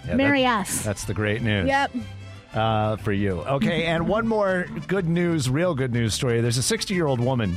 Yeah, 0.06 0.16
Marry 0.16 0.42
that- 0.42 0.60
us. 0.68 0.82
That's 0.84 1.04
the 1.04 1.14
great 1.14 1.40
news. 1.42 1.66
Yep. 1.68 1.92
Uh, 2.54 2.96
for 2.96 3.12
you. 3.12 3.40
Okay, 3.40 3.86
and 3.86 4.06
one 4.06 4.28
more 4.28 4.66
good 4.86 5.08
news, 5.08 5.48
real 5.48 5.74
good 5.74 5.92
news 5.92 6.12
story. 6.12 6.40
There's 6.42 6.58
a 6.58 6.62
60 6.62 6.92
year 6.92 7.06
old 7.06 7.18
woman 7.18 7.56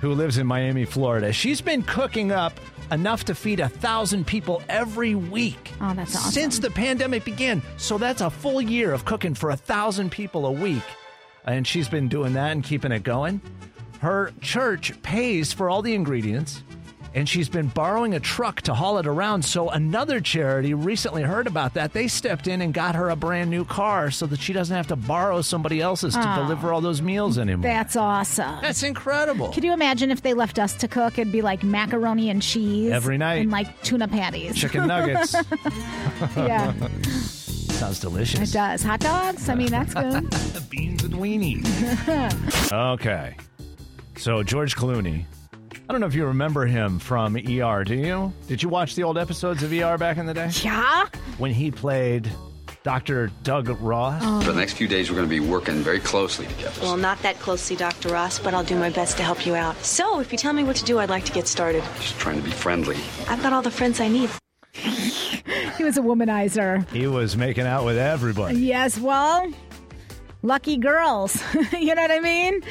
who 0.00 0.12
lives 0.12 0.36
in 0.36 0.46
Miami, 0.46 0.84
Florida. 0.84 1.32
She's 1.32 1.62
been 1.62 1.82
cooking 1.82 2.30
up 2.30 2.60
enough 2.90 3.24
to 3.24 3.34
feed 3.34 3.60
a 3.60 3.68
thousand 3.68 4.26
people 4.26 4.62
every 4.68 5.14
week. 5.14 5.72
Oh, 5.80 5.94
that's 5.94 6.14
awesome. 6.14 6.32
Since 6.32 6.58
the 6.58 6.70
pandemic 6.70 7.24
began. 7.24 7.62
So 7.78 7.96
that's 7.96 8.20
a 8.20 8.28
full 8.28 8.60
year 8.60 8.92
of 8.92 9.06
cooking 9.06 9.34
for 9.34 9.50
a 9.50 9.56
thousand 9.56 10.10
people 10.10 10.44
a 10.44 10.52
week. 10.52 10.82
And 11.46 11.66
she's 11.66 11.88
been 11.88 12.08
doing 12.08 12.34
that 12.34 12.52
and 12.52 12.62
keeping 12.62 12.92
it 12.92 13.02
going. 13.02 13.40
Her 14.00 14.32
church 14.42 15.00
pays 15.02 15.52
for 15.52 15.70
all 15.70 15.80
the 15.80 15.94
ingredients, 15.94 16.62
and 17.14 17.28
she's 17.28 17.48
been 17.48 17.68
borrowing 17.68 18.14
a 18.14 18.20
truck 18.20 18.60
to 18.62 18.74
haul 18.74 18.98
it 18.98 19.06
around. 19.06 19.44
So 19.44 19.70
another 19.70 20.20
charity 20.20 20.74
recently 20.74 21.22
heard 21.22 21.46
about 21.46 21.74
that. 21.74 21.92
They 21.92 22.08
stepped 22.08 22.46
in 22.48 22.60
and 22.60 22.74
got 22.74 22.94
her 22.96 23.08
a 23.10 23.16
brand 23.16 23.50
new 23.50 23.64
car 23.64 24.10
so 24.10 24.26
that 24.26 24.40
she 24.40 24.52
doesn't 24.52 24.76
have 24.76 24.88
to 24.88 24.96
borrow 24.96 25.40
somebody 25.42 25.80
else's 25.80 26.14
to 26.14 26.20
Oh. 26.34 26.42
deliver 26.42 26.72
all 26.72 26.80
those 26.80 27.00
meals 27.00 27.38
anymore. 27.38 27.62
That's 27.62 27.94
awesome. 27.96 28.58
That's 28.60 28.82
incredible. 28.82 29.50
Could 29.52 29.62
you 29.64 29.72
imagine 29.72 30.10
if 30.10 30.22
they 30.22 30.34
left 30.34 30.58
us 30.58 30.74
to 30.74 30.88
cook? 30.88 31.18
It'd 31.18 31.32
be 31.32 31.42
like 31.42 31.62
macaroni 31.62 32.30
and 32.30 32.42
cheese 32.42 32.90
Every 32.90 33.16
night. 33.18 33.42
and 33.42 33.50
like 33.50 33.82
tuna 33.82 34.08
patties, 34.08 34.56
Chicken 34.56 34.86
nuggets. 34.88 35.34
yeah, 36.36 36.72
Sounds 37.12 38.00
delicious. 38.00 38.50
it 38.50 38.52
does. 38.52 38.82
Hot 38.82 39.00
dogs. 39.00 39.48
I 39.48 39.54
mean, 39.54 39.70
that's 39.70 39.94
good. 39.94 40.28
Beans 40.70 41.04
and 41.04 41.14
weenies. 41.14 41.64
Okay. 42.72 43.36
So 44.16 44.42
George 44.42 44.76
Clooney. 44.76 45.24
I 45.86 45.92
don't 45.92 46.00
know 46.00 46.06
if 46.06 46.14
you 46.14 46.24
remember 46.24 46.64
him 46.64 46.98
from 46.98 47.36
ER, 47.36 47.84
do 47.84 47.94
you? 47.94 48.32
Did 48.48 48.62
you 48.62 48.70
watch 48.70 48.94
the 48.94 49.02
old 49.02 49.18
episodes 49.18 49.62
of 49.62 49.70
ER 49.70 49.98
back 49.98 50.16
in 50.16 50.24
the 50.24 50.32
day? 50.32 50.48
yeah. 50.62 51.06
When 51.36 51.50
he 51.52 51.70
played 51.70 52.30
Dr. 52.84 53.30
Doug 53.42 53.68
Ross? 53.82 54.22
For 54.44 54.52
the 54.52 54.58
next 54.58 54.74
few 54.74 54.88
days, 54.88 55.10
we're 55.10 55.16
going 55.16 55.28
to 55.28 55.30
be 55.30 55.40
working 55.40 55.76
very 55.82 56.00
closely 56.00 56.46
together. 56.46 56.80
Well, 56.82 56.96
not 56.96 57.20
that 57.20 57.38
closely, 57.38 57.76
Dr. 57.76 58.08
Ross, 58.08 58.38
but 58.38 58.54
I'll 58.54 58.64
do 58.64 58.76
my 58.78 58.88
best 58.88 59.18
to 59.18 59.22
help 59.22 59.44
you 59.46 59.54
out. 59.54 59.76
So, 59.84 60.20
if 60.20 60.32
you 60.32 60.38
tell 60.38 60.54
me 60.54 60.64
what 60.64 60.76
to 60.76 60.84
do, 60.84 60.98
I'd 61.00 61.10
like 61.10 61.26
to 61.26 61.32
get 61.32 61.46
started. 61.46 61.82
Just 61.96 62.18
trying 62.18 62.36
to 62.38 62.42
be 62.42 62.50
friendly. 62.50 62.96
I've 63.28 63.42
got 63.42 63.52
all 63.52 63.62
the 63.62 63.70
friends 63.70 64.00
I 64.00 64.08
need. 64.08 64.30
He 65.76 65.82
was 65.82 65.98
a 65.98 66.00
womanizer. 66.00 66.88
He 66.90 67.06
was 67.08 67.36
making 67.36 67.66
out 67.66 67.84
with 67.84 67.98
everybody. 67.98 68.58
Yes, 68.60 68.98
well, 68.98 69.52
lucky 70.42 70.76
girls. 70.76 71.42
you 71.72 71.94
know 71.94 72.02
what 72.02 72.10
I 72.12 72.20
mean? 72.20 72.62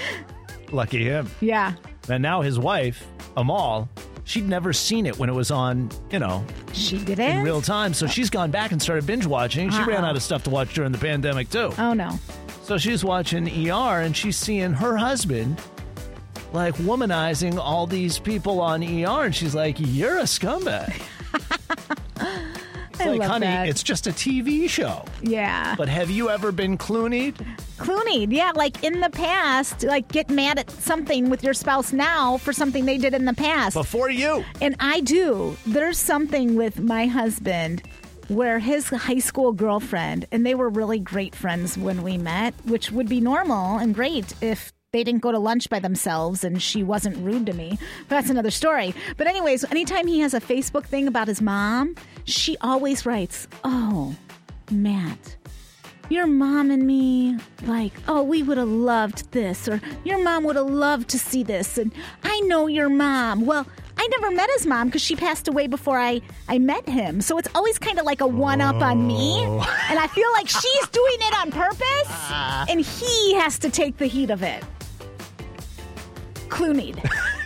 Lucky 0.71 1.04
him. 1.04 1.30
Yeah. 1.41 1.73
And 2.09 2.21
now 2.21 2.41
his 2.41 2.59
wife, 2.59 3.05
Amal, 3.37 3.87
she'd 4.25 4.47
never 4.47 4.73
seen 4.73 5.05
it 5.05 5.17
when 5.17 5.29
it 5.29 5.33
was 5.33 5.51
on, 5.51 5.89
you 6.11 6.19
know, 6.19 6.45
She 6.73 6.97
did 7.03 7.19
in 7.19 7.43
real 7.43 7.61
time. 7.61 7.93
So 7.93 8.07
she's 8.07 8.29
gone 8.29 8.51
back 8.51 8.71
and 8.71 8.81
started 8.81 9.05
binge 9.07 9.25
watching. 9.25 9.69
She 9.69 9.81
ran 9.83 10.03
Uh-uh. 10.03 10.09
out 10.09 10.15
of 10.15 10.23
stuff 10.23 10.43
to 10.43 10.49
watch 10.49 10.73
during 10.73 10.91
the 10.91 10.97
pandemic, 10.97 11.49
too. 11.49 11.71
Oh 11.77 11.93
no. 11.93 12.19
So 12.63 12.77
she's 12.77 13.03
watching 13.03 13.47
ER 13.69 14.01
and 14.01 14.15
she's 14.15 14.37
seeing 14.37 14.73
her 14.73 14.95
husband 14.97 15.61
like 16.53 16.75
womanizing 16.75 17.57
all 17.57 17.87
these 17.87 18.19
people 18.19 18.61
on 18.61 18.83
ER. 18.83 19.25
And 19.25 19.35
she's 19.35 19.55
like, 19.55 19.75
You're 19.79 20.19
a 20.19 20.23
scumbag. 20.23 21.01
I 23.09 23.17
like, 23.17 23.29
honey, 23.29 23.45
that. 23.45 23.67
it's 23.67 23.83
just 23.83 24.07
a 24.07 24.11
TV 24.11 24.69
show. 24.69 25.05
Yeah. 25.21 25.75
But 25.75 25.89
have 25.89 26.09
you 26.09 26.29
ever 26.29 26.51
been 26.51 26.77
Clooneyed? 26.77 27.35
Clooney, 27.77 28.31
yeah, 28.31 28.51
like 28.55 28.83
in 28.83 29.01
the 29.01 29.09
past, 29.09 29.83
like 29.83 30.07
get 30.07 30.29
mad 30.29 30.59
at 30.59 30.71
something 30.71 31.29
with 31.29 31.43
your 31.43 31.53
spouse 31.53 31.91
now 31.91 32.37
for 32.37 32.53
something 32.53 32.85
they 32.85 32.97
did 32.97 33.13
in 33.13 33.25
the 33.25 33.33
past. 33.33 33.73
Before 33.73 34.09
you. 34.09 34.45
And 34.61 34.75
I 34.79 35.01
do. 35.01 35.57
There's 35.65 35.97
something 35.97 36.55
with 36.55 36.79
my 36.79 37.07
husband 37.07 37.83
where 38.29 38.59
his 38.59 38.87
high 38.87 39.19
school 39.19 39.51
girlfriend, 39.51 40.25
and 40.31 40.45
they 40.45 40.55
were 40.55 40.69
really 40.69 40.99
great 40.99 41.35
friends 41.35 41.77
when 41.77 42.03
we 42.03 42.17
met, 42.17 42.53
which 42.65 42.91
would 42.91 43.09
be 43.09 43.19
normal 43.19 43.77
and 43.77 43.93
great 43.93 44.33
if 44.41 44.71
they 44.93 45.03
didn't 45.03 45.21
go 45.21 45.32
to 45.32 45.39
lunch 45.39 45.69
by 45.69 45.79
themselves 45.79 46.43
and 46.43 46.62
she 46.62 46.84
wasn't 46.84 47.17
rude 47.17 47.47
to 47.47 47.53
me. 47.53 47.79
That's 48.10 48.29
another 48.29 48.51
story. 48.51 48.93
But, 49.17 49.25
anyways, 49.25 49.65
anytime 49.65 50.06
he 50.06 50.19
has 50.19 50.36
a 50.36 50.39
Facebook 50.39 50.86
thing 50.86 51.08
about 51.08 51.27
his 51.27 51.41
mom, 51.41 51.95
she 52.25 52.56
always 52.62 53.06
writes, 53.06 53.47
Oh, 53.63 54.15
Matt. 54.71 55.36
Your 56.10 56.27
mom 56.27 56.69
and 56.69 56.86
me, 56.86 57.39
like, 57.63 57.93
oh, 58.08 58.21
we 58.21 58.43
would 58.43 58.58
have 58.58 58.67
loved 58.67 59.32
this, 59.32 59.67
or 59.67 59.82
your 60.03 60.21
mom 60.21 60.43
would 60.43 60.58
have 60.58 60.69
loved 60.69 61.10
to 61.10 61.17
see 61.17 61.43
this, 61.43 61.77
and 61.77 61.91
I 62.23 62.41
know 62.41 62.67
your 62.67 62.89
mom. 62.89 63.45
Well, 63.45 63.65
I 63.97 64.08
never 64.08 64.29
met 64.29 64.49
his 64.51 64.67
mom 64.67 64.89
because 64.89 65.01
she 65.01 65.15
passed 65.15 65.47
away 65.47 65.65
before 65.65 65.97
I, 65.97 66.21
I 66.49 66.60
met 66.60 66.88
him. 66.88 67.21
So 67.21 67.38
it's 67.38 67.47
always 67.56 67.79
kind 67.79 67.99
of 67.99 68.06
like 68.06 68.19
a 68.19 68.27
one 68.27 68.60
up 68.60 68.82
on 68.82 69.08
me. 69.08 69.45
Oh. 69.47 69.86
And 69.89 69.97
I 69.97 70.08
feel 70.08 70.29
like 70.34 70.49
she's 70.49 70.88
doing 70.89 71.17
it 71.19 71.39
on 71.39 71.51
purpose, 71.51 72.32
and 72.69 72.82
he 72.82 73.34
has 73.36 73.58
to 73.60 73.69
take 73.69 73.97
the 73.97 74.06
heat 74.06 74.29
of 74.29 74.43
it. 74.43 74.63
Clooneyed. 76.53 77.03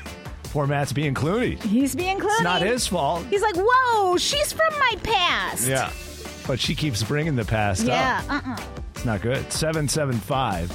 Poor 0.52 0.68
Matt's 0.68 0.92
being 0.94 1.14
Clooneyed. 1.14 1.62
He's 1.64 1.96
being 1.96 2.20
Clooneyed. 2.20 2.32
It's 2.32 2.42
not 2.44 2.62
his 2.62 2.88
fault. 2.88 3.26
He's 3.30 3.42
like, 3.42 3.56
whoa, 3.58 4.18
she's 4.18 4.52
from 4.52 4.74
my 4.80 4.96
past. 5.04 5.68
Yeah. 5.68 5.92
But 6.46 6.60
she 6.60 6.76
keeps 6.76 7.04
bringing 7.04 7.36
the 7.36 7.46
past 7.46 7.84
up. 7.84 7.88
Yeah, 7.88 8.22
up. 8.30 8.48
uh 8.48 8.52
uh 8.52 8.62
It's 8.96 9.06
not 9.06 9.22
good. 9.22 9.52
775 9.52 10.70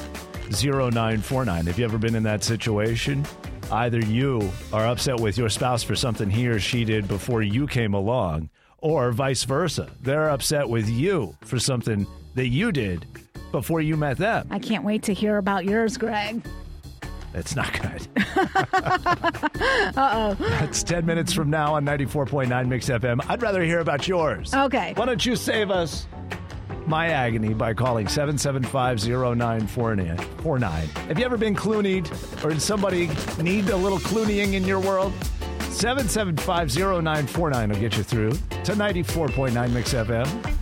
0949. 0.50 1.66
Have 1.66 1.78
you 1.78 1.84
ever 1.84 1.98
been 1.98 2.14
in 2.14 2.22
that 2.24 2.44
situation? 2.44 3.24
Either 3.70 4.00
you 4.00 4.50
are 4.72 4.86
upset 4.86 5.18
with 5.18 5.38
your 5.38 5.48
spouse 5.48 5.82
for 5.82 5.96
something 5.96 6.28
he 6.28 6.46
or 6.48 6.60
she 6.60 6.84
did 6.84 7.08
before 7.08 7.42
you 7.42 7.66
came 7.66 7.94
along, 7.94 8.50
or 8.78 9.12
vice 9.12 9.44
versa. 9.44 9.90
They're 10.02 10.28
upset 10.28 10.68
with 10.68 10.88
you 10.88 11.34
for 11.40 11.58
something 11.58 12.06
that 12.34 12.48
you 12.48 12.70
did 12.72 13.06
before 13.50 13.80
you 13.80 13.96
met 13.96 14.18
them. 14.18 14.46
I 14.50 14.58
can't 14.58 14.84
wait 14.84 15.02
to 15.04 15.14
hear 15.14 15.38
about 15.38 15.64
yours, 15.64 15.96
Greg. 15.96 16.42
That's 17.32 17.56
not 17.56 17.72
good. 17.80 18.06
Uh 19.94 19.96
oh. 19.96 20.34
That's 20.34 20.82
10 20.82 21.06
minutes 21.06 21.32
from 21.32 21.48
now 21.50 21.74
on 21.74 21.84
94.9 21.84 22.66
Mix 22.66 22.88
FM. 22.88 23.20
I'd 23.28 23.42
rather 23.42 23.62
hear 23.62 23.78
about 23.80 24.08
yours. 24.08 24.52
Okay. 24.54 24.92
Why 24.96 25.06
don't 25.06 25.24
you 25.24 25.36
save 25.36 25.70
us 25.70 26.06
my 26.86 27.08
agony 27.08 27.52
by 27.54 27.74
calling 27.74 28.06
775-0949. 28.06 30.86
Have 31.08 31.18
you 31.18 31.24
ever 31.24 31.36
been 31.36 31.54
Clooneyed 31.54 32.44
or 32.44 32.50
did 32.50 32.62
somebody 32.62 33.08
need 33.40 33.68
a 33.68 33.76
little 33.76 33.98
Clooneying 33.98 34.54
in 34.54 34.64
your 34.64 34.80
world? 34.80 35.12
775-0949 35.70 37.68
will 37.68 37.76
get 37.80 37.96
you 37.96 38.02
through 38.02 38.32
to 38.32 38.72
94.9 38.72 39.70
Mix 39.72 39.94
FM. 39.94 40.61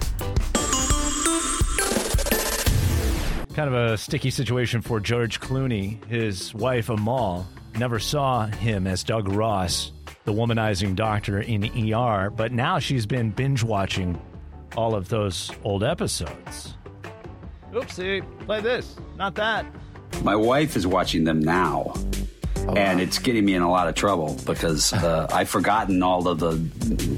Kind 3.55 3.75
of 3.75 3.75
a 3.75 3.99
sticky 3.99 4.31
situation 4.31 4.81
for 4.81 5.01
George 5.01 5.41
Clooney. 5.41 6.03
His 6.07 6.55
wife, 6.55 6.89
Amal, 6.89 7.47
never 7.79 7.99
saw 7.99 8.47
him 8.47 8.87
as 8.87 9.03
Doug 9.03 9.29
Ross, 9.29 9.91
the 10.25 10.33
womanizing 10.33 10.95
doctor 10.95 11.41
in 11.41 11.65
ER, 11.93 12.31
but 12.31 12.53
now 12.53 12.79
she's 12.79 13.07
been 13.07 13.31
binge 13.31 13.65
watching 13.65 14.21
all 14.77 14.95
of 14.95 15.09
those 15.09 15.51
old 15.65 15.83
episodes. 15.83 16.75
Oopsie, 17.73 18.25
play 18.47 18.61
this, 18.61 18.97
not 19.17 19.35
that. 19.35 19.67
My 20.23 20.37
wife 20.37 20.77
is 20.77 20.87
watching 20.87 21.25
them 21.25 21.41
now. 21.41 21.95
And 22.77 23.01
it's 23.01 23.19
getting 23.19 23.45
me 23.45 23.55
in 23.55 23.63
a 23.63 23.71
lot 23.71 23.89
of 23.89 23.97
trouble 23.97 24.39
because 24.47 24.93
uh, 24.93 25.27
I've 25.33 25.49
forgotten 25.49 26.03
all 26.03 26.29
of 26.29 26.39
the, 26.39 26.53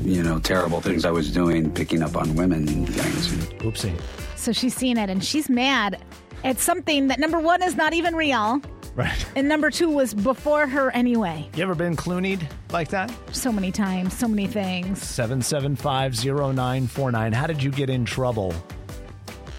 you 0.09 0.23
know, 0.23 0.39
terrible 0.39 0.81
things 0.81 1.05
I 1.05 1.11
was 1.11 1.31
doing, 1.31 1.71
picking 1.73 2.03
up 2.03 2.17
on 2.17 2.37
women 2.37 2.69
and 2.69 2.89
things. 2.89 3.29
Oopsie. 3.59 4.01
So 4.37 4.53
she's 4.53 4.75
seen 4.75 4.97
it 4.97 5.11
and 5.11 5.23
she's 5.23 5.51
mad 5.51 6.03
at 6.45 6.59
something 6.59 7.09
that 7.09 7.19
number 7.19 7.39
one 7.41 7.63
is 7.63 7.77
not 7.77 7.93
even 7.95 8.15
real, 8.15 8.61
Right. 8.95 9.27
and 9.37 9.49
number 9.49 9.71
two 9.71 9.89
was 9.89 10.13
before 10.15 10.67
her 10.67 10.91
anyway. 10.91 11.49
You 11.55 11.63
ever 11.63 11.75
been 11.75 11.97
Clooneyed 11.97 12.43
like 12.73 12.89
that? 12.89 13.11
So 13.33 13.51
many 13.53 13.71
times, 13.73 14.17
so 14.17 14.29
many 14.29 14.47
things. 14.47 14.99
7750949. 15.01 17.33
How 17.33 17.47
did 17.47 17.63
you 17.63 17.71
get 17.71 17.89
in 17.91 18.05
trouble 18.05 18.53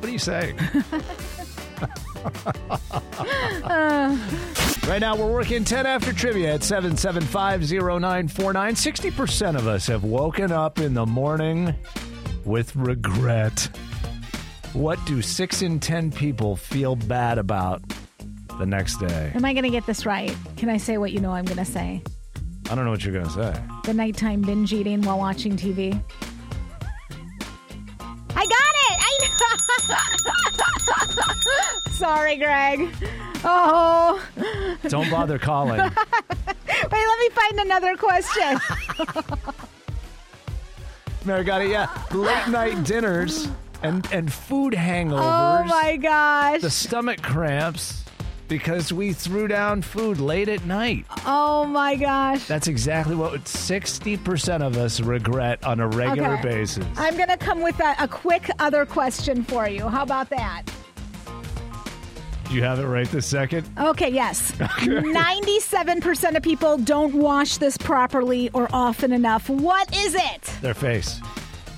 What 0.00 0.08
are 0.08 0.12
you 0.12 0.18
saying? 0.18 0.58
Uh, 3.64 4.16
Right 4.86 5.00
now, 5.00 5.16
we're 5.16 5.32
working 5.32 5.64
10 5.64 5.84
after 5.84 6.12
trivia 6.12 6.54
at 6.54 6.60
7750949. 6.60 8.30
60% 8.30 9.56
of 9.56 9.66
us 9.66 9.88
have 9.88 10.04
woken 10.04 10.52
up 10.52 10.78
in 10.78 10.94
the 10.94 11.04
morning 11.04 11.74
with 12.44 12.76
regret. 12.76 13.68
What 14.74 15.04
do 15.04 15.22
6 15.22 15.62
in 15.62 15.80
10 15.80 16.12
people 16.12 16.54
feel 16.54 16.94
bad 16.94 17.38
about 17.38 17.82
the 18.58 18.64
next 18.64 18.98
day? 18.98 19.32
am 19.34 19.44
I 19.44 19.54
going 19.54 19.64
to 19.64 19.70
get 19.70 19.86
this 19.86 20.06
right? 20.06 20.32
Can 20.56 20.68
I 20.68 20.76
say 20.76 20.98
what 20.98 21.10
you 21.10 21.18
know 21.18 21.32
I'm 21.32 21.46
going 21.46 21.58
to 21.58 21.64
say? 21.64 22.00
I 22.70 22.76
don't 22.76 22.84
know 22.84 22.92
what 22.92 23.04
you're 23.04 23.12
going 23.12 23.26
to 23.26 23.32
say. 23.32 23.60
The 23.86 23.94
nighttime 23.94 24.40
binge 24.42 24.72
eating 24.72 25.02
while 25.02 25.18
watching 25.18 25.56
TV. 25.56 26.00
Sorry, 31.96 32.36
Greg. 32.36 32.90
Oh. 33.44 34.22
Don't 34.88 35.10
bother 35.10 35.38
calling. 35.38 35.78
Wait, 35.80 35.92
let 36.92 37.18
me 37.18 37.28
find 37.30 37.60
another 37.60 37.96
question. 37.96 38.58
Mary 41.24 41.44
got 41.44 41.62
it, 41.62 41.70
yeah. 41.70 41.88
Late 42.12 42.48
night 42.48 42.84
dinners 42.84 43.48
and, 43.82 44.06
and 44.12 44.32
food 44.32 44.74
hangovers. 44.74 45.20
oh 45.20 45.64
my 45.64 45.96
gosh. 45.96 46.60
The 46.60 46.70
stomach 46.70 47.22
cramps 47.22 48.04
because 48.48 48.92
we 48.92 49.12
threw 49.12 49.48
down 49.48 49.82
food 49.82 50.20
late 50.20 50.48
at 50.48 50.64
night. 50.66 51.04
Oh 51.26 51.64
my 51.64 51.96
gosh. 51.96 52.46
That's 52.46 52.68
exactly 52.68 53.16
what 53.16 53.32
60% 53.44 54.62
of 54.64 54.76
us 54.76 55.00
regret 55.00 55.64
on 55.64 55.80
a 55.80 55.88
regular 55.88 56.34
Okay. 56.34 56.42
basis. 56.42 56.86
I'm 56.96 57.16
going 57.16 57.28
to 57.28 57.36
come 57.36 57.60
with 57.60 57.80
a, 57.80 57.96
a 57.98 58.06
quick 58.06 58.48
other 58.60 58.86
question 58.86 59.42
for 59.42 59.68
you. 59.68 59.88
How 59.88 60.04
about 60.04 60.30
that? 60.30 60.62
Do 62.48 62.54
you 62.54 62.62
have 62.62 62.78
it 62.78 62.84
right 62.86 63.08
this 63.10 63.26
second? 63.26 63.68
Okay, 63.76 64.08
yes. 64.08 64.52
97% 64.52 66.36
of 66.36 66.42
people 66.42 66.78
don't 66.78 67.12
wash 67.14 67.56
this 67.56 67.76
properly 67.76 68.50
or 68.50 68.68
often 68.72 69.12
enough. 69.12 69.48
What 69.50 69.94
is 69.94 70.14
it? 70.14 70.42
Their 70.62 70.74
face. 70.74 71.20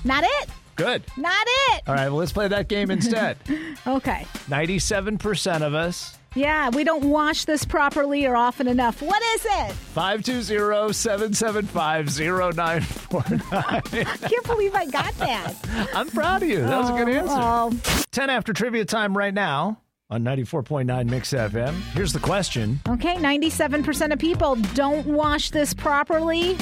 Not 0.03 0.23
it? 0.23 0.49
Good. 0.75 1.03
Not 1.17 1.45
it. 1.71 1.83
All 1.87 1.95
right, 1.95 2.07
well, 2.09 2.17
let's 2.17 2.31
play 2.31 2.47
that 2.47 2.67
game 2.69 2.91
instead. 2.91 3.37
Okay. 3.87 4.27
97% 4.49 5.61
of 5.65 5.73
us. 5.73 6.17
Yeah, 6.35 6.69
we 6.69 6.83
don't 6.83 7.05
wash 7.05 7.45
this 7.45 7.65
properly 7.65 8.27
or 8.27 8.35
often 8.35 8.67
enough. 8.67 9.01
What 9.01 9.21
is 9.35 9.45
it? 9.45 9.71
520 9.71 10.93
775 10.93 12.05
0949. 12.19 13.81
Can't 14.29 14.45
believe 14.45 14.75
I 14.75 14.85
got 14.85 15.17
that. 15.17 15.55
I'm 15.95 16.09
proud 16.09 16.43
of 16.43 16.49
you. 16.49 16.59
That 16.61 16.77
was 16.77 16.89
a 16.89 16.93
good 17.03 17.15
Oh, 17.15 17.71
answer. 17.71 17.97
oh. 17.97 18.03
10 18.11 18.29
after 18.29 18.53
trivia 18.53 18.85
time 18.85 19.17
right 19.17 19.33
now 19.33 19.79
on 20.09 20.23
94.9 20.23 21.07
Mix 21.09 21.33
FM. 21.33 21.73
Here's 21.93 22.13
the 22.13 22.19
question 22.19 22.79
Okay, 22.89 23.15
97% 23.15 24.11
of 24.11 24.17
people 24.19 24.55
don't 24.73 25.05
wash 25.05 25.51
this 25.51 25.73
properly 25.73 26.57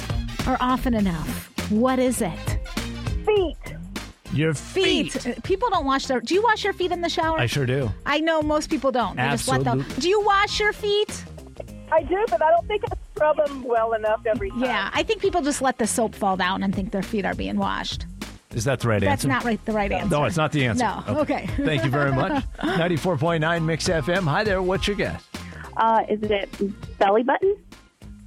or 0.48 0.58
often 0.60 0.93
enough. 0.93 1.50
What 1.72 2.00
is 2.00 2.22
it? 2.22 2.60
Feet. 3.26 3.56
Your 4.34 4.54
feet. 4.54 5.26
Uh, 5.26 5.34
People 5.43 5.70
don't 5.70 5.86
wash 5.86 6.06
their. 6.08 6.20
Do 6.20 6.34
you 6.34 6.43
wash 6.43 6.64
your 6.66 6.74
feet 6.74 6.91
in 6.91 7.00
the 7.02 7.10
shower? 7.10 7.39
I 7.39 7.45
sure 7.45 7.66
do. 7.66 7.89
I 8.06 8.20
know 8.20 8.41
most 8.41 8.70
people 8.70 8.91
don't. 8.91 9.16
They 9.16 9.24
just 9.30 9.48
let 9.48 9.64
them. 9.64 9.80
Absolutely. 9.80 10.02
Do 10.02 10.10
you 10.10 10.22
wash 10.22 10.60
your 10.60 10.74
feet? 10.74 11.24
I 11.91 12.04
do, 12.04 12.26
but 12.30 12.41
I 12.41 12.52
don't 12.52 12.68
think 12.68 12.84
I 12.91 12.95
scrub 13.16 13.38
them 13.38 13.64
well 13.64 13.93
enough 13.93 14.26
every 14.26 14.50
time. 14.50 14.60
Yeah, 14.60 14.89
I 14.93 15.04
think 15.04 15.22
people 15.22 15.41
just 15.41 15.62
let 15.62 15.78
the 15.78 15.88
soap 15.88 16.14
fall 16.14 16.36
down 16.36 16.64
and 16.64 16.76
think 16.76 16.91
their 16.91 17.02
feet 17.02 17.26
are 17.26 17.34
being 17.36 17.56
washed. 17.56 18.06
Is 18.58 18.64
that 18.64 18.80
the 18.80 18.88
right 18.88 18.99
That's 18.99 19.24
answer? 19.24 19.28
That's 19.28 19.45
not 19.45 19.47
right. 19.47 19.66
The 19.66 19.72
right 19.72 19.91
answer. 19.91 20.10
No, 20.10 20.24
it's 20.26 20.36
not 20.36 20.51
the 20.51 20.66
answer. 20.66 20.84
No. 20.84 21.20
Okay. 21.20 21.47
Thank 21.58 21.86
you 21.86 21.91
very 21.91 22.12
much. 22.12 22.43
94.9 22.58 23.64
Mix 23.64 23.88
FM. 23.88 24.24
Hi 24.24 24.43
there. 24.43 24.64
What's 24.64 24.88
your 24.88 24.97
guess? 24.97 25.24
Uh, 25.78 26.03
is 26.10 26.24
it 26.24 26.49
belly 26.97 27.22
button? 27.22 27.55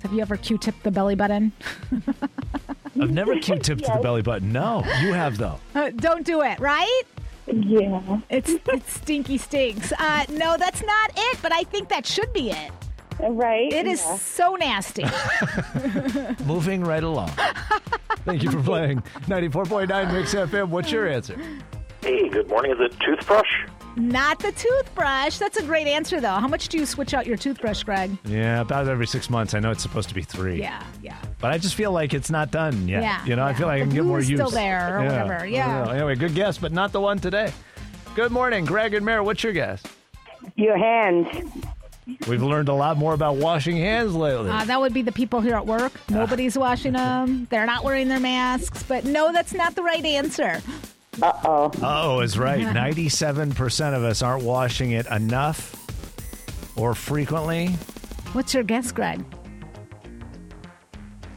Have 0.03 0.13
you 0.13 0.21
ever 0.21 0.37
Q-tipped 0.37 0.85
the 0.85 0.93
belly 0.93 1.17
button? 1.17 1.51
I've 3.01 3.11
never 3.11 3.41
Q-tipped 3.41 3.83
to 3.85 3.93
the 3.93 4.01
belly 4.01 4.23
button. 4.23 4.53
No, 4.53 4.85
you 5.03 5.13
have 5.15 5.37
though. 5.37 5.59
Uh, 5.75 5.91
don't 5.97 6.25
do 6.25 6.43
it, 6.43 6.61
right? 6.61 7.03
Yeah. 7.49 8.21
It's 8.31 8.51
it 8.51 8.89
stinky 8.89 9.37
stinks. 9.37 9.93
Uh, 9.99 10.27
no, 10.29 10.57
that's 10.57 10.83
not 10.85 11.11
it. 11.17 11.39
But 11.43 11.53
I 11.53 11.65
think 11.65 11.89
that 11.89 12.07
should 12.07 12.33
be 12.33 12.53
it. 12.53 12.71
Right. 13.29 13.73
It 13.73 13.87
is 13.87 14.03
yeah. 14.03 14.17
so 14.17 14.55
nasty. 14.57 15.05
Moving 16.45 16.83
right 16.85 17.03
along. 17.03 17.31
Thank 18.25 18.43
you 18.43 18.51
for 18.51 18.63
playing 18.63 19.03
94.9 19.27 20.13
Mix 20.13 20.35
FM. 20.35 20.69
What's 20.69 20.91
your 20.91 21.09
answer? 21.09 21.39
Hey, 22.03 22.29
good 22.29 22.49
morning. 22.49 22.73
Is 22.73 22.79
it 22.81 22.99
toothbrush? 23.01 23.49
not 23.97 24.39
the 24.39 24.53
toothbrush. 24.53 25.39
That's 25.39 25.57
a 25.57 25.63
great 25.63 25.87
answer, 25.87 26.21
though. 26.21 26.29
How 26.29 26.49
much 26.49 26.69
do 26.69 26.79
you 26.79 26.87
switch 26.87 27.15
out 27.15 27.27
your 27.27 27.37
toothbrush, 27.37 27.83
Greg? 27.83 28.17
Yeah, 28.25 28.61
about 28.61 28.89
every 28.89 29.07
six 29.07 29.29
months. 29.29 29.55
I 29.55 29.61
know 29.61 29.71
it's 29.71 29.83
supposed 29.83 30.09
to 30.09 30.15
be 30.15 30.23
three. 30.23 30.61
Yeah, 30.61 30.83
yeah. 31.03 31.17
But 31.41 31.53
I 31.53 31.59
just 31.59 31.75
feel 31.75 31.93
like 31.93 32.15
it's 32.15 32.31
not 32.31 32.51
done 32.51 32.89
yet. 32.89 33.03
Yeah, 33.03 33.25
You 33.25 33.37
know, 33.37 33.45
I 33.45 33.53
feel 33.55 33.67
like 33.67 33.83
I 33.83 33.85
can 33.85 33.91
get 33.91 34.05
more 34.05 34.19
glue's 34.19 34.31
use. 34.31 34.39
still 34.41 34.51
there 34.51 34.99
or 34.99 35.05
whatever, 35.05 35.47
yeah. 35.47 35.91
Anyway, 35.91 36.15
good 36.15 36.35
guess, 36.35 36.59
but 36.59 36.73
not 36.73 36.93
the 36.93 37.01
one 37.01 37.19
today. 37.19 37.53
Good 38.15 38.33
morning, 38.33 38.65
Greg 38.65 38.95
and 38.95 39.05
Mary. 39.05 39.21
What's 39.21 39.43
your 39.43 39.53
guess? 39.53 39.83
Your 40.57 40.79
hands. 40.79 41.29
We've 42.29 42.43
learned 42.43 42.69
a 42.69 42.75
lot 42.75 42.97
more 42.97 43.15
about 43.15 43.37
washing 43.37 43.77
hands 43.77 44.15
lately. 44.15 44.51
Uh, 44.51 44.65
that 44.65 44.81
would 44.81 44.93
be 44.95 45.03
the 45.03 45.13
people 45.13 45.41
here 45.41 45.55
at 45.55 45.67
work. 45.67 45.93
Nobody's 46.11 46.57
washing 46.59 46.93
them. 46.93 47.47
They're 47.51 47.67
not 47.67 47.85
wearing 47.85 48.09
their 48.09 48.21
masks. 48.21 48.83
But 48.83 49.05
no, 49.05 49.33
that's 49.33 49.53
not 49.53 49.75
the 49.75 49.83
right 49.83 50.05
answer. 50.05 50.61
Uh 51.23 51.33
oh. 51.45 51.73
Oh, 51.83 52.21
is 52.21 52.39
right. 52.39 52.61
97% 52.65 53.97
of 53.97 54.05
us 54.05 54.23
aren't 54.23 54.45
washing 54.45 54.93
it 54.93 55.07
enough 55.07 55.77
or 56.77 56.95
frequently. 56.95 57.69
What's 58.33 58.55
your 58.55 58.63
guess, 58.63 58.93
Greg? 58.93 59.25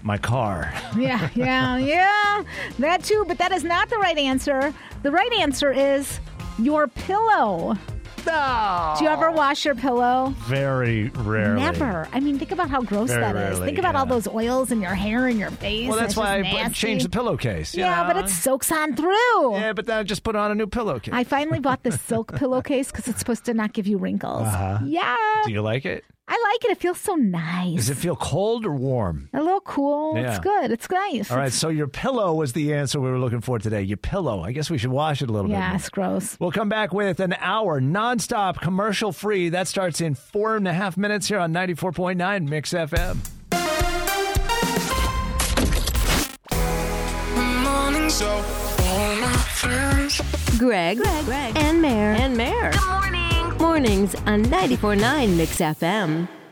My 0.03 0.17
car. 0.17 0.74
Yeah, 0.97 1.30
yeah, 1.36 1.78
yeah. 1.78 2.43
That 2.80 3.03
too, 3.03 3.24
but 3.28 3.38
that 3.38 3.51
is 3.51 3.63
not 3.63 3.89
the 3.89 3.97
right 3.97 4.17
answer. 4.17 4.74
The 5.01 5.11
right 5.11 5.32
answer 5.34 5.71
is 5.71 6.19
your 6.59 6.88
pillow. 6.88 7.78
No. 8.26 8.95
Do 8.97 9.03
you 9.03 9.09
ever 9.09 9.32
wash 9.32 9.65
your 9.65 9.76
pillow? 9.76 10.34
Very 10.47 11.09
rarely. 11.09 11.59
Never. 11.61 12.07
I 12.11 12.19
mean, 12.19 12.39
think 12.39 12.51
about 12.51 12.69
how 12.69 12.82
gross 12.82 13.09
Very 13.09 13.21
that 13.21 13.36
is. 13.36 13.41
rarely, 13.51 13.65
Think 13.67 13.78
about 13.80 13.95
all 13.95 14.05
those 14.05 14.28
oils 14.28 14.71
in 14.71 14.82
your 14.82 14.93
hair 14.95 15.28
and 15.28 15.38
your 15.39 15.51
face. 15.51 15.88
Well, 15.89 15.97
that's 15.97 16.15
why 16.15 16.38
I 16.38 16.41
just 16.41 16.51
b- 16.51 16.57
nasty. 16.57 16.74
changed 16.76 17.05
the 17.05 17.09
pillowcase. 17.09 17.74
you 17.76 17.82
Yeah, 17.84 18.05
but 18.11 18.17
it 18.24 18.30
soaks 18.30 18.71
on 18.71 18.95
through. 18.95 19.53
Yeah, 19.55 19.74
but 19.74 19.86
then 19.86 19.97
I 19.99 20.03
just 20.03 20.24
put 20.24 20.36
on 20.36 20.51
a 20.51 20.55
new 20.55 20.67
pillowcase. 20.67 21.13
I 21.13 21.24
finally 21.24 21.59
bought 21.59 21.84
the 21.84 21.91
silk 21.91 22.36
pillowcase 22.36 22.91
because 22.91 23.07
it's 23.07 23.19
supposed 23.19 23.45
to 23.45 23.53
not 23.53 23.74
give 23.74 23.88
you 23.88 23.97
wrinkles. 23.97 24.47
Uh-huh. 24.47 24.80
Yeah. 24.86 25.15
Do 25.45 25.51
you 25.51 25.61
like 25.61 25.86
it? 25.86 26.03
I 26.28 26.41
like 26.51 26.65
it. 26.65 26.71
It 26.71 26.78
feels 26.80 26.99
so 26.99 27.15
nice. 27.15 27.76
Does 27.76 27.89
it 27.89 27.95
feel 27.97 28.15
cold 28.15 28.65
or 28.65 28.71
warm? 28.74 29.30
A 29.34 29.41
little 29.41 29.59
cool. 29.61 30.15
Yeah. 30.15 30.30
It's 30.32 30.39
good. 30.39 30.71
It's 30.71 30.89
nice. 30.89 31.30
All 31.30 31.38
right, 31.38 31.51
so 31.51 31.67
your 31.69 31.88
pillow 31.88 32.34
was 32.34 32.53
the 32.53 32.74
answer 32.74 32.99
we 33.01 33.09
were 33.09 33.19
looking 33.19 33.41
for 33.41 33.59
today. 33.59 33.82
Your 33.82 33.97
pillow. 33.97 34.41
I 34.41 34.53
guess 34.53 34.69
we 34.69 34.78
should 34.78 34.91
wash 34.91 35.21
it 35.21 35.30
a 35.30 35.34
little 35.34 35.51
Yeah, 35.51 35.71
bit. 35.74 35.82
it's 35.82 35.89
gross. 35.89 36.38
We'll 36.39 36.51
come 36.51 36.69
back 36.69 36.93
with 36.93 37.19
an 37.19 37.36
hour 37.39 37.82
nonstop 37.82 38.61
commercial 38.61 39.11
free. 39.11 39.49
That 39.49 39.67
starts 39.67 39.99
in 39.99 40.15
four 40.15 40.55
and 40.55 40.67
a 40.67 40.74
half 40.74 40.95
minutes 40.95 41.28
here 41.28 41.39
on 41.39 41.51
94.9 41.53 42.47
Mix 42.47 42.71
FM. 42.74 43.17
Morning 47.63 48.09
show. 48.09 48.43
All 48.86 49.15
my 49.17 49.34
friends. 49.55 50.21
Greg, 50.57 50.97
Greg, 51.26 51.57
and 51.57 51.82
Mere. 51.82 52.13
And 52.13 52.38
Mere. 52.38 52.71
Mornings 53.74 54.13
on 54.28 54.43
94.9 54.43 55.36
Mix 55.36 55.57
FM. 55.57 56.43